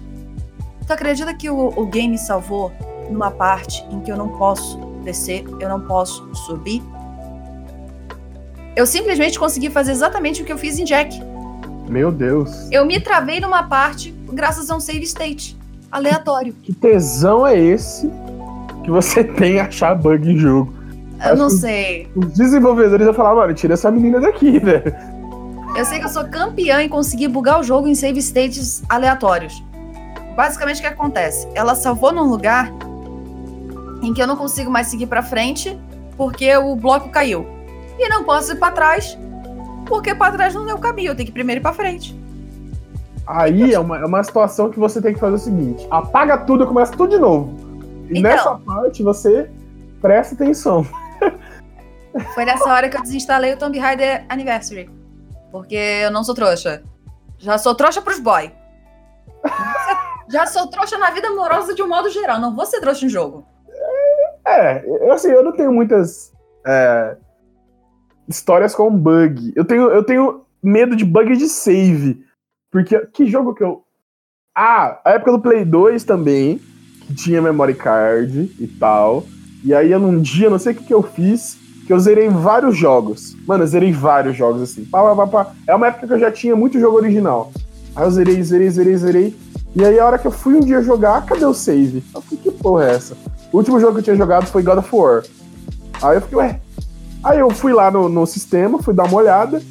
Tu 0.85 0.93
acredita 0.93 1.33
que 1.33 1.49
o, 1.49 1.69
o 1.75 1.87
game 1.87 2.15
salvou 2.15 2.71
numa 3.09 3.31
parte 3.31 3.83
em 3.89 4.01
que 4.01 4.11
eu 4.11 4.17
não 4.17 4.37
posso 4.37 4.77
descer, 5.03 5.43
eu 5.59 5.67
não 5.67 5.81
posso 5.81 6.31
subir? 6.45 6.83
Eu 8.75 8.85
simplesmente 8.85 9.39
consegui 9.39 9.71
fazer 9.71 9.93
exatamente 9.93 10.43
o 10.43 10.45
que 10.45 10.53
eu 10.53 10.59
fiz 10.59 10.77
em 10.77 10.83
Jack. 10.83 11.32
Meu 11.87 12.11
Deus. 12.11 12.69
Eu 12.71 12.85
me 12.85 12.99
travei 12.99 13.39
numa 13.39 13.63
parte 13.63 14.11
graças 14.31 14.69
a 14.69 14.75
um 14.75 14.79
save 14.79 15.03
state 15.03 15.57
aleatório. 15.91 16.53
Que 16.63 16.73
tesão 16.73 17.45
é 17.45 17.57
esse 17.57 18.09
que 18.83 18.89
você 18.89 19.23
tem 19.35 19.59
achar 19.59 19.95
bug 19.95 20.29
em 20.29 20.37
jogo? 20.37 20.73
Eu 21.19 21.33
Acho 21.33 21.35
não 21.35 21.49
sei. 21.49 22.09
Os 22.15 22.33
desenvolvedores 22.33 23.05
vão 23.05 23.13
falar, 23.13 23.35
mano, 23.35 23.53
tira 23.53 23.73
essa 23.73 23.89
menina 23.91 24.19
daqui, 24.19 24.57
velho. 24.59 24.95
Eu 25.75 25.85
sei 25.85 25.99
que 25.99 26.05
eu 26.05 26.09
sou 26.09 26.25
campeã 26.25 26.81
em 26.83 26.89
conseguir 26.89 27.27
bugar 27.27 27.59
o 27.59 27.63
jogo 27.63 27.87
em 27.87 27.95
save 27.95 28.19
states 28.19 28.83
aleatórios. 28.87 29.63
Basicamente 30.35 30.77
o 30.77 30.81
que 30.81 30.87
acontece? 30.87 31.47
Ela 31.55 31.75
salvou 31.75 32.11
num 32.11 32.29
lugar 32.29 32.71
em 34.01 34.13
que 34.13 34.21
eu 34.21 34.27
não 34.27 34.35
consigo 34.35 34.69
mais 34.69 34.87
seguir 34.87 35.07
para 35.07 35.23
frente 35.23 35.79
porque 36.17 36.55
o 36.57 36.75
bloco 36.75 37.09
caiu. 37.09 37.45
E 37.97 38.09
não 38.09 38.23
posso 38.23 38.51
ir 38.51 38.55
para 38.55 38.73
trás 38.73 39.17
porque 39.85 40.13
pra 40.15 40.31
trás 40.31 40.53
não 40.53 40.69
é 40.69 40.73
o 40.73 40.79
caminho, 40.79 41.11
eu 41.11 41.15
tenho 41.15 41.27
que 41.27 41.33
primeiro 41.33 41.59
ir 41.59 41.61
pra 41.61 41.73
frente. 41.73 42.17
Aí 43.25 43.73
é 43.73 43.79
uma, 43.79 43.99
é 43.99 44.05
uma 44.05 44.23
situação 44.23 44.69
que 44.69 44.79
você 44.79 45.01
tem 45.01 45.13
que 45.13 45.19
fazer 45.19 45.35
o 45.35 45.39
seguinte: 45.39 45.87
apaga 45.89 46.37
tudo 46.37 46.63
e 46.63 46.67
começa 46.67 46.91
tudo 46.91 47.09
de 47.09 47.19
novo. 47.19 47.53
E 48.09 48.19
então, 48.19 48.31
nessa 48.31 48.55
parte 48.55 49.01
você 49.01 49.49
presta 50.01 50.35
atenção. 50.35 50.85
Foi 52.35 52.45
nessa 52.45 52.69
hora 52.69 52.89
que 52.89 52.97
eu 52.97 53.01
desinstalei 53.01 53.53
o 53.53 53.57
Tomb 53.57 53.79
Raider 53.79 54.25
Anniversary. 54.29 54.89
Porque 55.51 55.75
eu 55.75 56.11
não 56.11 56.23
sou 56.23 56.35
trouxa. 56.35 56.83
Já 57.37 57.57
sou 57.57 57.73
trouxa 57.75 58.01
pros 58.01 58.19
boy. 58.19 58.51
Já 60.29 60.45
sou 60.45 60.67
trouxa 60.67 60.97
na 60.97 61.11
vida 61.11 61.27
amorosa 61.27 61.73
de 61.73 61.81
um 61.81 61.87
modo 61.87 62.09
geral. 62.09 62.39
Não 62.39 62.55
vou 62.55 62.65
ser 62.65 62.79
trouxa 62.81 63.05
em 63.05 63.09
jogo. 63.09 63.45
É, 64.45 64.83
assim, 65.11 65.29
eu 65.29 65.43
não 65.43 65.53
tenho 65.53 65.71
muitas. 65.71 66.31
É, 66.65 67.15
histórias 68.27 68.75
com 68.75 68.95
bug. 68.95 69.53
Eu 69.55 69.65
tenho, 69.65 69.83
eu 69.89 70.03
tenho 70.03 70.41
medo 70.61 70.95
de 70.95 71.05
bug 71.05 71.35
de 71.35 71.47
save. 71.47 72.23
Porque 72.71 72.97
que 73.13 73.25
jogo 73.25 73.53
que 73.53 73.63
eu. 73.63 73.83
Ah, 74.55 74.99
a 75.05 75.11
época 75.11 75.31
do 75.31 75.39
Play 75.39 75.65
2 75.65 76.03
também, 76.03 76.59
que 77.01 77.13
tinha 77.13 77.41
memory 77.41 77.75
card 77.75 78.51
e 78.59 78.67
tal. 78.67 79.25
E 79.63 79.73
aí, 79.73 79.97
num 79.97 80.19
dia, 80.21 80.49
não 80.49 80.59
sei 80.59 80.73
o 80.73 80.75
que, 80.75 80.83
que 80.83 80.93
eu 80.93 81.01
fiz, 81.01 81.57
que 81.85 81.93
eu 81.93 81.99
zerei 81.99 82.29
vários 82.29 82.77
jogos. 82.77 83.35
Mano, 83.47 83.63
eu 83.63 83.67
zerei 83.67 83.91
vários 83.91 84.35
jogos 84.35 84.61
assim. 84.61 84.85
Pá, 84.85 85.15
pá, 85.15 85.27
pá. 85.27 85.51
É 85.67 85.73
uma 85.75 85.87
época 85.87 86.07
que 86.07 86.13
eu 86.13 86.19
já 86.19 86.31
tinha 86.31 86.55
muito 86.55 86.79
jogo 86.79 86.97
original. 86.97 87.51
Aí 87.95 88.03
eu 88.03 88.11
zerei, 88.11 88.43
zerei, 88.43 88.69
zerei, 88.69 88.97
zerei. 88.97 89.35
E 89.75 89.83
aí, 89.83 89.99
a 89.99 90.05
hora 90.05 90.17
que 90.17 90.27
eu 90.27 90.31
fui 90.31 90.55
um 90.55 90.59
dia 90.59 90.81
jogar, 90.81 91.25
cadê 91.25 91.45
o 91.45 91.53
save? 91.53 92.03
Eu 92.13 92.21
falei, 92.21 92.43
que 92.43 92.51
porra 92.51 92.85
é 92.85 92.95
essa? 92.95 93.15
O 93.51 93.57
último 93.57 93.79
jogo 93.79 93.93
que 93.93 93.99
eu 93.99 94.03
tinha 94.03 94.15
jogado 94.15 94.45
foi 94.45 94.61
God 94.61 94.79
of 94.79 94.95
War. 94.95 95.23
Aí 96.01 96.17
eu 96.17 96.21
fiquei, 96.21 96.37
ué. 96.37 96.59
Aí 97.23 97.39
eu 97.39 97.49
fui 97.49 97.73
lá 97.73 97.89
no, 97.89 98.09
no 98.09 98.25
sistema, 98.25 98.81
fui 98.81 98.93
dar 98.93 99.05
uma 99.05 99.17
olhada. 99.17 99.61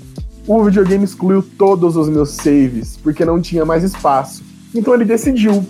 O 0.46 0.64
videogame 0.64 1.04
excluiu 1.04 1.42
todos 1.42 1.96
os 1.96 2.08
meus 2.08 2.30
saves, 2.30 2.96
porque 2.96 3.24
não 3.24 3.40
tinha 3.40 3.64
mais 3.64 3.84
espaço. 3.84 4.42
Então 4.74 4.94
ele 4.94 5.04
decidiu, 5.04 5.64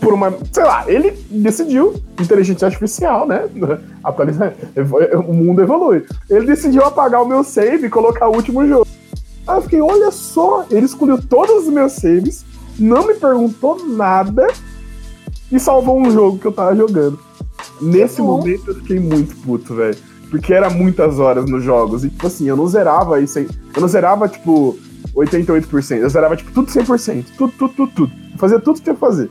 por 0.00 0.12
uma. 0.12 0.32
Sei 0.52 0.62
lá, 0.62 0.84
ele 0.86 1.12
decidiu, 1.30 1.94
inteligência 2.20 2.66
artificial, 2.66 3.26
né? 3.26 3.48
Atualizar. 4.04 4.54
O 5.26 5.32
mundo 5.32 5.62
evolui. 5.62 6.04
Ele 6.28 6.46
decidiu 6.46 6.84
apagar 6.84 7.22
o 7.22 7.26
meu 7.26 7.42
save 7.42 7.86
e 7.86 7.90
colocar 7.90 8.28
o 8.28 8.36
último 8.36 8.66
jogo. 8.66 8.86
Aí 9.46 9.56
eu 9.56 9.62
fiquei, 9.62 9.80
olha 9.80 10.10
só, 10.10 10.66
ele 10.70 10.84
excluiu 10.84 11.20
todos 11.22 11.66
os 11.66 11.72
meus 11.72 11.92
saves, 11.92 12.44
não 12.78 13.06
me 13.06 13.14
perguntou 13.14 13.84
nada 13.86 14.46
e 15.50 15.58
salvou 15.58 15.98
um 15.98 16.10
jogo 16.10 16.38
que 16.38 16.46
eu 16.46 16.52
tava 16.52 16.74
jogando. 16.76 17.18
Nesse 17.80 18.20
momento 18.20 18.68
eu 18.68 18.74
fiquei 18.74 18.98
muito 18.98 19.36
puto, 19.36 19.74
velho. 19.74 19.96
Porque 20.30 20.52
era 20.52 20.68
muitas 20.70 21.18
horas 21.18 21.48
nos 21.48 21.62
jogos. 21.62 22.04
E, 22.04 22.10
tipo 22.10 22.26
assim, 22.26 22.48
eu 22.48 22.56
não 22.56 22.66
zerava 22.66 23.20
isso 23.20 23.38
aí. 23.38 23.48
Eu 23.74 23.80
não 23.80 23.88
zerava, 23.88 24.28
tipo, 24.28 24.76
88%. 25.14 25.98
Eu 25.98 26.08
zerava, 26.10 26.36
tipo, 26.36 26.50
tudo 26.52 26.70
100%. 26.70 27.24
Tudo, 27.36 27.52
tudo, 27.56 27.72
tudo, 27.74 27.92
tudo. 27.92 28.12
Eu 28.32 28.38
fazia 28.38 28.58
tudo 28.60 28.76
que 28.76 28.82
tinha 28.82 28.94
que 28.94 29.00
fazer. 29.00 29.30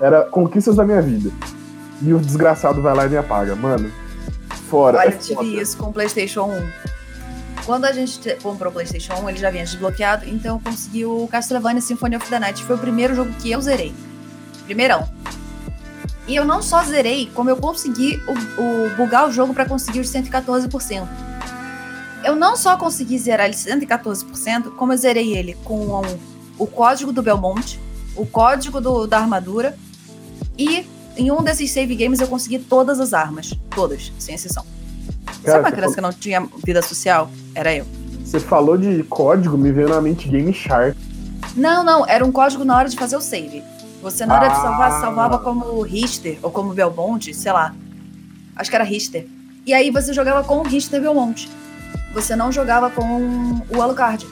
Era 0.00 0.22
conquistas 0.24 0.76
da 0.76 0.84
minha 0.84 1.00
vida. 1.00 1.30
E 2.02 2.12
o 2.12 2.18
desgraçado 2.18 2.82
vai 2.82 2.94
lá 2.94 3.06
e 3.06 3.08
me 3.08 3.16
apaga. 3.16 3.54
Mano, 3.54 3.90
fora. 4.68 4.98
Olha, 4.98 5.08
é 5.10 5.14
eu 5.14 5.18
tive 5.18 5.60
isso 5.60 5.76
com 5.78 5.86
o 5.90 5.92
PlayStation 5.92 6.42
1. 6.50 6.96
Quando 7.64 7.84
a 7.84 7.92
gente 7.92 8.20
te- 8.20 8.34
comprou 8.42 8.70
o 8.70 8.72
PlayStation 8.74 9.14
1, 9.14 9.30
ele 9.30 9.38
já 9.38 9.50
vinha 9.50 9.64
desbloqueado, 9.64 10.24
então 10.28 10.56
eu 10.56 10.60
consegui 10.62 11.04
o 11.04 11.26
Castlevania 11.28 11.80
Symphony 11.80 12.16
of 12.16 12.28
the 12.28 12.38
Night. 12.38 12.62
Foi 12.64 12.76
o 12.76 12.78
primeiro 12.78 13.14
jogo 13.14 13.30
que 13.40 13.50
eu 13.50 13.60
zerei. 13.60 13.92
Primeirão. 14.66 15.08
E 16.26 16.34
eu 16.34 16.44
não 16.44 16.60
só 16.60 16.82
zerei, 16.82 17.30
como 17.34 17.48
eu 17.50 17.56
consegui 17.56 18.20
o, 18.26 18.32
o- 18.92 18.96
bugar 18.96 19.28
o 19.28 19.32
jogo 19.32 19.54
pra 19.54 19.64
conseguir 19.64 20.00
os 20.00 20.08
114%. 20.10 21.06
Eu 22.24 22.34
não 22.34 22.56
só 22.56 22.76
consegui 22.76 23.16
zerar 23.18 23.46
ele 23.46 23.54
114%, 23.54 24.70
como 24.76 24.92
eu 24.92 24.96
zerei 24.96 25.36
ele 25.36 25.54
com 25.64 25.74
o, 25.86 26.02
o 26.58 26.66
código 26.66 27.12
do 27.12 27.22
Belmont, 27.22 27.78
o 28.16 28.26
código 28.26 28.80
do- 28.80 29.06
da 29.06 29.18
armadura 29.18 29.78
e 30.58 30.84
em 31.16 31.30
um 31.30 31.42
desses 31.42 31.70
save 31.70 31.94
games 31.94 32.20
eu 32.20 32.26
consegui 32.26 32.58
todas 32.58 32.98
as 32.98 33.14
armas. 33.14 33.52
Todas, 33.74 34.12
sem 34.18 34.34
exceção. 34.34 34.64
Cara, 35.26 35.38
Sabe 35.44 35.58
uma 35.60 35.72
criança 35.72 35.94
que 35.94 36.00
não 36.00 36.12
tinha 36.12 36.48
vida 36.64 36.82
social? 36.82 37.30
Era 37.54 37.72
eu. 37.74 37.86
Você 38.24 38.40
falou 38.40 38.76
de 38.76 39.04
código, 39.04 39.56
me 39.56 39.70
veio 39.70 39.88
na 39.88 40.00
mente 40.00 40.28
Game 40.28 40.52
Shark. 40.52 40.96
Não, 41.54 41.84
não, 41.84 42.04
era 42.06 42.24
um 42.24 42.32
código 42.32 42.64
na 42.64 42.76
hora 42.76 42.88
de 42.88 42.96
fazer 42.96 43.16
o 43.16 43.20
save. 43.20 43.62
Você, 44.02 44.24
na 44.26 44.34
hora 44.36 44.48
de 44.48 44.56
salvar, 44.56 44.92
Ah. 44.92 45.00
salvava 45.00 45.38
como 45.38 45.80
Richter 45.82 46.38
ou 46.42 46.50
como 46.50 46.72
Belmonte, 46.74 47.34
sei 47.34 47.52
lá. 47.52 47.74
Acho 48.54 48.70
que 48.70 48.76
era 48.76 48.84
Richter. 48.84 49.26
E 49.66 49.74
aí 49.74 49.90
você 49.90 50.12
jogava 50.12 50.44
com 50.44 50.58
o 50.58 50.62
Richter 50.62 51.00
Belmonte. 51.00 51.50
Você 52.14 52.36
não 52.36 52.52
jogava 52.52 52.88
com 52.90 53.60
o 53.68 53.82
Alucard. 53.82 54.26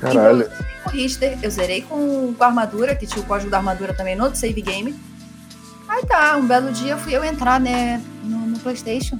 Caralho. 0.00 0.48
Com 0.82 0.90
o 0.90 0.92
Richter, 0.92 1.38
eu 1.42 1.50
zerei 1.50 1.82
com, 1.82 2.34
com 2.36 2.44
a 2.44 2.46
armadura, 2.48 2.94
que 2.94 3.06
tinha 3.06 3.22
o 3.22 3.26
código 3.26 3.50
da 3.50 3.56
armadura 3.58 3.94
também 3.94 4.14
no 4.14 4.34
save 4.34 4.60
game. 4.60 4.94
Aí 5.88 6.04
tá, 6.04 6.36
um 6.36 6.46
belo 6.46 6.72
dia 6.72 6.96
fui 6.96 7.14
eu 7.16 7.24
entrar, 7.24 7.58
né, 7.60 8.02
no, 8.22 8.38
no 8.38 8.58
Playstation. 8.58 9.18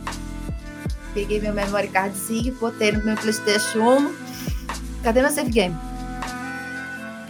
Peguei 1.14 1.40
meu 1.40 1.54
memory 1.54 1.88
cardzinho, 1.88 2.54
botei 2.60 2.92
no 2.92 3.04
meu 3.04 3.16
Playstation 3.16 3.78
1. 3.98 4.14
Cadê 5.02 5.22
meu 5.22 5.30
save 5.30 5.50
game? 5.50 5.76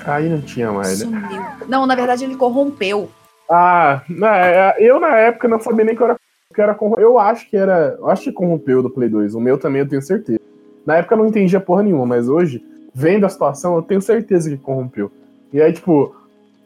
Aí 0.04 0.28
não 0.28 0.40
tinha 0.40 0.70
mais, 0.72 1.00
né? 1.00 1.06
Sumiu. 1.06 1.42
Não, 1.68 1.86
na 1.86 1.94
verdade 1.94 2.24
ele 2.24 2.36
corrompeu. 2.36 3.08
Ah, 3.50 4.02
na- 4.08 4.74
eu 4.78 4.98
na 5.00 5.16
época 5.18 5.48
não 5.48 5.60
sabia 5.60 5.84
nem 5.84 5.96
que 5.96 6.02
era, 6.02 6.16
que 6.54 6.60
era 6.60 6.76
Eu 6.98 7.18
acho 7.18 7.48
que 7.48 7.56
era. 7.56 7.96
Eu 7.98 8.08
acho 8.08 8.24
que 8.24 8.32
corrompeu 8.32 8.82
do 8.82 8.90
Play 8.90 9.08
2. 9.08 9.34
O 9.34 9.40
meu 9.40 9.58
também 9.58 9.80
eu 9.80 9.88
tenho 9.88 10.02
certeza. 10.02 10.40
Na 10.86 10.96
época 10.96 11.14
eu 11.14 11.18
não 11.18 11.26
entendia 11.26 11.60
porra 11.60 11.82
nenhuma, 11.82 12.06
mas 12.06 12.28
hoje, 12.28 12.62
vendo 12.94 13.24
a 13.24 13.28
situação, 13.28 13.74
eu 13.76 13.82
tenho 13.82 14.00
certeza 14.02 14.50
que 14.50 14.56
corrompeu. 14.56 15.10
E 15.52 15.60
aí, 15.60 15.72
tipo, 15.72 16.14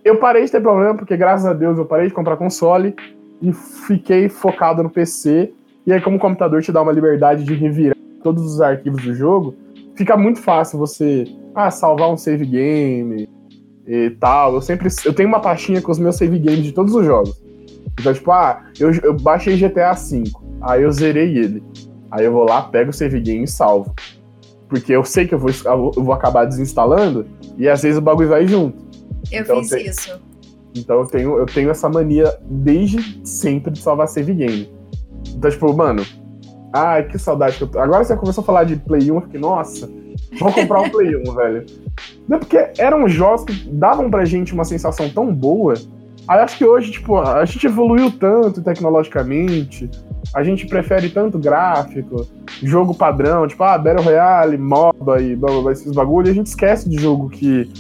eu 0.05 0.17
parei 0.17 0.45
de 0.45 0.51
ter 0.51 0.61
problema, 0.61 0.95
porque 0.95 1.17
graças 1.17 1.47
a 1.47 1.53
Deus 1.53 1.79
eu 1.79 1.85
parei 1.85 2.09
de 2.09 2.15
comprar 2.15 2.37
console 2.37 2.95
e 3.41 3.53
fiquei 3.53 4.29
focado 4.29 4.83
no 4.83 4.91
PC. 4.91 5.53
E 5.87 5.93
aí, 5.93 6.01
como 6.01 6.17
o 6.17 6.21
computador 6.21 6.61
te 6.63 6.73
dá 6.73 6.83
uma 6.83 6.93
liberdade 6.93 7.45
de 7.45 7.55
revirar 7.55 7.97
todos 8.23 8.45
os 8.45 8.61
arquivos 8.61 9.03
do 9.05 9.15
jogo, 9.15 9.55
fica 9.95 10.17
muito 10.17 10.41
fácil 10.41 10.79
você 10.79 11.25
ah, 11.55 11.71
salvar 11.71 12.11
um 12.11 12.17
save 12.17 12.45
game 12.47 13.29
e 13.87 14.11
tal. 14.21 14.55
Eu 14.55 14.61
sempre 14.61 14.89
eu 15.05 15.13
tenho 15.13 15.29
uma 15.29 15.41
pastinha 15.41 15.81
com 15.83 15.91
os 15.93 15.99
meus 15.99 16.17
save 16.17 16.39
games 16.39 16.65
de 16.65 16.73
todos 16.73 16.95
os 16.95 17.05
jogos. 17.05 17.41
Então, 17.99 18.13
tipo, 18.15 18.31
ah, 18.31 18.65
eu, 18.79 18.93
eu 19.03 19.15
baixei 19.15 19.57
GTA 19.57 19.93
V, 19.93 20.23
aí 20.61 20.83
eu 20.83 20.93
zerei 20.93 21.37
ele. 21.37 21.63
Aí 22.11 22.25
eu 22.25 22.33
vou 22.33 22.45
lá, 22.45 22.63
pego 22.63 22.91
o 22.91 22.93
save 22.93 23.21
game 23.21 23.45
e 23.45 23.49
salvo. 23.49 23.93
Porque 24.69 24.93
eu 24.93 25.03
sei 25.05 25.27
que 25.27 25.35
eu 25.35 25.39
vou, 25.39 25.51
eu 25.97 26.05
vou 26.05 26.13
acabar 26.13 26.45
desinstalando 26.45 27.27
e 27.57 27.69
às 27.69 27.83
vezes 27.83 27.99
o 27.99 28.03
bagulho 28.03 28.29
vai 28.29 28.47
junto. 28.47 28.79
Eu 29.33 29.43
Então, 29.43 29.59
fiz 29.61 29.71
tem- 29.71 29.87
isso. 29.87 30.21
Então 30.77 31.01
eu 31.01 31.07
tenho, 31.07 31.39
eu 31.39 31.47
tenho 31.47 31.71
essa 31.71 31.89
mania 31.89 32.39
desde 32.49 33.27
sempre 33.27 33.73
de 33.73 33.79
salvar 33.81 34.07
save 34.07 34.33
game. 34.35 34.71
Então, 35.35 35.51
tipo, 35.51 35.73
mano, 35.75 36.05
ai, 36.73 37.09
que 37.09 37.19
saudade 37.19 37.57
que 37.57 37.65
eu 37.65 37.69
tô. 37.69 37.79
Agora 37.81 38.05
você 38.05 38.15
começou 38.17 38.43
a 38.43 38.45
falar 38.45 38.65
de 38.65 38.77
Play 38.77 39.11
1, 39.11 39.15
eu 39.15 39.21
fiquei, 39.23 39.41
nossa, 39.41 39.91
vou 40.39 40.53
comprar 40.53 40.81
um 40.81 40.91
Play 40.91 41.17
1, 41.17 41.23
velho. 41.35 41.67
Não, 42.29 42.39
porque 42.39 42.71
eram 42.79 43.09
jogos 43.09 43.45
que 43.45 43.53
davam 43.71 44.11
pra 44.11 44.25
gente 44.25 44.53
uma 44.53 44.65
sensação 44.65 45.09
tão 45.09 45.33
boa. 45.33 45.75
Aí 46.27 46.41
acho 46.41 46.59
que 46.59 46.65
hoje, 46.65 46.91
tipo, 46.91 47.19
a 47.19 47.45
gente 47.45 47.67
evoluiu 47.67 48.11
tanto 48.11 48.61
tecnologicamente, 48.63 49.91
a 50.35 50.43
gente 50.43 50.67
prefere 50.67 51.09
tanto 51.09 51.39
gráfico, 51.39 52.27
jogo 52.63 52.95
padrão, 52.95 53.49
tipo, 53.49 53.63
ah, 53.65 53.79
Battle 53.79 54.05
Royale, 54.05 54.59
MOBA 54.59 55.23
e 55.23 55.37
blá 55.37 55.51
blá 55.51 55.63
blá, 55.63 55.73
esses 55.73 55.93
bagulho, 55.93 56.29
e 56.29 56.31
a 56.31 56.35
gente 56.35 56.49
esquece 56.49 56.89
de 56.89 57.01
jogo 57.01 57.31
que 57.31 57.71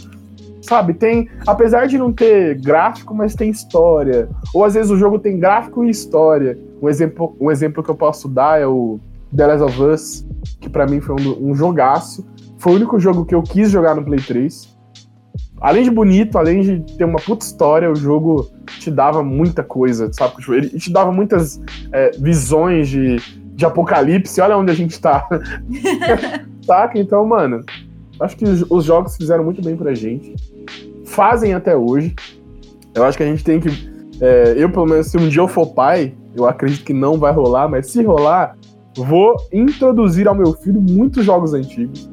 sabe, 0.68 0.94
tem. 0.94 1.28
Apesar 1.46 1.86
de 1.86 1.98
não 1.98 2.12
ter 2.12 2.60
gráfico, 2.60 3.14
mas 3.14 3.34
tem 3.34 3.50
história. 3.50 4.28
Ou 4.54 4.64
às 4.64 4.74
vezes 4.74 4.90
o 4.90 4.96
jogo 4.96 5.18
tem 5.18 5.38
gráfico 5.38 5.84
e 5.84 5.90
história. 5.90 6.58
Um 6.80 6.88
exemplo, 6.88 7.36
um 7.40 7.50
exemplo 7.50 7.82
que 7.82 7.90
eu 7.90 7.94
posso 7.94 8.28
dar 8.28 8.60
é 8.60 8.66
o 8.66 9.00
The 9.34 9.46
Last 9.46 9.64
of 9.64 9.82
Us, 9.82 10.26
que 10.60 10.68
pra 10.68 10.86
mim 10.86 11.00
foi 11.00 11.16
um, 11.16 11.50
um 11.50 11.54
jogaço. 11.54 12.24
Foi 12.58 12.72
o 12.72 12.76
único 12.76 12.98
jogo 12.98 13.24
que 13.24 13.34
eu 13.34 13.42
quis 13.42 13.70
jogar 13.70 13.94
no 13.94 14.04
Play 14.04 14.20
3. 14.20 14.76
Além 15.60 15.84
de 15.84 15.90
bonito, 15.90 16.36
além 16.38 16.60
de 16.60 16.96
ter 16.96 17.04
uma 17.04 17.18
puta 17.18 17.44
história, 17.44 17.90
o 17.90 17.94
jogo 17.94 18.50
te 18.78 18.90
dava 18.90 19.22
muita 19.22 19.62
coisa, 19.62 20.12
sabe? 20.12 20.36
Tipo, 20.36 20.54
Ele 20.54 20.68
te 20.68 20.92
dava 20.92 21.10
muitas 21.10 21.60
é, 21.92 22.10
visões 22.18 22.88
de, 22.88 23.16
de 23.54 23.64
apocalipse. 23.64 24.40
Olha 24.40 24.56
onde 24.56 24.70
a 24.70 24.74
gente 24.74 25.00
tá. 25.00 25.26
Saca? 26.62 26.98
Então, 26.98 27.26
mano, 27.26 27.64
acho 28.20 28.36
que 28.36 28.44
os 28.44 28.70
os 28.70 28.84
jogos 28.84 29.16
fizeram 29.16 29.44
muito 29.44 29.62
bem 29.62 29.76
pra 29.76 29.94
gente. 29.94 30.34
Fazem 31.04 31.54
até 31.54 31.76
hoje. 31.76 32.14
Eu 32.94 33.04
acho 33.04 33.16
que 33.16 33.24
a 33.24 33.26
gente 33.26 33.42
tem 33.42 33.58
que. 33.60 33.68
é, 34.20 34.54
eu, 34.56 34.70
pelo 34.70 34.86
menos, 34.86 35.08
se 35.08 35.16
um 35.16 35.28
dia 35.28 35.40
eu 35.40 35.48
for 35.48 35.66
pai, 35.66 36.14
eu 36.36 36.46
acredito 36.46 36.84
que 36.84 36.92
não 36.92 37.18
vai 37.18 37.32
rolar, 37.32 37.68
mas 37.68 37.90
se 37.90 38.02
rolar, 38.02 38.56
vou 38.96 39.36
introduzir 39.52 40.28
ao 40.28 40.34
meu 40.34 40.52
filho 40.52 40.80
muitos 40.80 41.24
jogos 41.24 41.52
antigos. 41.54 42.08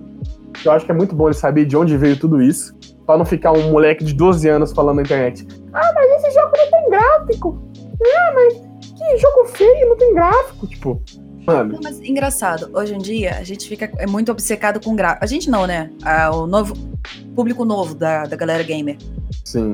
Eu 0.64 0.72
acho 0.72 0.86
que 0.86 0.91
é 0.91 0.95
muito 0.95 1.16
bom 1.16 1.28
ele 1.28 1.36
saber 1.36 1.66
de 1.66 1.76
onde 1.76 1.97
veio 1.97 2.18
tudo 2.18 2.41
isso. 2.41 2.76
Pra 3.06 3.18
não 3.18 3.26
ficar 3.26 3.51
um 3.51 3.72
moleque 3.72 4.03
de 4.03 4.14
12 4.14 4.47
anos 4.49 4.72
falando 4.74 4.95
na 4.97 5.01
internet. 5.03 5.47
Ah, 5.74 5.91
mas 5.93 6.24
esse 6.24 6.32
jogo 6.34 6.51
não 6.58 6.72
tem 6.72 6.89
gráfico. 6.89 7.62
Ah, 8.03 8.34
mas 8.34 8.53
que 8.82 9.18
jogo 9.18 9.45
feio, 9.49 9.89
não 9.89 9.97
tem 9.97 10.14
gráfico. 10.14 10.66
Tipo, 10.68 11.01
mano, 11.45 11.80
mas 11.84 11.99
engraçado, 12.01 12.70
hoje 12.74 12.95
em 12.95 12.97
dia 12.97 13.36
a 13.38 13.43
gente 13.43 13.68
fica 13.70 13.91
é 13.99 14.08
muito 14.08 14.32
obcecado 14.32 14.80
com 14.84 14.95
gráfico. 14.95 15.24
A 15.24 15.28
gente 15.28 15.49
não, 15.51 15.68
né? 15.68 15.91
Ah, 16.03 16.32
o 16.36 16.47
novo 16.47 16.74
público 17.36 17.64
novo 17.64 17.93
da, 17.93 18.26
da 18.26 18.36
galera 18.36 18.64
gamer. 18.64 18.97
sim. 19.43 19.74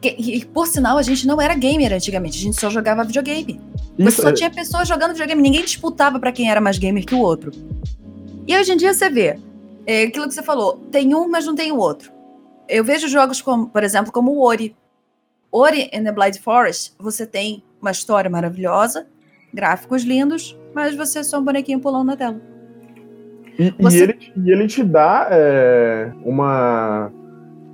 Que- 0.00 0.14
e, 0.16 0.44
por 0.44 0.68
sinal, 0.68 0.96
a 0.96 1.02
gente 1.02 1.26
não 1.26 1.40
era 1.40 1.54
gamer 1.54 1.92
antigamente, 1.92 2.38
a 2.38 2.40
gente 2.42 2.60
só 2.60 2.70
jogava 2.70 3.02
videogame. 3.02 3.60
Você 3.98 4.08
Isso 4.08 4.22
só 4.22 4.28
é- 4.28 4.32
tinha 4.32 4.48
pessoas 4.50 4.86
jogando 4.86 5.10
videogame, 5.10 5.42
ninguém 5.42 5.64
disputava 5.64 6.20
pra 6.20 6.30
quem 6.30 6.48
era 6.48 6.60
mais 6.60 6.78
gamer 6.78 7.04
que 7.04 7.16
o 7.16 7.18
outro. 7.20 7.50
E 8.46 8.56
hoje 8.56 8.72
em 8.72 8.76
dia 8.76 8.94
você 8.94 9.10
vê, 9.10 9.38
é 9.88 10.02
aquilo 10.02 10.28
que 10.28 10.34
você 10.34 10.42
falou, 10.42 10.76
tem 10.90 11.14
um, 11.14 11.26
mas 11.30 11.46
não 11.46 11.54
tem 11.54 11.72
o 11.72 11.78
outro. 11.78 12.12
Eu 12.68 12.84
vejo 12.84 13.08
jogos 13.08 13.40
como, 13.40 13.68
por 13.68 13.82
exemplo, 13.82 14.12
como 14.12 14.32
o 14.32 14.44
Ori. 14.44 14.76
Ori 15.50 15.90
and 15.94 16.04
the 16.04 16.12
Blind 16.12 16.36
Forest, 16.36 16.94
você 16.98 17.26
tem 17.26 17.64
uma 17.80 17.90
história 17.90 18.28
maravilhosa, 18.28 19.06
gráficos 19.52 20.02
lindos, 20.02 20.54
mas 20.74 20.94
você 20.94 21.20
é 21.20 21.22
só 21.22 21.38
um 21.38 21.42
bonequinho 21.42 21.80
pulando 21.80 22.08
na 22.08 22.16
tela. 22.18 22.38
E, 23.58 23.74
Você... 23.80 23.96
e, 23.96 24.02
ele, 24.02 24.32
e 24.36 24.50
ele 24.50 24.66
te 24.66 24.84
dá 24.84 25.26
é, 25.30 26.12
uma, 26.22 27.10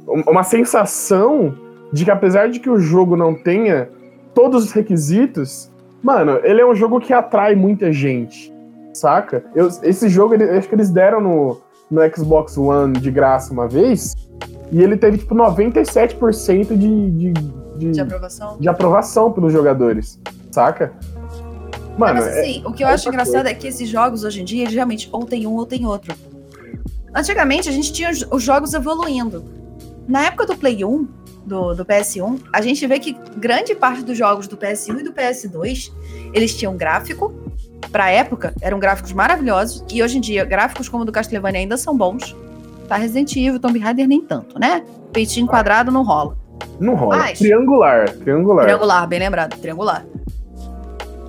uma 0.06 0.44
sensação 0.44 1.52
de 1.92 2.04
que 2.04 2.12
apesar 2.12 2.48
de 2.48 2.60
que 2.60 2.70
o 2.70 2.78
jogo 2.78 3.16
não 3.16 3.34
tenha 3.34 3.90
todos 4.32 4.64
os 4.64 4.72
requisitos, 4.72 5.68
mano, 6.00 6.38
ele 6.44 6.60
é 6.60 6.66
um 6.66 6.76
jogo 6.76 7.00
que 7.00 7.12
atrai 7.12 7.56
muita 7.56 7.92
gente, 7.92 8.54
saca? 8.94 9.44
Eu, 9.52 9.68
esse 9.82 10.08
jogo, 10.08 10.34
ele, 10.34 10.44
acho 10.44 10.68
que 10.68 10.74
eles 10.76 10.90
deram 10.90 11.20
no, 11.20 11.60
no 11.91 12.01
Xbox 12.14 12.57
One 12.57 12.99
de 12.99 13.11
graça 13.11 13.53
uma 13.53 13.68
vez, 13.68 14.14
e 14.70 14.82
ele 14.82 14.97
teve, 14.97 15.18
tipo, 15.18 15.35
97% 15.35 16.76
de, 16.76 17.11
de, 17.11 17.32
de, 17.78 17.91
de 17.93 18.01
aprovação. 18.01 18.57
de 18.59 18.68
aprovação 18.68 19.32
pelos 19.32 19.53
jogadores, 19.53 20.18
saca? 20.51 20.93
Mano, 21.97 22.20
Mas 22.20 22.26
assim, 22.26 22.62
é, 22.64 22.68
o 22.68 22.72
que 22.72 22.82
eu 22.82 22.89
é 22.89 22.93
acho 22.93 23.09
engraçado 23.09 23.35
coisa. 23.35 23.51
é 23.51 23.55
que 23.55 23.68
esses 23.68 23.89
jogos 23.89 24.24
hoje 24.24 24.43
em 24.43 24.45
dia, 24.45 24.62
eles 24.62 24.74
realmente 24.74 25.09
ou 25.12 25.24
tem 25.24 25.47
um 25.47 25.55
ou 25.55 25.64
tem 25.64 25.87
outro. 25.87 26.14
Antigamente, 27.14 27.68
a 27.68 27.72
gente 27.72 27.93
tinha 27.93 28.11
os 28.11 28.43
jogos 28.43 28.74
evoluindo. 28.74 29.45
Na 30.09 30.26
época 30.26 30.47
do 30.47 30.57
Play 30.57 30.85
1, 30.85 31.07
do, 31.47 31.74
do 31.74 31.85
PS1, 31.85 32.41
a 32.53 32.61
gente 32.61 32.85
vê 32.87 32.99
que 32.99 33.16
grande 33.37 33.74
parte 33.74 34.03
dos 34.03 34.18
jogos 34.18 34.49
do 34.49 34.57
PS1 34.57 35.01
e 35.01 35.03
do 35.05 35.12
PS2, 35.12 35.93
eles 36.32 36.57
tinham 36.57 36.76
gráfico, 36.76 37.32
pra 37.91 38.11
época, 38.11 38.55
eram 38.61 38.79
gráficos 38.79 39.12
maravilhosos, 39.12 39.85
e 39.93 40.03
hoje 40.03 40.18
em 40.18 40.20
dia, 40.20 40.45
gráficos 40.45 40.89
como 40.89 41.03
o 41.03 41.07
do 41.07 41.12
Castlevania 41.12 41.61
ainda 41.61 41.77
são 41.77 41.97
bons. 41.97 42.35
Tá 42.89 42.97
Resident 42.97 43.35
Evil, 43.37 43.59
Tomb 43.59 43.79
Raider 43.79 44.07
nem 44.07 44.20
tanto, 44.20 44.59
né? 44.59 44.85
Peitinho 45.12 45.47
quadrado 45.47 45.91
não 45.91 46.03
rola. 46.03 46.37
Não 46.81 46.95
rola. 46.95 47.16
Mas, 47.18 47.39
triangular, 47.39 48.11
triangular. 48.11 48.64
Triangular, 48.64 49.07
bem 49.07 49.18
lembrado, 49.18 49.59
triangular. 49.59 50.05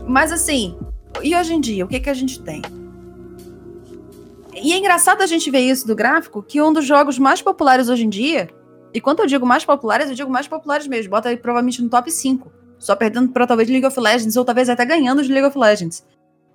Mas 0.08 0.32
assim, 0.32 0.78
e 1.22 1.36
hoje 1.36 1.54
em 1.54 1.62
dia, 1.62 1.86
o 1.86 1.88
que, 1.88 2.00
que 2.00 2.10
a 2.10 2.14
gente 2.14 2.42
tem? 2.42 2.62
E 4.54 4.74
é 4.74 4.78
engraçado 4.78 5.22
a 5.22 5.28
gente 5.28 5.52
ver 5.52 5.60
isso 5.60 5.86
do 5.86 5.96
gráfico, 5.96 6.42
que 6.42 6.62
um 6.62 6.72
dos 6.72 6.86
jogos 6.86 7.20
mais 7.20 7.42
populares 7.42 7.90
hoje 7.90 8.06
em 8.06 8.10
dia, 8.10 8.50
e 8.94 9.02
quando 9.02 9.20
eu 9.20 9.26
digo 9.26 9.46
mais 9.46 9.66
populares, 9.66 10.10
eu 10.10 10.16
digo 10.16 10.32
mais 10.32 10.48
populares 10.48 10.88
mesmo, 10.88 11.12
bota 11.12 11.30
aí 11.30 11.38
provavelmente 11.38 11.82
no 11.82 11.90
top 11.90 12.10
5. 12.10 12.52
Só 12.80 12.96
perdendo 12.96 13.30
para 13.30 13.46
talvez 13.46 13.70
League 13.70 13.86
of 13.86 14.00
Legends, 14.00 14.38
ou 14.38 14.46
talvez 14.46 14.70
até 14.70 14.86
ganhando 14.86 15.24
de 15.24 15.32
League 15.32 15.48
of 15.48 15.58
Legends. 15.58 16.06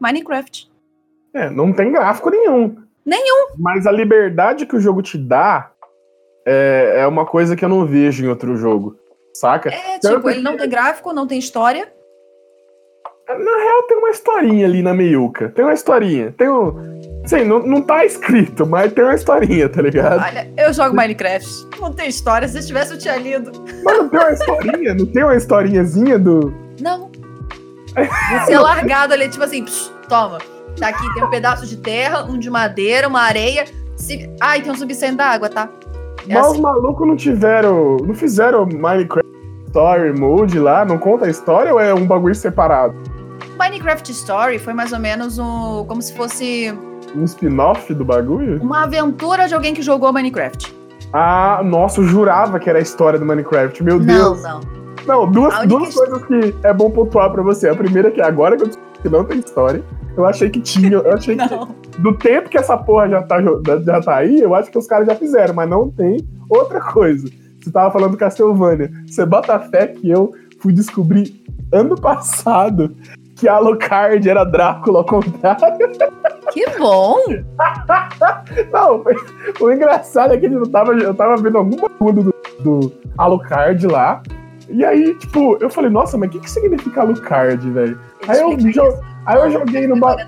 Minecraft. 0.01 0.71
É, 1.35 1.51
não 1.51 1.73
tem 1.73 1.93
gráfico 1.93 2.31
nenhum. 2.31 2.77
Nenhum. 3.05 3.55
Mas 3.59 3.87
a 3.87 3.93
liberdade 3.93 4.67
que 4.67 4.77
o 4.77 4.81
jogo 4.81 5.03
te 5.03 5.17
dá 5.17 5.71
é, 6.47 6.95
é 6.99 7.07
uma 7.07 7.25
coisa 7.27 7.55
que 7.55 7.65
eu 7.65 7.69
não 7.69 7.87
vejo 7.87 8.25
em 8.25 8.29
outro 8.29 8.57
jogo. 8.57 8.97
Saca? 9.35 9.71
É, 9.71 9.99
tipo, 9.99 10.29
ele 10.29 10.41
não 10.41 10.57
tem 10.57 10.69
gráfico, 10.69 11.13
não 11.13 11.27
tem 11.27 11.39
história. 11.39 11.93
Na 13.29 13.37
real, 13.37 13.83
tem 13.85 13.97
uma 13.97 14.11
historinha 14.11 14.67
ali 14.67 14.83
na 14.83 14.93
meiuca. 14.93 15.51
Tem 15.51 15.65
uma 15.65 15.73
historinha. 15.73 16.35
Tem 16.37 16.49
um. 16.49 17.01
Sim, 17.25 17.45
não, 17.45 17.61
não 17.61 17.81
tá 17.81 18.05
escrito, 18.05 18.67
mas 18.67 18.93
tem 18.93 19.05
uma 19.05 19.15
historinha, 19.15 19.69
tá 19.69 19.83
ligado? 19.83 20.21
Olha, 20.21 20.51
eu 20.57 20.73
jogo 20.73 20.97
Minecraft. 20.97 21.47
Não 21.81 21.93
tem 21.93 22.09
história. 22.09 22.49
Se 22.49 22.67
tivesse, 22.67 22.95
eu 22.95 22.99
tinha 22.99 23.17
lido. 23.17 23.53
Mas 23.85 23.99
não 23.99 24.09
tem 24.09 24.21
uma 24.21 24.33
historinha? 24.33 24.95
não 24.95 25.07
tem 25.07 25.23
uma 25.23 25.37
historinhazinha 25.37 26.19
do. 26.19 26.53
Não. 26.81 27.10
Você 28.45 28.53
é 28.53 28.59
largado 28.59 29.13
ali, 29.13 29.29
tipo 29.29 29.45
assim, 29.45 29.65
psh, 29.65 29.93
toma. 30.09 30.39
Tá 30.79 30.89
aqui, 30.89 31.15
tem 31.15 31.25
um 31.25 31.31
pedaço 31.31 31.67
de 31.67 31.77
terra, 31.77 32.25
um 32.25 32.39
de 32.39 32.49
madeira, 32.49 33.09
uma 33.09 33.23
areia. 33.23 33.65
Se... 33.97 34.31
Ai, 34.41 34.63
tem 34.63 34.73
um 34.73 34.77
subsendo 34.77 35.19
da 35.19 35.27
água, 35.27 35.49
tá? 35.49 35.69
É 36.29 36.35
mas 36.35 36.47
assim. 36.47 36.57
os 36.57 36.61
malucos 36.61 37.07
não 37.07 37.17
tiveram. 37.17 37.97
Não 37.99 38.15
fizeram 38.15 38.67
Minecraft 38.67 39.29
Story 39.67 40.19
Mode 40.19 40.59
lá? 40.59 40.85
Não 40.85 40.99
conta 40.99 41.27
a 41.27 41.29
história 41.29 41.73
ou 41.73 41.81
é 41.81 41.93
um 41.93 42.07
bagulho 42.07 42.35
separado? 42.35 42.95
Minecraft 43.59 44.11
Story 44.13 44.59
foi 44.59 44.73
mais 44.73 44.93
ou 44.93 44.99
menos 44.99 45.39
um. 45.39 45.85
como 45.87 46.01
se 46.01 46.15
fosse. 46.15 46.75
Um 47.15 47.25
spin-off 47.25 47.93
do 47.93 48.05
bagulho? 48.05 48.63
Uma 48.63 48.85
aventura 48.85 49.49
de 49.49 49.55
alguém 49.55 49.75
que 49.75 49.83
jogou 49.83 50.13
Minecraft. 50.13 50.75
Ah, 51.13 51.61
nossa, 51.65 52.01
eu 52.01 52.05
jurava 52.05 52.59
que 52.61 52.71
era 52.71 52.79
a 52.79 52.83
história 52.83 53.19
do 53.19 53.27
Minecraft. 53.27 53.83
Meu 53.83 53.99
Deus. 53.99 54.43
Não, 54.43 54.61
não. 54.61 54.61
Não, 55.07 55.31
duas, 55.31 55.67
duas 55.67 55.95
coisas 55.95 56.25
que 56.25 56.55
é 56.63 56.73
bom 56.73 56.91
pontuar 56.91 57.31
pra 57.31 57.43
você. 57.43 57.69
A 57.69 57.75
primeira 57.75 58.09
é 58.09 58.11
que 58.11 58.21
agora 58.21 58.57
que 58.57 58.65
eu 58.65 58.71
que 59.03 59.09
não 59.09 59.25
tem 59.25 59.39
história, 59.39 59.83
eu 60.17 60.27
achei 60.27 60.51
que 60.51 60.61
tinha. 60.61 60.99
Eu 60.99 61.15
achei 61.15 61.37
que. 61.37 61.49
Do 62.01 62.17
tempo 62.17 62.49
que 62.49 62.57
essa 62.57 62.77
porra 62.77 63.09
já 63.09 63.23
tá, 63.23 63.39
já 63.85 64.01
tá 64.01 64.17
aí, 64.17 64.41
eu 64.41 64.55
acho 64.55 64.71
que 64.71 64.79
os 64.79 64.87
caras 64.87 65.07
já 65.07 65.15
fizeram, 65.15 65.55
mas 65.55 65.69
não 65.69 65.91
tem. 65.91 66.19
Outra 66.49 66.81
coisa. 66.81 67.29
Você 67.61 67.71
tava 67.71 67.91
falando 67.91 68.17
Castlevania. 68.17 68.91
Você 69.07 69.27
bota 69.27 69.59
fé 69.59 69.89
que 69.89 70.09
eu 70.09 70.33
fui 70.61 70.73
descobrir 70.73 71.43
ano 71.73 72.01
passado 72.01 72.95
que 73.37 73.49
Alucard 73.49 74.29
era 74.29 74.45
Drácula 74.45 75.01
ao 75.01 75.05
contrário. 75.05 75.79
Que 76.53 76.79
bom! 76.79 77.17
não, 78.73 79.05
o 79.61 79.71
engraçado 79.71 80.35
é 80.35 80.39
que 80.39 80.47
eu 80.47 80.67
tava, 80.67 80.93
eu 80.93 81.15
tava 81.15 81.37
vendo 81.37 81.59
algum 81.59 81.77
bagulho 81.77 82.25
do, 82.25 82.35
do 82.63 82.93
Alucard 83.17 83.87
lá. 83.87 84.23
E 84.71 84.85
aí, 84.85 85.15
tipo, 85.15 85.57
eu 85.61 85.69
falei, 85.69 85.91
nossa, 85.91 86.17
mas 86.17 86.29
o 86.29 86.33
que, 86.33 86.41
que 86.41 86.51
significa 86.51 87.01
Alucard, 87.01 87.71
velho? 87.71 87.99
Aí 88.29 88.41
eu, 88.41 88.59
jo 88.59 88.83
aí 89.27 89.39
eu 89.39 89.51
joguei 89.51 89.87
no 89.87 89.99
bagulho. 89.99 90.27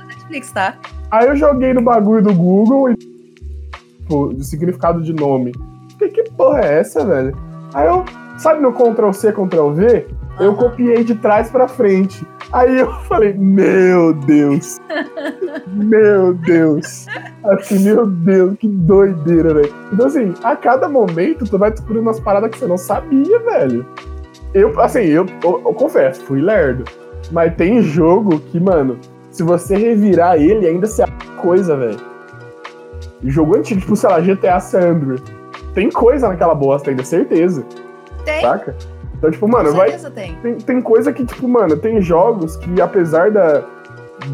Tá? 0.53 0.76
Aí 1.11 1.28
eu 1.28 1.36
joguei 1.36 1.72
no 1.72 1.82
bagulho 1.82 2.22
do 2.22 2.34
Google 2.34 2.90
e. 2.90 2.97
Tipo, 2.97 4.26
o 4.26 4.43
significado 4.43 5.01
de 5.01 5.12
nome. 5.12 5.53
Que, 5.99 6.09
que 6.09 6.24
porra 6.30 6.61
é 6.61 6.80
essa, 6.80 7.05
velho? 7.05 7.36
Aí 7.72 7.86
eu, 7.86 8.05
sabe 8.36 8.61
no 8.61 8.72
Ctrl 8.72 9.12
C, 9.12 9.32
Ctrl 9.32 9.70
V? 9.70 10.07
Eu 10.40 10.57
copiei 10.57 11.05
de 11.05 11.14
trás 11.14 11.51
para 11.51 11.68
frente. 11.68 12.26
Aí 12.53 12.80
eu 12.80 12.93
falei, 13.05 13.34
meu 13.34 14.12
Deus. 14.12 14.80
meu 15.68 16.34
Deus. 16.34 17.07
Assim, 17.45 17.78
meu 17.78 18.07
Deus, 18.07 18.59
que 18.59 18.66
doideira, 18.66 19.55
velho. 19.55 19.74
Então, 19.93 20.07
assim, 20.07 20.34
a 20.43 20.57
cada 20.57 20.88
momento 20.88 21.45
tu 21.45 21.59
vai 21.59 21.70
descobrindo 21.70 22.03
umas 22.03 22.18
paradas 22.18 22.51
que 22.51 22.59
você 22.59 22.66
não 22.66 22.78
sabia, 22.78 23.38
velho. 23.38 23.86
Eu, 24.55 24.78
assim, 24.80 25.00
eu, 25.00 25.26
eu, 25.42 25.62
eu 25.64 25.74
confesso, 25.74 26.22
fui 26.24 26.40
lerdo. 26.40 26.84
Mas 27.30 27.55
tem 27.55 27.80
jogo 27.82 28.40
que, 28.40 28.61
mano, 28.61 28.98
se 29.30 29.42
você 29.42 29.76
revirar 29.76 30.36
ele, 30.36 30.66
ainda 30.66 30.86
se 30.86 31.03
é 31.03 31.07
coisa, 31.40 31.76
velho. 31.76 32.00
Jogo 33.24 33.57
antigo, 33.57 33.80
tipo, 33.80 33.96
sei 33.96 34.11
lá, 34.11 34.20
GTA 34.20 34.61
Sandro. 34.61 35.16
Tem 35.74 35.90
coisa 35.90 36.28
naquela 36.28 36.55
bosta 36.55 36.90
ainda, 36.90 37.05
certeza. 37.05 37.64
Tem. 38.24 38.42
Saca? 38.42 38.76
Então, 39.16 39.30
tipo, 39.30 39.48
mano, 39.48 39.72
vai. 39.72 39.96
Tem. 39.96 40.34
tem. 40.42 40.55
Tem 40.57 40.82
coisa 40.82 41.12
que, 41.12 41.24
tipo, 41.24 41.48
mano, 41.48 41.76
tem 41.76 42.03
jogos 42.03 42.57
que, 42.57 42.80
apesar 42.80 43.30
da, 43.30 43.62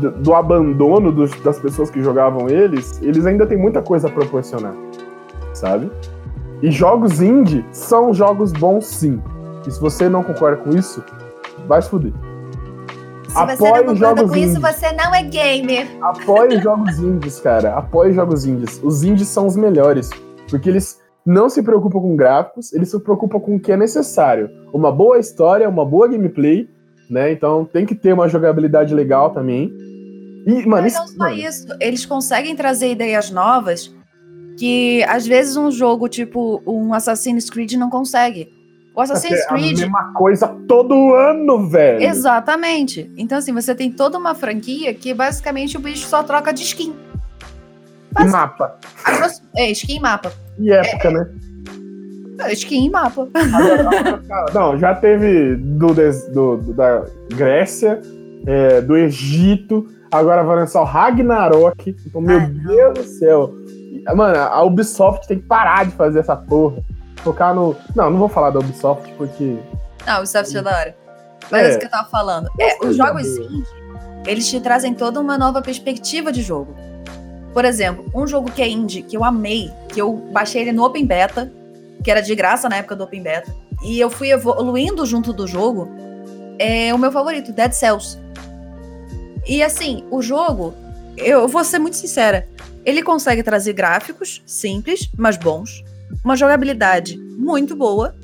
do, 0.00 0.10
do 0.10 0.34
abandono 0.34 1.12
dos, 1.12 1.30
das 1.42 1.58
pessoas 1.60 1.90
que 1.90 2.02
jogavam 2.02 2.48
eles, 2.48 3.00
eles 3.02 3.26
ainda 3.26 3.46
tem 3.46 3.58
muita 3.58 3.82
coisa 3.82 4.08
a 4.08 4.10
proporcionar. 4.10 4.74
Sabe? 5.52 5.90
E 6.62 6.70
jogos 6.70 7.20
indie 7.20 7.64
são 7.70 8.12
jogos 8.12 8.52
bons 8.52 8.86
sim. 8.86 9.22
E 9.68 9.70
se 9.70 9.78
você 9.78 10.08
não 10.08 10.24
concorda 10.24 10.56
com 10.56 10.70
isso, 10.70 11.04
vai 11.66 11.82
se 11.82 11.90
fuder. 11.90 12.12
Se 13.28 13.36
Apoie 13.36 13.54
você 13.56 13.82
não 13.82 13.94
concorda 13.94 14.22
com 14.26 14.36
indies. 14.36 14.50
isso, 14.52 14.60
você 14.62 14.92
não 14.92 15.14
é 15.14 15.22
gamer. 15.22 15.86
Apoie 16.00 16.58
jogos 16.62 16.98
indies, 16.98 17.38
cara. 17.38 17.74
Apoie 17.76 18.14
jogos 18.14 18.46
indies. 18.46 18.80
Os 18.82 19.02
indies 19.02 19.28
são 19.28 19.46
os 19.46 19.54
melhores. 19.56 20.08
Porque 20.48 20.70
eles 20.70 20.98
não 21.26 21.50
se 21.50 21.62
preocupam 21.62 22.00
com 22.00 22.16
gráficos, 22.16 22.72
eles 22.72 22.90
se 22.90 22.98
preocupam 23.00 23.38
com 23.38 23.56
o 23.56 23.60
que 23.60 23.70
é 23.70 23.76
necessário. 23.76 24.48
Uma 24.72 24.90
boa 24.90 25.18
história, 25.18 25.68
uma 25.68 25.84
boa 25.84 26.08
gameplay, 26.08 26.66
né? 27.10 27.30
Então 27.30 27.66
tem 27.66 27.84
que 27.84 27.94
ter 27.94 28.14
uma 28.14 28.26
jogabilidade 28.26 28.94
legal 28.94 29.30
também. 29.30 29.70
E, 30.46 30.64
mano, 30.66 30.84
Mas 30.84 30.94
não 30.94 31.04
isso, 31.04 31.12
só 31.12 31.18
mano. 31.18 31.34
isso, 31.36 31.66
eles 31.78 32.06
conseguem 32.06 32.56
trazer 32.56 32.90
ideias 32.90 33.30
novas 33.30 33.94
que 34.58 35.04
às 35.04 35.26
vezes 35.26 35.56
um 35.56 35.70
jogo 35.70 36.08
tipo 36.08 36.62
um 36.66 36.94
Assassin's 36.94 37.50
Creed 37.50 37.74
não 37.74 37.90
consegue. 37.90 38.56
O 38.98 39.00
Assassin's 39.00 39.46
Creed. 39.46 39.78
É 39.78 39.82
a 39.82 39.86
mesma 39.86 40.12
coisa 40.12 40.48
todo 40.66 41.14
ano, 41.14 41.68
velho. 41.68 42.02
Exatamente. 42.02 43.08
Então, 43.16 43.38
assim, 43.38 43.52
você 43.52 43.72
tem 43.72 43.92
toda 43.92 44.18
uma 44.18 44.34
franquia 44.34 44.92
que 44.92 45.14
basicamente 45.14 45.76
o 45.76 45.80
bicho 45.80 46.04
só 46.04 46.24
troca 46.24 46.52
de 46.52 46.64
skin. 46.64 46.92
E 48.18 48.24
mapa. 48.24 48.76
É, 49.56 49.70
skin 49.70 49.98
e 49.98 50.00
mapa. 50.00 50.32
E 50.58 50.72
época, 50.72 51.08
é, 51.10 51.12
né? 51.12 51.30
É, 52.40 52.52
skin 52.54 52.86
e 52.86 52.90
mapa. 52.90 53.28
não, 54.52 54.76
já 54.76 54.96
teve 54.96 55.54
do, 55.54 55.94
do, 55.94 56.56
do 56.56 56.74
da 56.74 57.04
Grécia, 57.36 58.02
é, 58.48 58.80
do 58.80 58.96
Egito, 58.96 59.86
agora 60.10 60.42
vai 60.42 60.56
lançar 60.56 60.80
o 60.80 60.84
Ragnarok. 60.84 61.94
Então, 62.04 62.20
meu 62.20 62.40
Ai, 62.40 62.46
Deus 62.48 62.98
do 62.98 63.04
céu. 63.04 63.54
Mano, 64.12 64.36
a 64.36 64.60
Ubisoft 64.64 65.28
tem 65.28 65.38
que 65.38 65.46
parar 65.46 65.86
de 65.86 65.92
fazer 65.92 66.18
essa 66.18 66.34
porra 66.34 66.82
focar 67.20 67.54
no. 67.54 67.76
Não, 67.94 68.10
não 68.10 68.18
vou 68.18 68.28
falar 68.28 68.50
da 68.50 68.58
Ubisoft 68.58 69.12
porque. 69.14 69.58
Não, 70.06 70.14
a 70.14 70.18
Ubisoft 70.18 70.56
é 70.56 70.62
da 70.62 70.70
hora. 70.70 70.96
Mas 71.50 71.62
é, 71.62 71.70
isso 71.70 71.78
que 71.78 71.86
eu 71.86 71.90
tava 71.90 72.08
falando. 72.08 72.50
É, 72.58 72.84
os 72.84 72.96
jogos 72.96 73.26
indie, 73.26 73.64
eles 74.26 74.48
te 74.48 74.60
trazem 74.60 74.94
toda 74.94 75.20
uma 75.20 75.38
nova 75.38 75.62
perspectiva 75.62 76.32
de 76.32 76.42
jogo. 76.42 76.74
Por 77.52 77.64
exemplo, 77.64 78.04
um 78.14 78.26
jogo 78.26 78.50
que 78.50 78.62
é 78.62 78.68
indie, 78.68 79.02
que 79.02 79.16
eu 79.16 79.24
amei, 79.24 79.72
que 79.88 80.00
eu 80.00 80.12
baixei 80.32 80.62
ele 80.62 80.72
no 80.72 80.84
Open 80.84 81.06
Beta, 81.06 81.50
que 82.04 82.10
era 82.10 82.20
de 82.20 82.34
graça 82.34 82.68
na 82.68 82.76
época 82.76 82.94
do 82.94 83.04
Open 83.04 83.22
Beta, 83.22 83.54
e 83.82 83.98
eu 83.98 84.10
fui 84.10 84.30
evoluindo 84.30 85.04
junto 85.06 85.32
do 85.32 85.46
jogo, 85.46 85.88
é 86.58 86.92
o 86.92 86.98
meu 86.98 87.10
favorito, 87.10 87.52
Dead 87.52 87.72
Cells. 87.72 88.18
E 89.46 89.62
assim, 89.62 90.04
o 90.10 90.20
jogo, 90.20 90.74
eu 91.16 91.48
vou 91.48 91.64
ser 91.64 91.78
muito 91.78 91.96
sincera, 91.96 92.46
Ele 92.84 93.02
consegue 93.02 93.42
trazer 93.42 93.72
gráficos 93.72 94.42
simples, 94.46 95.10
mas 95.16 95.36
bons, 95.36 95.84
uma 96.24 96.36
jogabilidade 96.36 97.18
muito 97.18 97.76
boa, 97.76 98.14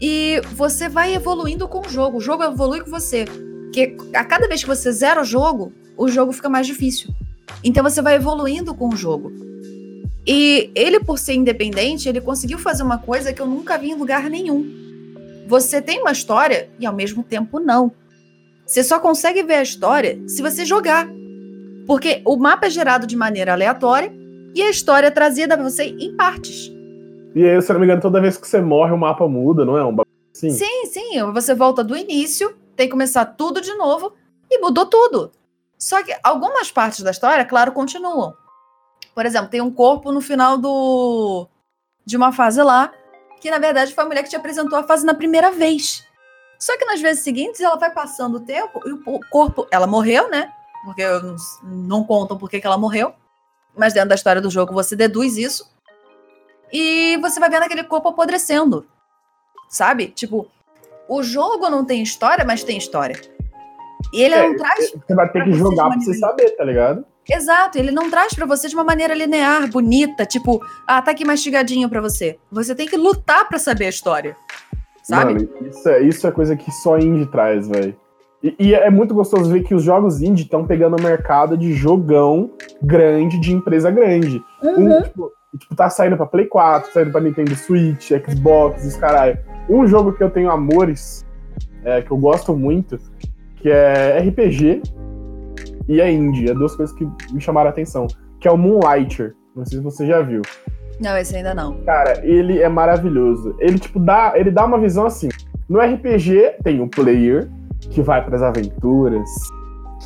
e 0.00 0.40
você 0.52 0.88
vai 0.88 1.14
evoluindo 1.14 1.66
com 1.66 1.80
o 1.80 1.88
jogo. 1.88 2.18
O 2.18 2.20
jogo 2.20 2.44
evolui 2.44 2.80
com 2.80 2.90
você. 2.90 3.24
Porque 3.24 3.96
a 4.14 4.24
cada 4.24 4.46
vez 4.46 4.62
que 4.62 4.68
você 4.68 4.92
zera 4.92 5.20
o 5.20 5.24
jogo, 5.24 5.72
o 5.96 6.08
jogo 6.08 6.32
fica 6.32 6.48
mais 6.48 6.66
difícil. 6.66 7.10
Então 7.64 7.82
você 7.82 8.02
vai 8.02 8.16
evoluindo 8.16 8.74
com 8.74 8.88
o 8.88 8.96
jogo. 8.96 9.32
E 10.26 10.70
ele, 10.74 11.00
por 11.00 11.18
ser 11.18 11.34
independente, 11.34 12.08
ele 12.08 12.20
conseguiu 12.20 12.58
fazer 12.58 12.82
uma 12.82 12.98
coisa 12.98 13.32
que 13.32 13.40
eu 13.40 13.46
nunca 13.46 13.78
vi 13.78 13.90
em 13.90 13.94
lugar 13.94 14.28
nenhum. 14.28 14.66
Você 15.46 15.80
tem 15.80 16.00
uma 16.00 16.12
história 16.12 16.68
e 16.78 16.84
ao 16.84 16.94
mesmo 16.94 17.22
tempo 17.22 17.60
não. 17.60 17.92
Você 18.66 18.82
só 18.82 18.98
consegue 18.98 19.42
ver 19.44 19.54
a 19.54 19.62
história 19.62 20.18
se 20.26 20.42
você 20.42 20.64
jogar. 20.64 21.08
Porque 21.86 22.20
o 22.24 22.36
mapa 22.36 22.66
é 22.66 22.70
gerado 22.70 23.06
de 23.06 23.16
maneira 23.16 23.52
aleatória 23.52 24.12
e 24.54 24.60
a 24.60 24.70
história 24.70 25.06
é 25.06 25.10
trazida 25.10 25.56
para 25.56 25.68
você 25.68 25.84
em 25.84 26.16
partes. 26.16 26.75
E 27.36 27.46
aí, 27.46 27.60
se 27.60 27.70
não 27.70 27.78
me 27.78 27.84
engano, 27.84 28.00
toda 28.00 28.18
vez 28.18 28.38
que 28.38 28.48
você 28.48 28.62
morre, 28.62 28.92
o 28.92 28.96
mapa 28.96 29.28
muda, 29.28 29.62
não 29.62 29.76
é? 29.76 29.84
Um 29.84 29.94
assim? 30.34 30.48
Sim, 30.48 30.86
sim. 30.86 31.22
Você 31.34 31.54
volta 31.54 31.84
do 31.84 31.94
início, 31.94 32.56
tem 32.74 32.86
que 32.86 32.92
começar 32.92 33.26
tudo 33.26 33.60
de 33.60 33.74
novo 33.74 34.14
e 34.50 34.58
mudou 34.58 34.86
tudo. 34.86 35.30
Só 35.78 36.02
que 36.02 36.16
algumas 36.22 36.72
partes 36.72 37.02
da 37.02 37.10
história, 37.10 37.44
claro, 37.44 37.72
continuam. 37.72 38.32
Por 39.14 39.26
exemplo, 39.26 39.50
tem 39.50 39.60
um 39.60 39.70
corpo 39.70 40.12
no 40.12 40.22
final 40.22 40.56
do 40.56 41.46
de 42.06 42.16
uma 42.16 42.32
fase 42.32 42.62
lá, 42.62 42.90
que 43.38 43.50
na 43.50 43.58
verdade 43.58 43.94
foi 43.94 44.04
a 44.04 44.06
mulher 44.06 44.22
que 44.22 44.30
te 44.30 44.36
apresentou 44.36 44.78
a 44.78 44.84
fase 44.84 45.04
na 45.04 45.12
primeira 45.12 45.50
vez. 45.50 46.06
Só 46.58 46.74
que 46.78 46.86
nas 46.86 47.02
vezes 47.02 47.22
seguintes 47.22 47.60
ela 47.60 47.76
vai 47.76 47.90
passando 47.90 48.36
o 48.36 48.40
tempo 48.40 48.80
e 48.86 48.92
o 48.92 49.20
corpo. 49.28 49.66
Ela 49.70 49.86
morreu, 49.86 50.30
né? 50.30 50.50
Porque 50.86 51.06
não, 51.06 51.36
não 51.62 52.04
contam 52.04 52.38
por 52.38 52.48
que 52.48 52.62
ela 52.64 52.78
morreu. 52.78 53.12
Mas 53.76 53.92
dentro 53.92 54.08
da 54.08 54.14
história 54.14 54.40
do 54.40 54.48
jogo 54.48 54.72
você 54.72 54.96
deduz 54.96 55.36
isso. 55.36 55.75
E 56.72 57.16
você 57.18 57.38
vai 57.40 57.50
vendo 57.50 57.62
aquele 57.62 57.84
corpo 57.84 58.08
apodrecendo. 58.08 58.86
Sabe? 59.68 60.08
Tipo, 60.08 60.46
o 61.08 61.22
jogo 61.22 61.68
não 61.68 61.84
tem 61.84 62.02
história, 62.02 62.44
mas 62.44 62.64
tem 62.64 62.78
história. 62.78 63.20
E 64.12 64.22
ele 64.22 64.34
é, 64.34 64.48
não 64.48 64.56
traz. 64.56 64.92
Você 64.92 65.14
vai 65.14 65.30
ter 65.30 65.44
que 65.44 65.52
jogar 65.52 65.88
pra 65.88 66.00
você 66.00 66.14
saber, 66.14 66.50
tá 66.50 66.64
ligado? 66.64 67.04
Exato, 67.28 67.76
ele 67.76 67.90
não 67.90 68.08
traz 68.08 68.34
para 68.34 68.46
você 68.46 68.68
de 68.68 68.74
uma 68.74 68.84
maneira 68.84 69.12
linear, 69.12 69.68
bonita, 69.68 70.24
tipo, 70.24 70.64
ah, 70.86 71.02
tá 71.02 71.10
aqui 71.10 71.24
mastigadinho 71.24 71.88
para 71.88 72.00
você. 72.00 72.38
Você 72.52 72.72
tem 72.72 72.86
que 72.86 72.96
lutar 72.96 73.48
para 73.48 73.58
saber 73.58 73.86
a 73.86 73.88
história. 73.88 74.36
Sabe? 75.02 75.34
Mano, 75.34 75.68
isso 75.68 75.88
é, 75.88 76.02
isso 76.02 76.26
é 76.26 76.30
coisa 76.30 76.56
que 76.56 76.70
só 76.70 76.98
indie 76.98 77.26
traz, 77.26 77.68
velho. 77.68 77.96
E, 78.42 78.54
e, 78.60 78.74
é 78.74 78.90
muito 78.90 79.14
gostoso 79.14 79.50
ver 79.50 79.64
que 79.64 79.74
os 79.74 79.82
jogos 79.82 80.22
indie 80.22 80.44
estão 80.44 80.66
pegando 80.66 80.96
o 80.96 81.02
mercado 81.02 81.56
de 81.56 81.72
jogão 81.72 82.50
grande, 82.80 83.40
de 83.40 83.52
empresa 83.52 83.90
grande. 83.90 84.42
Uhum. 84.62 84.98
Um, 84.98 85.02
tipo, 85.02 85.32
tipo, 85.56 85.74
tá 85.74 85.88
saindo 85.88 86.16
pra 86.16 86.26
Play 86.26 86.46
4, 86.46 86.92
saindo 86.92 87.10
pra 87.10 87.20
Nintendo 87.20 87.54
Switch, 87.54 88.10
Xbox, 88.10 88.84
os 88.84 88.96
caralho. 88.96 89.38
Um 89.68 89.86
jogo 89.86 90.12
que 90.12 90.22
eu 90.22 90.30
tenho 90.30 90.50
amores, 90.50 91.24
é, 91.84 92.02
que 92.02 92.10
eu 92.10 92.16
gosto 92.16 92.56
muito, 92.56 92.98
que 93.56 93.70
é 93.70 94.18
RPG, 94.18 94.82
e 95.88 96.00
é 96.00 96.10
indie. 96.10 96.50
É 96.50 96.54
duas 96.54 96.74
coisas 96.74 96.94
que 96.94 97.04
me 97.32 97.40
chamaram 97.40 97.68
a 97.68 97.70
atenção. 97.70 98.06
Que 98.40 98.48
é 98.48 98.50
o 98.50 98.56
Moonlighter. 98.56 99.34
Não 99.54 99.64
sei 99.64 99.78
se 99.78 99.84
você 99.84 100.06
já 100.06 100.20
viu. 100.20 100.42
Não, 101.00 101.16
esse 101.16 101.36
ainda 101.36 101.54
não. 101.54 101.78
Cara, 101.84 102.24
ele 102.24 102.60
é 102.60 102.68
maravilhoso. 102.68 103.54
Ele, 103.58 103.78
tipo, 103.78 103.98
dá, 103.98 104.32
ele 104.34 104.50
dá 104.50 104.64
uma 104.64 104.78
visão 104.78 105.06
assim. 105.06 105.28
No 105.68 105.80
RPG, 105.80 106.56
tem 106.62 106.80
o 106.80 106.88
player 106.88 107.50
que 107.90 108.00
vai 108.00 108.24
para 108.24 108.36
as 108.36 108.42
aventuras, 108.42 109.28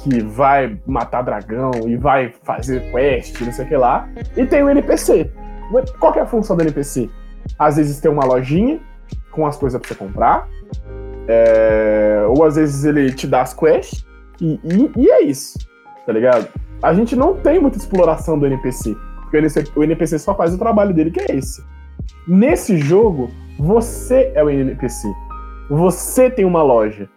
que 0.03 0.23
vai 0.23 0.79
matar 0.87 1.23
dragão 1.23 1.71
e 1.87 1.97
vai 1.97 2.33
fazer 2.43 2.91
quest, 2.91 3.41
não 3.41 3.53
sei 3.53 3.65
o 3.65 3.69
que 3.69 3.77
lá. 3.77 4.09
E 4.37 4.47
tem 4.47 4.63
o 4.63 4.69
NPC. 4.69 5.31
Qual 5.99 6.15
é 6.15 6.21
a 6.21 6.27
função 6.27 6.57
do 6.57 6.63
NPC? 6.63 7.09
Às 7.59 7.77
vezes 7.77 8.01
tem 8.01 8.11
uma 8.11 8.25
lojinha 8.25 8.81
com 9.31 9.47
as 9.47 9.57
coisas 9.57 9.81
pra 9.81 9.89
você 9.89 9.95
comprar. 9.95 10.49
É... 11.29 12.25
Ou 12.29 12.45
às 12.45 12.57
vezes 12.57 12.85
ele 12.85 13.13
te 13.13 13.27
dá 13.27 13.43
as 13.43 13.55
quests. 13.55 14.07
E, 14.41 14.59
e, 14.65 14.93
e 14.97 15.11
é 15.11 15.23
isso 15.23 15.59
tá 16.11 16.13
ligado? 16.13 16.49
A 16.83 16.93
gente 16.93 17.15
não 17.15 17.37
tem 17.37 17.61
muita 17.61 17.79
exploração 17.79 18.37
do 18.37 18.45
NPC, 18.45 18.97
porque 19.21 19.39
o 19.77 19.85
NPC 19.85 20.19
só 20.19 20.35
faz 20.35 20.53
o 20.53 20.59
trabalho 20.59 20.93
dele, 20.93 21.13
que 21.13 21.21
é 21.21 21.37
esse. 21.37 21.65
Nesse 22.27 22.79
jogo, 22.79 23.31
você 23.57 24.33
é 24.35 24.43
o 24.43 24.51
NPC. 24.51 25.09
Você 25.69 26.29
tem 26.29 26.45
uma 26.45 26.63
loja. 26.65 27.09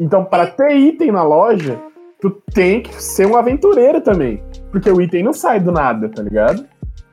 Então, 0.00 0.24
para 0.24 0.48
ter 0.48 0.76
item 0.76 1.12
na 1.12 1.22
loja, 1.22 1.78
tu 2.22 2.30
tem 2.54 2.80
que 2.80 3.02
ser 3.02 3.26
um 3.26 3.36
aventureiro 3.36 4.00
também. 4.00 4.40
Porque 4.70 4.88
o 4.88 5.02
item 5.02 5.24
não 5.24 5.32
sai 5.32 5.58
do 5.58 5.72
nada, 5.72 6.08
tá 6.08 6.22
ligado? 6.22 6.60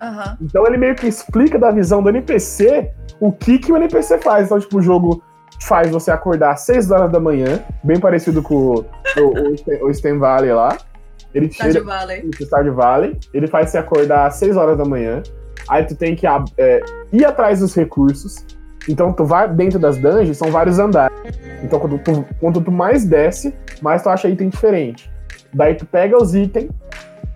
Uhum. 0.01 0.37
Então 0.39 0.65
ele 0.67 0.77
meio 0.77 0.95
que 0.95 1.07
explica 1.07 1.57
da 1.57 1.71
visão 1.71 2.03
do 2.03 2.09
NPC 2.09 2.91
o 3.19 3.31
que, 3.31 3.57
que 3.57 3.71
o 3.71 3.75
NPC 3.75 4.19
faz. 4.19 4.45
Então, 4.45 4.59
tipo, 4.59 4.77
o 4.77 4.81
jogo 4.81 5.23
faz 5.63 5.89
você 5.89 6.11
acordar 6.11 6.51
às 6.51 6.61
6 6.61 6.91
horas 6.91 7.11
da 7.11 7.19
manhã, 7.19 7.59
bem 7.83 7.99
parecido 7.99 8.43
com 8.43 8.55
o, 8.55 8.85
o, 9.17 9.87
o, 9.87 9.89
o 9.89 10.19
Valley 10.19 10.53
lá. 10.53 10.77
Ele 11.33 11.47
Stardew 11.47 11.81
tira, 11.81 11.85
Valley. 11.85 12.29
Stardew 12.39 12.75
Valley. 12.75 13.19
Ele 13.33 13.47
faz 13.47 13.71
você 13.71 13.79
acordar 13.79 14.27
às 14.27 14.35
6 14.35 14.55
horas 14.55 14.77
da 14.77 14.85
manhã. 14.85 15.23
Aí 15.67 15.83
tu 15.85 15.95
tem 15.95 16.15
que 16.15 16.27
é, 16.57 16.81
ir 17.11 17.25
atrás 17.25 17.59
dos 17.59 17.73
recursos. 17.73 18.45
Então 18.89 19.13
tu 19.13 19.23
vai 19.23 19.47
dentro 19.47 19.77
das 19.79 19.97
dungeons, 19.97 20.37
são 20.37 20.51
vários 20.51 20.79
andares. 20.79 21.15
Então 21.63 21.79
quando 21.79 21.99
tu, 21.99 22.25
quando 22.39 22.59
tu 22.59 22.71
mais 22.71 23.05
desce, 23.05 23.53
mais 23.81 24.01
tu 24.01 24.09
acha 24.09 24.27
item 24.27 24.49
diferente. 24.49 25.09
Daí 25.53 25.75
tu 25.75 25.85
pega 25.85 26.17
os 26.17 26.33
itens, 26.35 26.69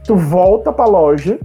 tu 0.03 0.15
volta 0.15 0.73
pra 0.73 0.85
loja, 0.85 1.39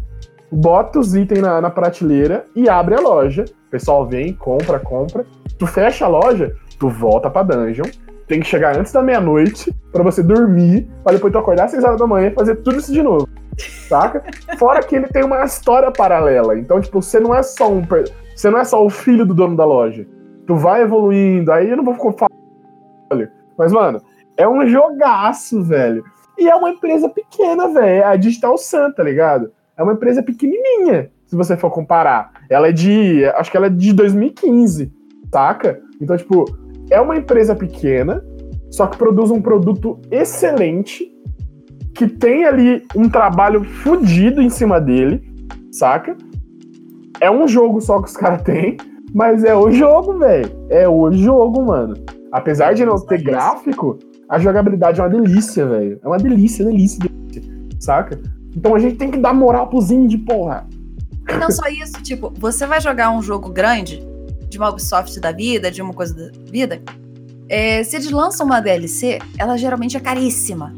bota 0.51 0.99
os 0.99 1.15
itens 1.15 1.41
na, 1.41 1.61
na 1.61 1.71
prateleira 1.71 2.47
e 2.57 2.69
abre 2.69 2.95
a 2.95 3.01
loja. 3.01 3.45
O 3.45 3.71
pessoal 3.71 4.07
vem, 4.07 4.33
compra, 4.33 4.79
compra. 4.79 5.27
Tu 5.59 5.67
fecha 5.67 6.07
a 6.07 6.09
loja, 6.09 6.55
tu 6.79 6.89
volta 6.89 7.29
pra 7.29 7.43
dungeon 7.43 7.85
tem 8.29 8.41
que 8.41 8.47
chegar 8.47 8.77
antes 8.77 8.93
da 8.93 9.03
meia-noite 9.03 9.75
para 9.91 10.03
você 10.03 10.23
dormir, 10.23 10.89
para 11.03 11.15
depois 11.15 11.33
tu 11.33 11.39
acordar 11.39 11.65
às 11.65 11.71
6 11.71 11.83
horas 11.83 11.99
da 11.99 12.07
manhã 12.07 12.29
e 12.29 12.35
fazer 12.35 12.57
tudo 12.57 12.77
isso 12.77 12.93
de 12.93 13.03
novo. 13.03 13.27
Saca? 13.89 14.23
Fora 14.59 14.83
que 14.83 14.95
ele 14.95 15.09
tem 15.09 15.25
uma 15.25 15.43
história 15.43 15.91
paralela. 15.91 16.57
Então, 16.57 16.81
tipo, 16.81 17.03
você 17.03 17.19
não 17.19 17.35
é 17.35 17.43
só 17.43 17.73
um. 17.73 17.83
Você 18.39 18.51
não 18.51 18.61
é 18.61 18.65
só 18.65 18.87
o 18.87 18.89
filho 18.89 19.27
do 19.27 19.35
dono 19.35 19.57
da 19.57 19.65
loja. 19.65 20.07
Tu 20.47 20.55
vai 20.55 20.83
evoluindo. 20.83 21.51
Aí 21.51 21.69
eu 21.69 21.77
não 21.77 21.83
vou 21.83 21.97
falar. 22.13 22.31
Mas, 23.59 23.73
mano, 23.73 24.01
é 24.37 24.49
um 24.49 24.65
jogaço, 24.65 25.61
velho. 25.61 26.05
E 26.39 26.49
é 26.49 26.55
uma 26.55 26.71
empresa 26.71 27.09
pequena, 27.09 27.67
velho. 27.67 27.89
É 27.89 28.05
a 28.05 28.15
Digital 28.15 28.57
Sun, 28.57 28.93
tá 28.93 29.03
ligado? 29.03 29.51
É 29.77 29.83
uma 29.83 29.95
empresa 29.95 30.23
pequenininha, 30.23 31.11
se 31.27 31.35
você 31.35 31.57
for 31.57 31.73
comparar. 31.73 32.31
Ela 32.49 32.69
é 32.69 32.73
de. 32.73 33.25
Acho 33.35 33.51
que 33.51 33.57
ela 33.57 33.67
é 33.67 33.71
de 33.71 33.93
2015, 33.93 34.93
saca? 35.33 35.81
Então, 36.01 36.17
tipo, 36.17 36.45
é 36.93 37.01
uma 37.01 37.17
empresa 37.17 37.57
pequena, 37.57 38.25
só 38.71 38.87
que 38.87 38.97
produz 38.97 39.33
um 39.33 39.43
produto 39.43 40.01
excelente, 40.13 41.13
que 41.93 42.07
tem 42.07 42.45
ali 42.45 42.87
um 42.95 43.09
trabalho 43.09 43.65
fodido 43.65 44.41
em 44.41 44.49
cima 44.49 44.81
dele, 44.81 45.29
saca? 45.73 46.17
É 47.21 47.31
um 47.31 47.47
jogo 47.49 47.81
só 47.81 48.01
que 48.01 48.09
os 48.09 48.17
caras 48.17 48.43
têm, 48.43 48.77
mas 49.15 49.45
é 49.45 49.55
o 49.55 49.71
jogo, 49.71 50.19
velho. 50.19 50.51
É 50.71 50.89
o 50.89 51.11
jogo, 51.13 51.65
mano. 51.65 51.95
Apesar 52.33 52.75
de 52.75 52.85
não 52.85 52.97
ter 52.97 53.23
gráfico, 53.23 53.99
a 54.29 54.39
jogabilidade 54.39 55.01
é 55.01 55.03
uma 55.03 55.11
delícia, 55.11 55.67
velho. 55.67 55.99
É 56.03 56.07
uma 56.07 56.19
delícia, 56.19 56.65
delícia, 56.65 56.99
delícia, 56.99 57.43
saca? 57.81 58.21
Então 58.55 58.75
a 58.75 58.79
gente 58.79 58.97
tem 58.97 59.11
que 59.11 59.19
dar 59.19 59.33
moral 59.33 59.69
pros 59.69 59.91
indie, 59.91 60.19
porra. 60.19 60.67
E 61.29 61.35
não 61.35 61.51
só 61.51 61.69
isso, 61.69 62.03
tipo, 62.03 62.33
você 62.39 62.67
vai 62.67 62.81
jogar 62.81 63.11
um 63.11 63.23
jogo 63.23 63.51
grande, 63.51 64.07
de 64.49 64.59
uma 64.59 64.71
Ubisoft 64.71 65.19
da 65.21 65.33
vida, 65.33 65.71
de 65.71 65.83
uma 65.83 65.93
coisa 65.93 66.15
da 66.15 66.31
vida, 66.51 66.81
é, 67.49 67.83
se 67.83 67.97
eles 67.97 68.11
lançam 68.11 68.47
uma 68.47 68.61
DLC, 68.61 69.19
ela 69.39 69.57
geralmente 69.57 69.97
é 69.97 70.01
caríssima. 70.01 70.75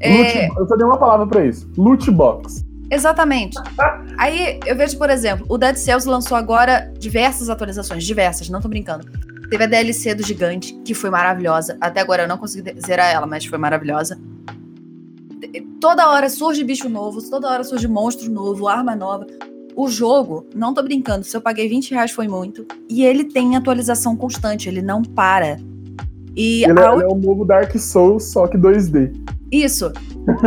É... 0.00 0.48
eu 0.48 0.66
só 0.66 0.76
dei 0.76 0.86
uma 0.86 0.98
palavra 0.98 1.26
para 1.26 1.44
isso. 1.44 1.70
Loot 1.76 2.10
box. 2.10 2.64
Exatamente. 2.90 3.58
Aí 4.18 4.60
eu 4.64 4.76
vejo, 4.76 4.96
por 4.96 5.10
exemplo, 5.10 5.46
o 5.48 5.58
Dead 5.58 5.76
Cells 5.76 6.08
lançou 6.08 6.36
agora 6.36 6.92
diversas 6.98 7.50
atualizações, 7.50 8.04
diversas, 8.04 8.48
não 8.48 8.60
tô 8.60 8.68
brincando. 8.68 9.06
Teve 9.50 9.64
a 9.64 9.66
DLC 9.66 10.14
do 10.14 10.24
Gigante, 10.24 10.74
que 10.84 10.94
foi 10.94 11.10
maravilhosa. 11.10 11.76
Até 11.80 12.00
agora 12.00 12.24
eu 12.24 12.28
não 12.28 12.36
consegui 12.38 12.74
zerar 12.80 13.12
ela, 13.12 13.26
mas 13.26 13.44
foi 13.44 13.58
maravilhosa. 13.58 14.18
Toda 15.80 16.08
hora 16.08 16.28
surge 16.28 16.64
bicho 16.64 16.88
novo, 16.88 17.22
toda 17.28 17.48
hora 17.48 17.62
surge 17.62 17.86
monstro 17.86 18.30
novo, 18.30 18.66
arma 18.66 18.96
nova. 18.96 19.26
O 19.76 19.88
jogo, 19.88 20.46
não 20.54 20.72
tô 20.72 20.82
brincando, 20.82 21.24
se 21.24 21.36
eu 21.36 21.40
paguei 21.40 21.68
20 21.68 21.92
reais 21.92 22.10
foi 22.10 22.26
muito. 22.26 22.66
E 22.88 23.04
ele 23.04 23.24
tem 23.24 23.56
atualização 23.56 24.16
constante, 24.16 24.68
ele 24.68 24.80
não 24.80 25.02
para. 25.02 25.58
E 26.34 26.64
ele, 26.64 26.80
é, 26.80 26.86
a... 26.86 26.92
ele 26.94 27.02
é 27.02 27.06
o 27.06 27.14
novo 27.14 27.44
Dark 27.44 27.76
Souls, 27.76 28.24
só 28.24 28.46
que 28.46 28.56
2D. 28.56 29.14
Isso. 29.52 29.92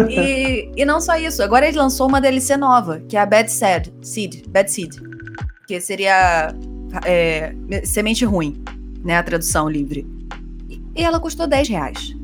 E, 0.09 0.71
e 0.75 0.85
não 0.85 0.99
só 0.99 1.17
isso, 1.17 1.41
agora 1.41 1.67
ele 1.67 1.77
lançou 1.77 2.07
uma 2.07 2.19
DLC 2.19 2.57
nova, 2.57 2.99
que 3.07 3.15
é 3.15 3.19
a 3.19 3.25
Bad 3.25 3.51
Seed, 3.51 3.87
Seed, 4.01 4.47
Bad 4.47 4.71
Seed. 4.71 4.95
Que 5.67 5.79
seria 5.79 6.53
é, 7.05 7.53
semente 7.83 8.25
ruim, 8.25 8.61
né? 9.03 9.17
A 9.17 9.23
tradução 9.23 9.69
livre. 9.69 10.07
E 10.95 11.03
ela 11.03 11.19
custou 11.19 11.47
10 11.47 11.69
reais. 11.69 12.15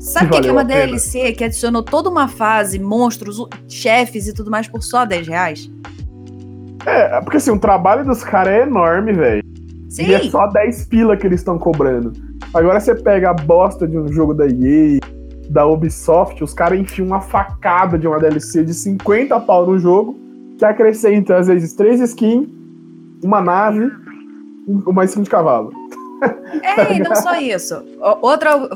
Sabe 0.00 0.26
o 0.26 0.30
que, 0.30 0.40
que 0.40 0.48
é 0.48 0.52
uma 0.52 0.64
DLC 0.64 1.32
que 1.32 1.44
adicionou 1.44 1.82
toda 1.82 2.10
uma 2.10 2.26
fase, 2.26 2.78
monstros, 2.78 3.36
chefes 3.68 4.26
e 4.26 4.34
tudo 4.34 4.50
mais 4.50 4.66
por 4.66 4.82
só 4.82 5.04
10 5.04 5.28
reais? 5.28 5.70
É, 6.84 7.20
porque 7.20 7.36
assim, 7.36 7.52
o 7.52 7.58
trabalho 7.58 8.04
dos 8.04 8.24
caras 8.24 8.54
é 8.54 8.62
enorme, 8.62 9.12
velho. 9.12 9.44
Sim. 9.88 10.06
E 10.06 10.14
é 10.14 10.20
só 10.24 10.48
10 10.48 10.86
pila 10.86 11.16
que 11.16 11.26
eles 11.26 11.40
estão 11.40 11.56
cobrando. 11.58 12.12
Agora 12.52 12.80
você 12.80 12.94
pega 12.94 13.30
a 13.30 13.34
bosta 13.34 13.86
de 13.86 13.96
um 13.96 14.08
jogo 14.08 14.34
da 14.34 14.46
EA, 14.46 14.98
da 15.48 15.66
Ubisoft, 15.66 16.42
os 16.42 16.54
caras 16.54 16.78
enfiam 16.78 17.06
uma 17.06 17.20
facada 17.20 17.98
de 17.98 18.06
uma 18.06 18.18
DLC 18.18 18.64
de 18.64 18.74
50 18.74 19.38
pau 19.40 19.66
no 19.66 19.78
jogo, 19.78 20.18
que 20.58 20.64
acrescenta 20.64 21.36
às 21.36 21.46
vezes 21.46 21.74
três 21.74 22.00
skins, 22.00 22.48
uma 23.22 23.40
nave, 23.40 23.90
uma 24.66 25.04
skin 25.04 25.22
de 25.22 25.30
cavalo. 25.30 25.72
É, 26.62 26.94
e 26.94 27.00
não 27.00 27.16
só 27.16 27.34
isso. 27.40 27.82
Outra 28.20 28.70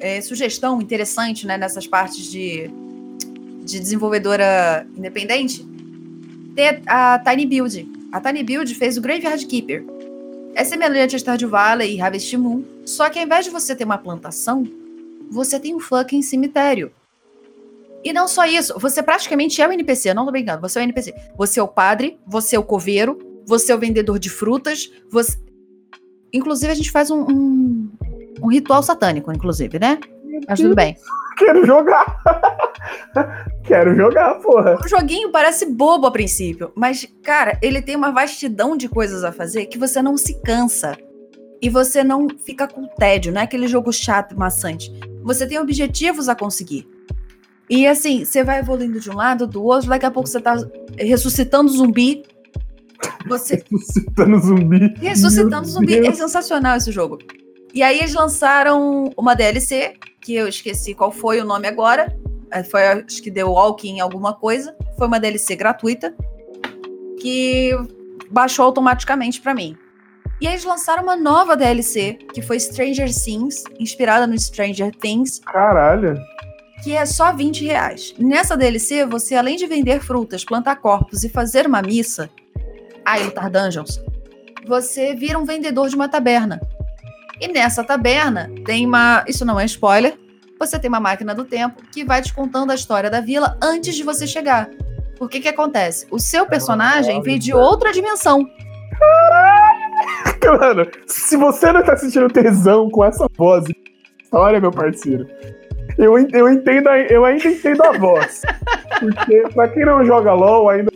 é, 0.00 0.20
sugestão 0.20 0.82
interessante 0.82 1.46
né, 1.46 1.56
nessas 1.56 1.86
partes 1.86 2.28
de, 2.28 2.68
de 3.64 3.78
desenvolvedora 3.78 4.84
independente 4.96 5.64
tem 6.56 6.80
a 6.86 7.20
Tiny 7.20 7.46
Build. 7.46 7.88
A 8.10 8.20
Tiny 8.20 8.42
Build 8.42 8.74
fez 8.74 8.96
o 8.96 9.00
Graveyard 9.00 9.46
Keeper. 9.46 9.84
É 10.56 10.64
semelhante 10.64 11.14
a 11.14 11.18
Stardew 11.20 11.48
Valley 11.48 11.94
e 11.94 12.00
Harvest 12.00 12.36
Moon, 12.36 12.64
só 12.84 13.08
que 13.08 13.20
ao 13.20 13.24
invés 13.24 13.44
de 13.44 13.52
você 13.52 13.76
ter 13.76 13.84
uma 13.84 13.98
plantação, 13.98 14.66
você 15.30 15.58
tem 15.58 15.74
um 15.74 15.80
fucking 15.80 16.22
cemitério. 16.22 16.92
E 18.04 18.12
não 18.12 18.28
só 18.28 18.46
isso, 18.46 18.78
você 18.78 19.02
praticamente 19.02 19.60
é 19.60 19.68
o 19.68 19.72
NPC, 19.72 20.14
não 20.14 20.24
tô 20.24 20.30
brincando, 20.30 20.60
você 20.60 20.78
é 20.78 20.82
o 20.82 20.84
NPC. 20.84 21.14
Você 21.36 21.58
é 21.58 21.62
o 21.62 21.68
padre, 21.68 22.18
você 22.26 22.56
é 22.56 22.58
o 22.58 22.64
coveiro, 22.64 23.18
você 23.46 23.72
é 23.72 23.74
o 23.74 23.78
vendedor 23.78 24.18
de 24.18 24.30
frutas, 24.30 24.90
você... 25.10 25.36
Inclusive, 26.32 26.70
a 26.70 26.74
gente 26.74 26.90
faz 26.90 27.10
um, 27.10 27.22
um, 27.22 27.90
um 28.42 28.48
ritual 28.48 28.82
satânico, 28.82 29.32
inclusive, 29.32 29.78
né? 29.78 29.98
Mas 30.46 30.60
tudo 30.60 30.74
bem. 30.74 30.96
Quero 31.38 31.64
jogar. 31.64 32.22
Quero 33.64 33.94
jogar, 33.94 34.34
porra. 34.36 34.78
O 34.84 34.88
joguinho 34.88 35.30
parece 35.30 35.66
bobo 35.66 36.06
a 36.06 36.10
princípio, 36.10 36.72
mas, 36.74 37.06
cara, 37.22 37.58
ele 37.62 37.80
tem 37.80 37.96
uma 37.96 38.10
vastidão 38.10 38.76
de 38.76 38.88
coisas 38.88 39.24
a 39.24 39.32
fazer 39.32 39.66
que 39.66 39.78
você 39.78 40.02
não 40.02 40.16
se 40.16 40.40
cansa. 40.42 40.96
E 41.60 41.68
você 41.68 42.04
não 42.04 42.28
fica 42.28 42.68
com 42.68 42.86
tédio, 42.86 43.32
não 43.32 43.40
é 43.40 43.44
aquele 43.44 43.66
jogo 43.66 43.92
chato 43.92 44.32
e 44.32 44.38
maçante. 44.38 44.92
Você 45.28 45.46
tem 45.46 45.58
objetivos 45.58 46.26
a 46.26 46.34
conseguir. 46.34 46.88
E 47.68 47.86
assim, 47.86 48.24
você 48.24 48.42
vai 48.42 48.60
evoluindo 48.60 48.98
de 48.98 49.10
um 49.10 49.14
lado, 49.14 49.46
do 49.46 49.62
outro, 49.62 49.90
daqui 49.90 50.06
a 50.06 50.10
pouco 50.10 50.26
você 50.26 50.40
tá 50.40 50.56
ressuscitando 50.96 51.70
zumbi. 51.70 52.22
Você... 53.28 53.62
Ressuscitando 53.70 54.38
zumbi. 54.38 54.94
Ressuscitando 54.98 55.50
Meu 55.50 55.64
zumbi. 55.64 55.94
É 55.98 56.00
Deus. 56.00 56.14
É 56.14 56.22
sensacional 56.22 56.78
esse 56.78 56.90
jogo. 56.90 57.18
E 57.74 57.82
aí 57.82 57.98
eles 57.98 58.14
lançaram 58.14 59.12
uma 59.18 59.34
DLC, 59.34 59.92
que 60.22 60.34
eu 60.34 60.48
esqueci 60.48 60.94
qual 60.94 61.12
foi 61.12 61.42
o 61.42 61.44
nome 61.44 61.68
agora. 61.68 62.18
É, 62.50 62.64
foi, 62.64 62.86
acho 62.86 63.22
que 63.22 63.30
deu 63.30 63.50
Walking 63.50 64.00
alguma 64.00 64.32
coisa. 64.32 64.74
Foi 64.96 65.06
uma 65.06 65.20
DLC 65.20 65.54
gratuita. 65.54 66.14
Que 67.20 67.72
baixou 68.30 68.64
automaticamente 68.64 69.42
para 69.42 69.54
mim. 69.54 69.76
E 70.40 70.46
aí 70.46 70.54
eles 70.54 70.64
lançaram 70.64 71.02
uma 71.02 71.16
nova 71.16 71.56
DLC, 71.56 72.14
que 72.32 72.40
foi 72.40 72.60
Stranger 72.60 73.12
Things, 73.12 73.64
inspirada 73.78 74.26
no 74.26 74.38
Stranger 74.38 74.94
Things. 74.94 75.40
Caralho. 75.40 76.20
Que 76.82 76.94
é 76.94 77.04
só 77.04 77.32
20 77.32 77.64
reais. 77.64 78.14
Nessa 78.18 78.56
DLC, 78.56 79.04
você, 79.04 79.34
além 79.34 79.56
de 79.56 79.66
vender 79.66 80.00
frutas, 80.00 80.44
plantar 80.44 80.76
corpos 80.76 81.24
e 81.24 81.28
fazer 81.28 81.66
uma 81.66 81.82
missa, 81.82 82.30
e 83.16 83.24
lutar 83.24 83.50
dungeons, 83.50 84.00
você 84.66 85.14
vira 85.14 85.38
um 85.38 85.44
vendedor 85.44 85.88
de 85.88 85.96
uma 85.96 86.08
taberna. 86.08 86.60
E 87.40 87.48
nessa 87.48 87.82
taberna 87.82 88.50
tem 88.64 88.86
uma. 88.86 89.24
Isso 89.26 89.44
não 89.44 89.58
é 89.58 89.64
spoiler. 89.64 90.18
Você 90.58 90.78
tem 90.78 90.88
uma 90.88 91.00
máquina 91.00 91.34
do 91.34 91.44
tempo 91.44 91.82
que 91.92 92.04
vai 92.04 92.20
te 92.20 92.34
contando 92.34 92.70
a 92.70 92.74
história 92.74 93.08
da 93.08 93.20
vila 93.20 93.56
antes 93.62 93.94
de 93.94 94.02
você 94.02 94.26
chegar. 94.26 94.68
Por 95.16 95.28
que 95.28 95.40
que 95.40 95.48
acontece? 95.48 96.06
O 96.10 96.18
seu 96.18 96.46
personagem 96.46 97.22
veio 97.22 97.38
de 97.38 97.54
outra 97.54 97.92
dimensão. 97.92 98.44
Mano, 100.60 100.86
se 101.06 101.36
você 101.36 101.72
não 101.72 101.82
tá 101.82 101.96
sentindo 101.96 102.28
tesão 102.28 102.88
com 102.90 103.04
essa 103.04 103.26
voz, 103.36 103.66
história, 104.22 104.60
meu 104.60 104.70
parceiro, 104.70 105.26
eu, 105.96 106.16
eu 106.18 106.48
entendo, 106.48 106.88
eu 107.10 107.24
ainda 107.24 107.48
entendo 107.48 107.82
a 107.82 107.92
voz. 107.92 108.42
Porque 109.00 109.42
pra 109.54 109.68
quem 109.68 109.84
não 109.84 110.04
joga 110.04 110.32
LOL, 110.32 110.68
ainda. 110.68 110.90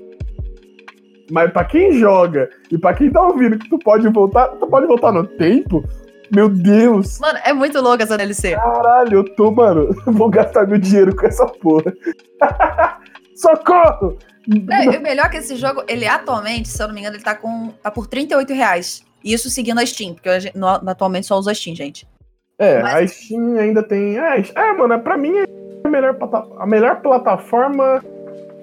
Mas 1.30 1.50
pra 1.52 1.64
quem 1.64 1.92
joga 1.92 2.50
e 2.70 2.76
pra 2.76 2.94
quem 2.94 3.10
tá 3.10 3.22
ouvindo 3.22 3.58
que 3.58 3.68
tu 3.68 3.78
pode 3.78 4.06
voltar, 4.08 4.48
tu 4.48 4.66
pode 4.66 4.86
voltar 4.86 5.12
no 5.12 5.26
tempo, 5.26 5.82
meu 6.34 6.48
Deus! 6.48 7.18
Mano, 7.20 7.38
é 7.44 7.52
muito 7.52 7.80
louca 7.80 8.02
essa 8.02 8.16
DLC. 8.16 8.54
Caralho, 8.54 9.18
eu 9.18 9.24
tô, 9.34 9.50
mano, 9.50 9.94
vou 10.06 10.28
gastar 10.28 10.66
meu 10.66 10.78
dinheiro 10.78 11.14
com 11.14 11.26
essa 11.26 11.46
porra. 11.46 11.94
Socorro! 13.42 14.16
É, 14.70 14.98
o 14.98 15.02
melhor 15.02 15.26
é 15.26 15.28
que 15.28 15.36
esse 15.38 15.56
jogo, 15.56 15.82
ele 15.88 16.06
atualmente, 16.06 16.68
se 16.68 16.80
eu 16.80 16.86
não 16.86 16.94
me 16.94 17.00
engano, 17.00 17.16
ele 17.16 17.24
tá, 17.24 17.34
com, 17.34 17.72
tá 17.82 17.90
por 17.90 18.06
38 18.06 18.52
reais. 18.52 19.04
Isso 19.24 19.50
seguindo 19.50 19.78
a 19.78 19.86
Steam, 19.86 20.14
porque 20.14 20.28
eu 20.28 20.34
no, 20.54 20.68
atualmente 20.68 21.26
só 21.26 21.38
uso 21.38 21.50
a 21.50 21.54
Steam, 21.54 21.74
gente. 21.76 22.06
É, 22.58 22.82
Mas... 22.82 22.94
a 22.94 23.14
Steam 23.14 23.56
ainda 23.56 23.82
tem. 23.82 24.18
É, 24.18 24.44
é, 24.54 24.72
mano, 24.72 24.98
pra 25.00 25.16
mim 25.16 25.32
é 25.36 25.44
a 25.84 25.88
melhor, 25.88 26.16
a 26.58 26.66
melhor 26.66 27.00
plataforma. 27.00 28.02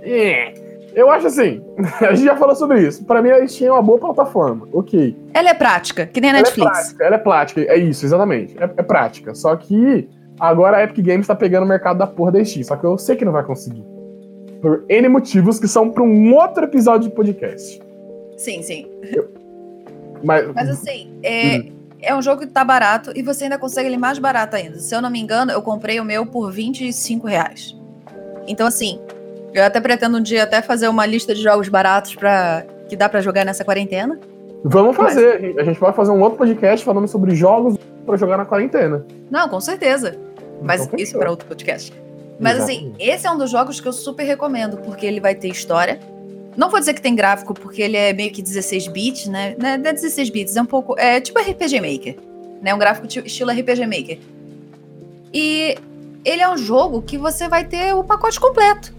É. 0.02 0.54
Eu 0.96 1.12
acho 1.12 1.28
assim, 1.28 1.62
a 2.02 2.14
gente 2.14 2.26
já 2.26 2.36
falou 2.36 2.56
sobre 2.56 2.82
isso. 2.82 3.06
Pra 3.06 3.22
mim 3.22 3.30
a 3.30 3.48
Steam 3.48 3.70
é 3.70 3.72
uma 3.72 3.82
boa 3.82 4.00
plataforma, 4.00 4.68
ok. 4.74 5.16
Ela 5.34 5.50
é 5.50 5.54
prática, 5.54 6.08
que 6.08 6.20
nem 6.20 6.32
a 6.32 6.34
Netflix. 6.34 6.66
Ela 6.66 6.70
é 6.70 6.74
prática, 6.74 7.04
ela 7.06 7.16
é 7.16 7.20
prática, 7.20 7.62
é 7.62 7.78
isso, 7.78 8.06
exatamente. 8.06 8.58
É, 8.58 8.64
é 8.64 8.84
prática. 8.84 9.36
Só 9.36 9.56
que 9.56 10.10
agora 10.40 10.78
a 10.78 10.84
Epic 10.84 11.06
Games 11.06 11.28
tá 11.28 11.36
pegando 11.36 11.64
o 11.64 11.68
mercado 11.68 11.98
da 11.98 12.08
porra 12.08 12.32
da 12.34 12.44
Steam, 12.44 12.64
só 12.64 12.76
que 12.76 12.86
eu 12.86 12.98
sei 12.98 13.16
que 13.16 13.24
não 13.24 13.32
vai 13.32 13.44
conseguir. 13.44 13.84
Por 14.62 14.84
N 14.89 15.07
motivos 15.07 15.60
que 15.60 15.68
são 15.68 15.89
pra 15.89 16.03
um 16.03 16.34
outro 16.34 16.66
episódio 16.66 17.10
de 17.10 17.16
podcast. 17.16 17.82
Sim, 18.38 18.62
sim. 18.62 18.88
Eu, 19.03 19.30
mas, 20.24 20.53
mas 20.53 20.70
assim, 20.70 21.12
é, 21.24 21.60
hum. 21.60 21.72
é 22.01 22.16
um 22.16 22.22
jogo 22.22 22.41
que 22.41 22.47
tá 22.47 22.64
barato 22.64 23.12
e 23.16 23.22
você 23.22 23.45
ainda 23.45 23.57
consegue 23.57 23.88
ele 23.88 23.97
mais 23.97 24.20
barato 24.20 24.55
ainda. 24.55 24.80
Se 24.80 24.93
eu 24.93 25.01
não 25.01 25.10
me 25.10 25.20
engano, 25.20 25.51
eu 25.51 25.62
comprei 25.62 25.99
o 25.99 26.05
meu 26.05 26.26
por 26.26 26.51
25 26.51 27.28
reais. 27.28 27.76
Então, 28.47 28.68
assim, 28.68 28.99
eu 29.53 29.64
até 29.64 29.80
pretendo 29.80 30.18
um 30.18 30.22
dia 30.22 30.43
até 30.43 30.62
fazer 30.62 30.88
uma 30.88 31.05
lista 31.05 31.34
de 31.34 31.41
jogos 31.41 31.70
baratos 31.70 32.16
para 32.16 32.66
que 32.88 32.95
dá 32.95 33.07
para 33.07 33.22
jogar 33.22 33.45
nessa 33.45 33.64
quarentena. 33.64 34.20
Vamos 34.64 34.95
fazer. 34.95 35.53
Mas... 35.55 35.57
A 35.57 35.64
gente 35.64 35.80
pode 35.80 35.95
fazer 35.95 36.12
um 36.12 36.22
outro 36.22 36.38
podcast 36.38 36.86
falando 36.86 37.07
sobre 37.07 37.36
jogos 37.36 37.78
para 38.05 38.18
jogar 38.18 38.38
na 38.38 38.45
quarentena. 38.45 39.05
Não, 39.30 39.47
com 39.47 39.60
certeza. 39.60 40.18
Mas 40.62 40.86
então, 40.86 40.99
isso 40.99 41.18
para 41.18 41.30
outro 41.30 41.47
podcast. 41.47 41.93
Mas 42.40 42.58
assim, 42.60 42.74
Exatamente. 42.74 43.04
assim, 43.04 43.12
esse 43.12 43.28
é 43.28 43.32
um 43.32 43.38
dos 43.38 43.52
jogos 43.52 43.82
que 43.82 43.88
eu 43.88 43.94
super 43.94 44.24
recomendo, 44.24 44.78
porque 44.78 45.06
ele 45.06 45.20
vai 45.20 45.36
ter 45.36 45.50
história, 45.50 46.00
não 46.60 46.70
vou 46.70 46.80
dizer 46.80 46.94
que 46.94 47.02
tem 47.02 47.16
gráfico, 47.16 47.54
porque 47.54 47.82
ele 47.82 47.96
é 47.96 48.12
meio 48.12 48.32
que 48.32 48.42
16 48.42 48.88
bits, 48.88 49.28
né? 49.28 49.56
Não 49.58 49.70
é 49.70 49.94
16 49.94 50.30
bits, 50.30 50.56
é 50.58 50.62
um 50.62 50.66
pouco. 50.66 50.94
É 51.00 51.22
tipo 51.22 51.40
RPG 51.40 51.80
Maker. 51.80 52.18
Né? 52.62 52.74
Um 52.74 52.78
gráfico 52.78 53.08
estilo 53.08 53.52
RPG 53.52 53.86
Maker. 53.86 54.20
E 55.34 55.78
ele 56.26 56.42
é 56.42 56.50
um 56.50 56.58
jogo 56.58 57.02
que 57.02 57.18
você 57.18 57.48
vai 57.48 57.64
ter 57.64 57.94
o 57.96 58.04
pacote 58.04 58.40
completo. 58.40 58.94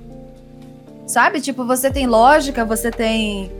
Sabe? 1.07 1.41
Tipo, 1.41 1.64
você 1.66 1.91
tem 1.91 2.07
lógica, 2.07 2.64
você 2.64 2.91
tem 2.91 3.51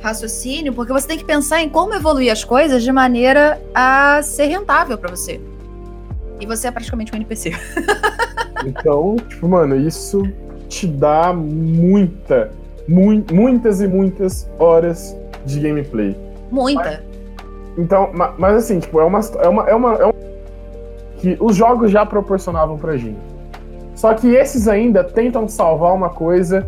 raciocínio, 0.00 0.72
porque 0.72 0.92
você 0.92 1.06
tem 1.06 1.18
que 1.18 1.24
pensar 1.24 1.60
em 1.60 1.68
como 1.68 1.92
evoluir 1.94 2.32
as 2.32 2.42
coisas 2.42 2.82
de 2.82 2.90
maneira 2.90 3.60
a 3.74 4.22
ser 4.22 4.46
rentável 4.46 4.96
para 4.96 5.10
você. 5.10 5.38
E 6.40 6.46
você 6.46 6.68
é 6.68 6.70
praticamente 6.70 7.12
um 7.12 7.16
NPC. 7.16 7.52
então, 8.66 9.16
tipo, 9.28 9.46
mano, 9.46 9.76
isso 9.76 10.22
te 10.68 10.86
dá 10.86 11.32
muita 11.32 12.50
mu 12.88 13.24
muitas 13.32 13.80
e 13.80 13.86
muitas 13.86 14.50
horas 14.58 15.16
de 15.44 15.60
gameplay. 15.60 16.16
Muita. 16.50 16.82
Mas, 16.82 17.00
então, 17.78 18.10
mas, 18.12 18.34
mas, 18.36 18.56
assim, 18.56 18.80
tipo, 18.80 19.00
é 19.00 19.04
uma, 19.04 19.20
é 19.20 19.48
uma, 19.48 19.70
é 19.70 19.74
uma, 19.74 19.94
é 19.94 20.04
uma 20.04 20.14
que 21.18 21.36
os 21.38 21.54
jogos 21.54 21.90
já 21.90 22.04
proporcionavam 22.04 22.78
pra 22.78 22.96
gente. 22.96 23.20
Só 23.94 24.14
que 24.14 24.28
esses 24.28 24.66
ainda 24.66 25.04
tentam 25.04 25.46
salvar 25.46 25.94
uma 25.94 26.08
coisa 26.08 26.66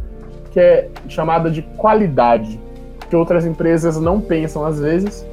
que 0.52 0.60
é 0.60 0.88
chamada 1.08 1.50
de 1.50 1.62
qualidade, 1.62 2.60
que 3.08 3.16
outras 3.16 3.46
empresas 3.46 3.98
não 3.98 4.20
pensam 4.20 4.64
às 4.64 4.78
vezes 4.78 5.26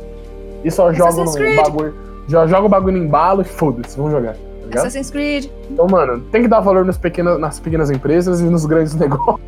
e 0.64 0.72
só 0.72 0.94
jogam 0.94 1.26
no 1.26 1.56
bagulho, 1.62 1.94
já 2.30 2.46
joga 2.48 2.68
o 2.68 2.70
bagulho 2.70 2.98
em 2.98 3.08
balo 3.08 3.42
e 3.42 3.46
foda-se, 3.46 3.98
vamos 3.98 4.12
jogar. 4.12 4.36
Tá 4.72 4.82
Assassin's 4.82 5.10
Creed. 5.10 5.48
Então, 5.70 5.88
mano, 5.88 6.22
tem 6.32 6.44
que 6.44 6.48
dar 6.48 6.60
valor 6.60 6.86
nas 6.86 6.98
pequenas, 6.98 7.40
nas 7.40 7.60
pequenas 7.60 7.90
empresas 7.90 8.40
e 8.40 8.44
nos 8.44 8.66
grandes 8.66 8.94
negócios. 8.96 9.42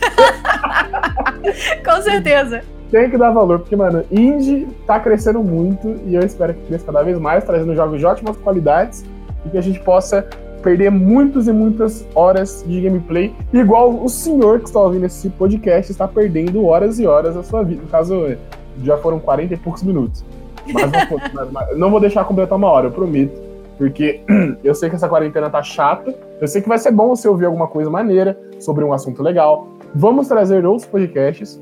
Com 1.84 2.02
certeza. 2.02 2.62
Tem 2.90 3.10
que 3.10 3.16
dar 3.16 3.30
valor, 3.30 3.60
porque, 3.60 3.74
mano, 3.74 4.04
indie 4.12 4.68
tá 4.86 5.00
crescendo 5.00 5.42
muito 5.42 5.96
e 6.04 6.14
eu 6.14 6.22
espero 6.22 6.54
que 6.54 6.60
cresça 6.66 6.86
cada 6.86 7.02
vez 7.02 7.18
mais, 7.18 7.42
trazendo 7.42 7.74
jogos 7.74 7.98
de 7.98 8.06
ótimas 8.06 8.36
qualidades 8.36 9.04
e 9.44 9.48
que 9.48 9.58
a 9.58 9.62
gente 9.62 9.80
possa 9.80 10.28
perder 10.62 10.90
muitas 10.90 11.48
e 11.48 11.52
muitas 11.52 12.06
horas 12.14 12.64
de 12.66 12.80
gameplay, 12.80 13.34
igual 13.52 14.02
o 14.02 14.08
senhor 14.08 14.60
que 14.60 14.66
está 14.66 14.80
ouvindo 14.80 15.06
esse 15.06 15.30
podcast 15.30 15.90
está 15.90 16.06
perdendo 16.06 16.64
horas 16.66 16.98
e 16.98 17.06
horas 17.06 17.34
da 17.34 17.42
sua 17.42 17.62
vida. 17.62 17.82
No 17.82 17.88
caso, 17.88 18.36
já 18.82 18.96
foram 18.98 19.18
40 19.18 19.54
e 19.54 19.56
poucos 19.56 19.82
minutos. 19.82 20.24
Mas 20.72 21.52
não, 21.52 21.78
não 21.78 21.90
vou 21.90 22.00
deixar 22.00 22.24
completar 22.24 22.56
uma 22.56 22.68
hora, 22.68 22.86
eu 22.86 22.92
prometo. 22.92 23.38
porque 23.78 24.20
eu 24.64 24.74
sei 24.74 24.88
que 24.88 24.96
essa 24.96 25.08
quarentena 25.08 25.50
tá 25.50 25.62
chata, 25.62 26.14
eu 26.40 26.48
sei 26.48 26.62
que 26.62 26.68
vai 26.68 26.78
ser 26.78 26.90
bom 26.90 27.08
você 27.08 27.28
ouvir 27.28 27.46
alguma 27.46 27.66
coisa 27.66 27.90
maneira 27.90 28.38
sobre 28.58 28.84
um 28.84 28.92
assunto 28.92 29.22
legal. 29.22 29.68
Vamos 29.94 30.28
trazer 30.28 30.64
outros 30.64 30.86
podcasts. 30.86 31.60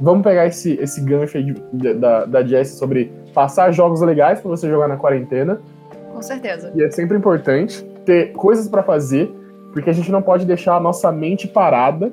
Vamos 0.00 0.22
pegar 0.24 0.46
esse, 0.46 0.74
esse 0.74 1.00
gancho 1.00 1.38
aí 1.38 1.54
de, 1.72 1.94
da, 1.94 2.26
da 2.26 2.44
Jess 2.44 2.70
sobre 2.70 3.10
passar 3.32 3.72
jogos 3.72 4.00
legais 4.02 4.40
para 4.40 4.50
você 4.50 4.68
jogar 4.68 4.88
na 4.88 4.96
quarentena. 4.96 5.60
Com 6.12 6.20
certeza. 6.20 6.72
E 6.74 6.82
é 6.82 6.90
sempre 6.90 7.16
importante 7.16 7.82
ter 8.04 8.32
coisas 8.32 8.68
para 8.68 8.82
fazer, 8.82 9.30
porque 9.72 9.90
a 9.90 9.92
gente 9.92 10.10
não 10.10 10.22
pode 10.22 10.44
deixar 10.44 10.76
a 10.76 10.80
nossa 10.80 11.10
mente 11.12 11.48
parada, 11.48 12.12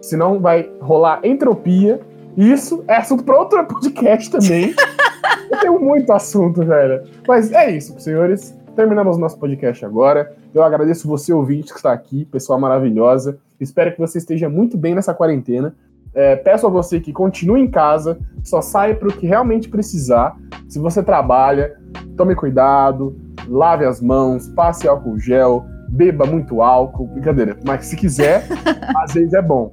senão 0.00 0.40
vai 0.40 0.70
rolar 0.80 1.20
entropia. 1.24 2.00
E 2.36 2.50
isso 2.50 2.84
é 2.88 2.96
assunto 2.96 3.24
para 3.24 3.38
outro 3.38 3.62
podcast 3.66 4.30
também. 4.30 4.74
eu 5.54 5.60
tenho 5.60 5.80
muito 5.80 6.12
assunto, 6.12 6.64
velho. 6.64 7.02
Mas 7.26 7.52
é 7.52 7.70
isso, 7.70 7.98
senhores. 8.00 8.56
Terminamos 8.74 9.16
nosso 9.16 9.38
podcast 9.38 9.84
agora. 9.84 10.34
Eu 10.52 10.62
agradeço 10.62 11.06
você, 11.06 11.32
ouvinte, 11.32 11.72
que 11.72 11.78
está 11.78 11.92
aqui, 11.92 12.24
pessoa 12.24 12.58
maravilhosa. 12.58 13.38
Espero 13.60 13.92
que 13.92 13.98
você 13.98 14.18
esteja 14.18 14.48
muito 14.48 14.76
bem 14.76 14.94
nessa 14.94 15.14
quarentena. 15.14 15.74
É, 16.12 16.36
peço 16.36 16.66
a 16.66 16.70
você 16.70 17.00
que 17.00 17.12
continue 17.12 17.60
em 17.60 17.70
casa, 17.70 18.18
só 18.42 18.60
saia 18.60 18.94
para 18.94 19.08
o 19.08 19.12
que 19.12 19.26
realmente 19.26 19.68
precisar. 19.68 20.36
Se 20.68 20.78
você 20.78 21.02
trabalha, 21.02 21.76
tome 22.16 22.34
cuidado, 22.34 23.16
lave 23.48 23.84
as 23.84 24.00
mãos, 24.00 24.48
passe 24.48 24.88
álcool 24.88 25.18
gel, 25.18 25.64
beba 25.88 26.26
muito 26.26 26.62
álcool. 26.62 27.06
Brincadeira, 27.06 27.56
mas 27.64 27.86
se 27.86 27.96
quiser, 27.96 28.46
às 28.96 29.14
vezes 29.14 29.32
é 29.32 29.42
bom. 29.42 29.72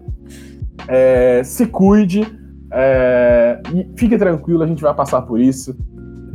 É, 0.88 1.42
se 1.44 1.66
cuide 1.66 2.41
é, 2.72 3.60
e 3.74 3.88
fique 3.98 4.18
tranquilo, 4.18 4.64
a 4.64 4.68
gente 4.68 4.82
vai 4.82 4.94
passar 4.94 5.22
por 5.24 5.40
isso. 5.40 5.76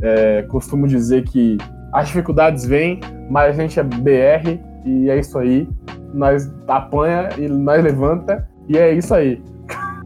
É, 0.01 0.43
costumo 0.43 0.87
dizer 0.87 1.23
que 1.23 1.57
as 1.93 2.07
dificuldades 2.07 2.65
vêm, 2.65 2.99
mas 3.29 3.57
a 3.57 3.61
gente 3.61 3.79
é 3.79 3.83
BR 3.83 4.59
e 4.85 5.09
é 5.09 5.17
isso 5.17 5.37
aí. 5.37 5.67
Nós 6.13 6.51
apanha 6.67 7.29
e 7.37 7.47
nós 7.47 7.83
levanta 7.83 8.47
e 8.67 8.77
é 8.77 8.93
isso 8.93 9.13
aí. 9.13 9.41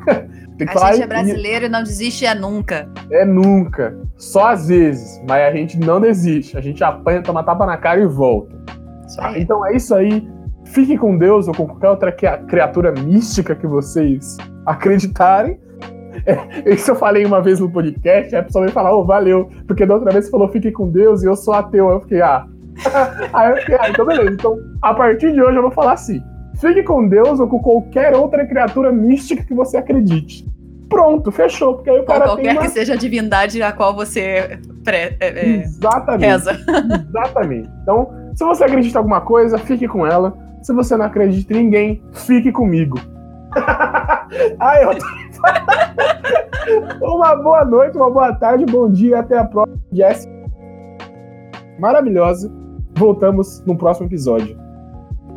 a 0.08 0.92
gente 0.94 1.04
é 1.04 1.08
brasileiro 1.08 1.66
e... 1.66 1.68
e 1.68 1.70
não 1.70 1.84
desiste 1.84 2.26
é 2.26 2.34
nunca. 2.34 2.88
É 3.12 3.26
nunca. 3.26 3.98
Só 4.18 4.48
às 4.48 4.68
vezes, 4.68 5.22
mas 5.28 5.44
a 5.44 5.52
gente 5.52 5.78
não 5.80 6.00
desiste. 6.00 6.58
A 6.58 6.62
gente 6.62 6.84
apanha, 6.84 7.22
toma 7.22 7.44
tapa 7.44 7.66
na 7.66 7.78
cara 7.78 8.00
e 8.02 8.06
volta. 8.06 8.56
Então 9.36 9.66
é 9.66 9.76
isso 9.76 9.94
aí. 9.94 10.28
Fique 10.66 10.98
com 10.98 11.18
Deus 11.18 11.48
ou 11.50 11.54
com 11.54 11.68
qualquer 11.68 11.90
outra 11.90 12.12
criatura 12.12 12.94
mística 12.94 13.54
que 13.54 13.68
vocês 13.68 14.38
acreditarem. 14.66 15.60
É, 16.26 16.74
isso 16.74 16.92
eu 16.92 16.96
falei 16.96 17.26
uma 17.26 17.42
vez 17.42 17.60
no 17.60 17.70
podcast, 17.70 18.36
a 18.36 18.44
pessoa 18.44 18.64
veio 18.64 18.74
falar, 18.74 18.96
oh, 18.96 19.04
valeu, 19.04 19.50
porque 19.68 19.86
da 19.86 19.96
outra 19.96 20.12
vez 20.12 20.26
você 20.26 20.32
falou 20.32 20.50
fique 20.50 20.72
com 20.72 20.90
Deus 20.90 21.24
e 21.24 21.26
eu 21.26 21.36
sou 21.36 21.54
ateu. 21.54 21.90
Aí 21.90 21.96
eu 21.96 22.02
fiquei, 22.02 22.22
ah. 22.22 22.46
Aí 23.34 23.52
eu 23.52 23.58
fiquei, 23.58 23.76
ah, 23.80 23.90
então 23.90 24.06
beleza. 24.06 24.32
Então, 24.32 24.58
a 24.82 24.94
partir 24.94 25.34
de 25.34 25.42
hoje 25.42 25.58
eu 25.58 25.62
vou 25.62 25.72
falar 25.72 25.94
assim: 25.94 26.22
fique 26.60 26.84
com 26.84 27.08
Deus 27.08 27.40
ou 27.40 27.48
com 27.48 27.60
qualquer 27.60 28.16
outra 28.16 28.46
criatura 28.46 28.92
mística 28.92 29.44
que 29.44 29.54
você 29.54 29.78
acredite. 29.78 30.46
Pronto, 30.92 31.32
fechou. 31.32 31.76
Porque 31.76 31.90
aí 31.90 32.00
o 32.00 32.04
cara 32.04 32.26
qualquer 32.26 32.52
uma... 32.52 32.62
que 32.62 32.70
seja 32.70 32.94
a 32.94 32.98
divindade 32.98 33.62
a 33.64 33.72
qual 33.72 33.96
você 33.96 34.60
pré, 34.84 35.16
é, 35.20 35.62
Exatamente. 35.64 36.26
reza. 36.26 36.60
Exatamente. 37.10 37.70
Então, 37.82 38.12
se 38.36 38.44
você 38.44 38.66
acredita 38.66 38.96
em 38.96 38.98
alguma 38.98 39.22
coisa, 39.22 39.58
fique 39.58 39.88
com 39.88 40.06
ela. 40.06 40.38
Se 40.62 40.74
você 40.74 40.98
não 40.98 41.06
acredita 41.06 41.54
em 41.54 41.64
ninguém, 41.64 42.04
fique 42.14 42.52
comigo. 42.52 43.00
Ai, 44.60 44.84
eu 44.84 44.92
uma 47.02 47.36
boa 47.36 47.66
noite, 47.66 47.98
uma 47.98 48.10
boa 48.10 48.34
tarde, 48.36 48.66
bom 48.66 48.90
dia, 48.92 49.20
até 49.20 49.38
a 49.38 49.46
próxima. 49.46 49.80
Jess. 49.92 50.28
Maravilhosa. 51.80 52.52
Voltamos 52.96 53.64
no 53.66 53.78
próximo 53.78 54.08
episódio. 54.08 54.58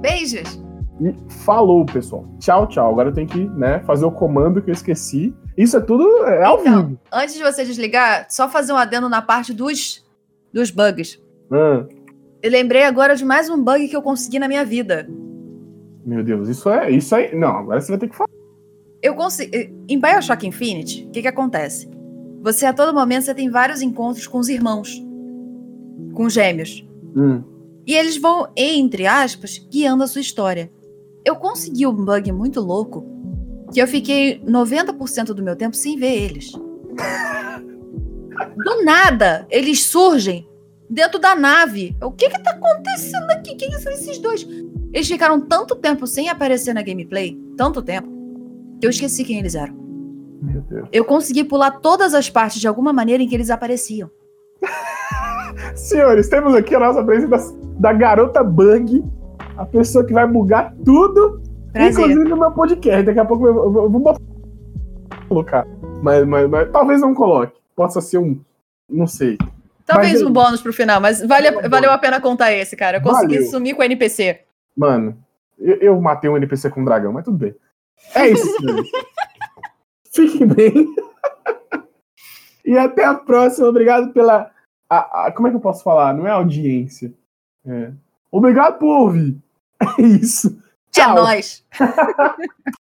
Beijos. 0.01 0.63
E 1.01 1.15
falou, 1.45 1.85
pessoal. 1.87 2.25
Tchau, 2.39 2.67
tchau. 2.67 2.91
Agora 2.91 3.09
eu 3.09 3.13
tenho 3.13 3.27
que 3.27 3.49
né, 3.51 3.81
fazer 3.81 4.05
o 4.05 4.13
comando 4.13 4.63
que 4.63 4.71
eu 4.71 4.75
esqueci. 4.75 5.35
Isso 5.57 5.77
é 5.77 5.81
tudo 5.81 6.05
é 6.27 6.45
ao 6.45 6.61
então, 6.61 6.87
vivo. 6.87 7.01
Antes 7.13 7.35
de 7.35 7.43
você 7.43 7.65
desligar, 7.65 8.27
só 8.29 8.49
fazer 8.49 8.73
um 8.73 8.77
adendo 8.77 9.09
na 9.09 9.23
parte 9.23 9.53
dos, 9.53 10.05
dos 10.53 10.71
bugs. 10.71 11.21
Ah. 11.51 11.85
Eu 12.43 12.51
lembrei 12.51 12.85
agora 12.85 13.17
de 13.17 13.25
mais 13.25 13.49
um 13.49 13.63
bug 13.63 13.89
que 13.89 13.97
eu 13.97 14.03
consegui 14.03 14.39
na 14.39 14.49
minha 14.49 14.65
vida. 14.65 15.09
Meu 16.05 16.23
Deus, 16.23 16.49
isso 16.49 16.69
é. 16.69 16.91
Isso 16.91 17.15
aí. 17.15 17.35
Não, 17.35 17.57
agora 17.59 17.81
você 17.81 17.91
vai 17.91 17.99
ter 17.99 18.09
que 18.09 18.17
falar. 18.17 18.29
Eu 19.05 19.15
consegui. 19.15 19.71
Em 19.87 20.01
Bioshock 20.01 20.47
Infinite, 20.47 21.05
o 21.05 21.11
que, 21.11 21.21
que 21.21 21.29
acontece? 21.29 21.91
Você 22.41 22.65
a 22.65 22.73
todo 22.73 22.95
momento 22.95 23.25
você 23.25 23.35
tem 23.35 23.51
vários 23.51 23.83
encontros 23.83 24.27
com 24.27 24.39
os 24.39 24.49
irmãos. 24.49 24.99
Com 26.15 26.31
gêmeos. 26.31 26.83
Hum. 27.15 27.43
E 27.87 27.93
eles 27.95 28.17
vão, 28.17 28.49
entre 28.57 29.07
aspas, 29.07 29.59
guiando 29.71 30.05
a 30.05 30.07
sua 30.07 30.23
história. 30.23 30.73
Eu 31.23 31.37
consegui 31.37 31.87
um 31.87 31.93
bug 31.93 32.33
muito 32.33 32.63
louco 32.63 33.05
que 33.75 33.83
eu 33.83 33.87
fiquei 33.87 34.41
90% 34.41 35.35
do 35.35 35.43
meu 35.43 35.55
tempo 35.55 35.77
sem 35.77 35.99
ver 35.99 36.23
eles. 36.23 36.53
Do 38.65 38.85
nada, 38.85 39.47
eles 39.51 39.85
surgem 39.85 40.49
dentro 40.89 41.19
da 41.19 41.35
nave. 41.35 41.95
O 42.03 42.11
que 42.11 42.31
que 42.31 42.43
tá 42.43 42.53
acontecendo 42.53 43.31
aqui? 43.31 43.55
Quem 43.55 43.71
são 43.79 43.93
esses 43.93 44.19
dois? 44.19 44.47
Eles 44.93 45.09
ficaram 45.09 45.41
tanto 45.41 45.77
tempo 45.77 46.07
sem 46.07 46.29
aparecer 46.29 46.73
na 46.73 46.83
gameplay, 46.83 47.39
tanto 47.57 47.83
tempo, 47.83 48.09
eu 48.85 48.91
esqueci 48.91 49.25
quem 49.25 49.39
eles 49.39 49.55
eram. 49.55 49.75
Meu 50.43 50.61
Deus. 50.63 50.89
Eu 50.93 51.05
consegui 51.05 51.45
pular 51.45 51.71
todas 51.71 52.15
as 52.15 52.29
partes 52.29 52.61
de 52.61 52.69
alguma 52.69 52.93
maneira 52.93 53.23
em 53.23 53.29
que 53.29 53.35
eles 53.35 53.51
apareciam. 53.51 54.11
Senhores, 55.75 56.29
temos 56.29 56.55
aqui 56.55 56.75
a 56.75 56.81
nossa 56.81 57.03
presença 57.03 57.55
da 57.79 57.93
garota 57.93 58.43
bug 58.43 59.03
a 59.57 59.65
pessoa 59.65 60.05
que 60.05 60.13
vai 60.13 60.27
bugar 60.27 60.75
tudo, 60.85 61.41
Prazer. 61.73 61.93
inclusive 61.93 62.29
no 62.29 62.37
meu 62.37 62.51
podcast. 62.51 63.03
Daqui 63.05 63.21
a 63.21 63.25
pouco 63.25 63.47
eu, 63.47 63.57
eu, 63.57 63.75
eu 63.85 63.91
vou 63.91 64.17
colocar. 65.29 65.67
Mas, 66.03 66.27
mas, 66.27 66.49
mas, 66.49 66.71
talvez 66.71 67.01
não 67.01 67.15
coloque. 67.15 67.55
Possa 67.75 68.01
ser 68.01 68.19
um. 68.19 68.41
Não 68.89 69.07
sei. 69.07 69.39
Talvez 69.87 70.15
mas, 70.15 70.23
um 70.23 70.33
bônus 70.33 70.63
pro 70.63 70.73
final, 70.73 71.01
mas 71.01 71.25
vale, 71.27 71.51
valeu 71.69 71.91
a 71.91 71.99
pena 71.99 72.21
contar 72.21 72.53
esse, 72.53 72.77
cara. 72.77 72.99
Eu 72.99 73.03
consegui 73.03 73.37
valeu. 73.37 73.51
sumir 73.51 73.75
com 73.75 73.83
o 73.83 73.85
NPC. 73.85 74.41
Mano, 74.77 75.17
eu, 75.59 75.77
eu, 75.77 76.01
matei 76.01 76.29
um 76.29 76.37
NPC 76.37 76.71
com 76.71 76.81
um 76.81 76.85
dragão, 76.85 77.13
mas 77.13 77.25
tudo 77.25 77.37
bem. 77.37 77.55
É 78.15 78.29
isso, 78.29 78.47
Fiquem 80.13 80.47
bem. 80.47 80.95
e 82.65 82.79
até 82.79 83.05
a 83.05 83.15
próxima. 83.15 83.69
Obrigado 83.69 84.13
pela. 84.13 84.51
A, 84.89 85.27
a, 85.27 85.33
como 85.33 85.49
é 85.49 85.51
que 85.51 85.57
eu 85.57 85.61
posso 85.61 85.83
falar? 85.83 86.15
Não 86.15 86.27
é 86.27 86.31
audiência. 86.31 87.13
É. 87.67 87.91
Obrigado 88.31 88.79
por 88.79 88.97
ouvir. 88.97 89.37
É 89.99 90.03
isso. 90.03 90.57
Tchau. 90.93 91.19
É 91.19 91.21
nóis. 91.21 91.65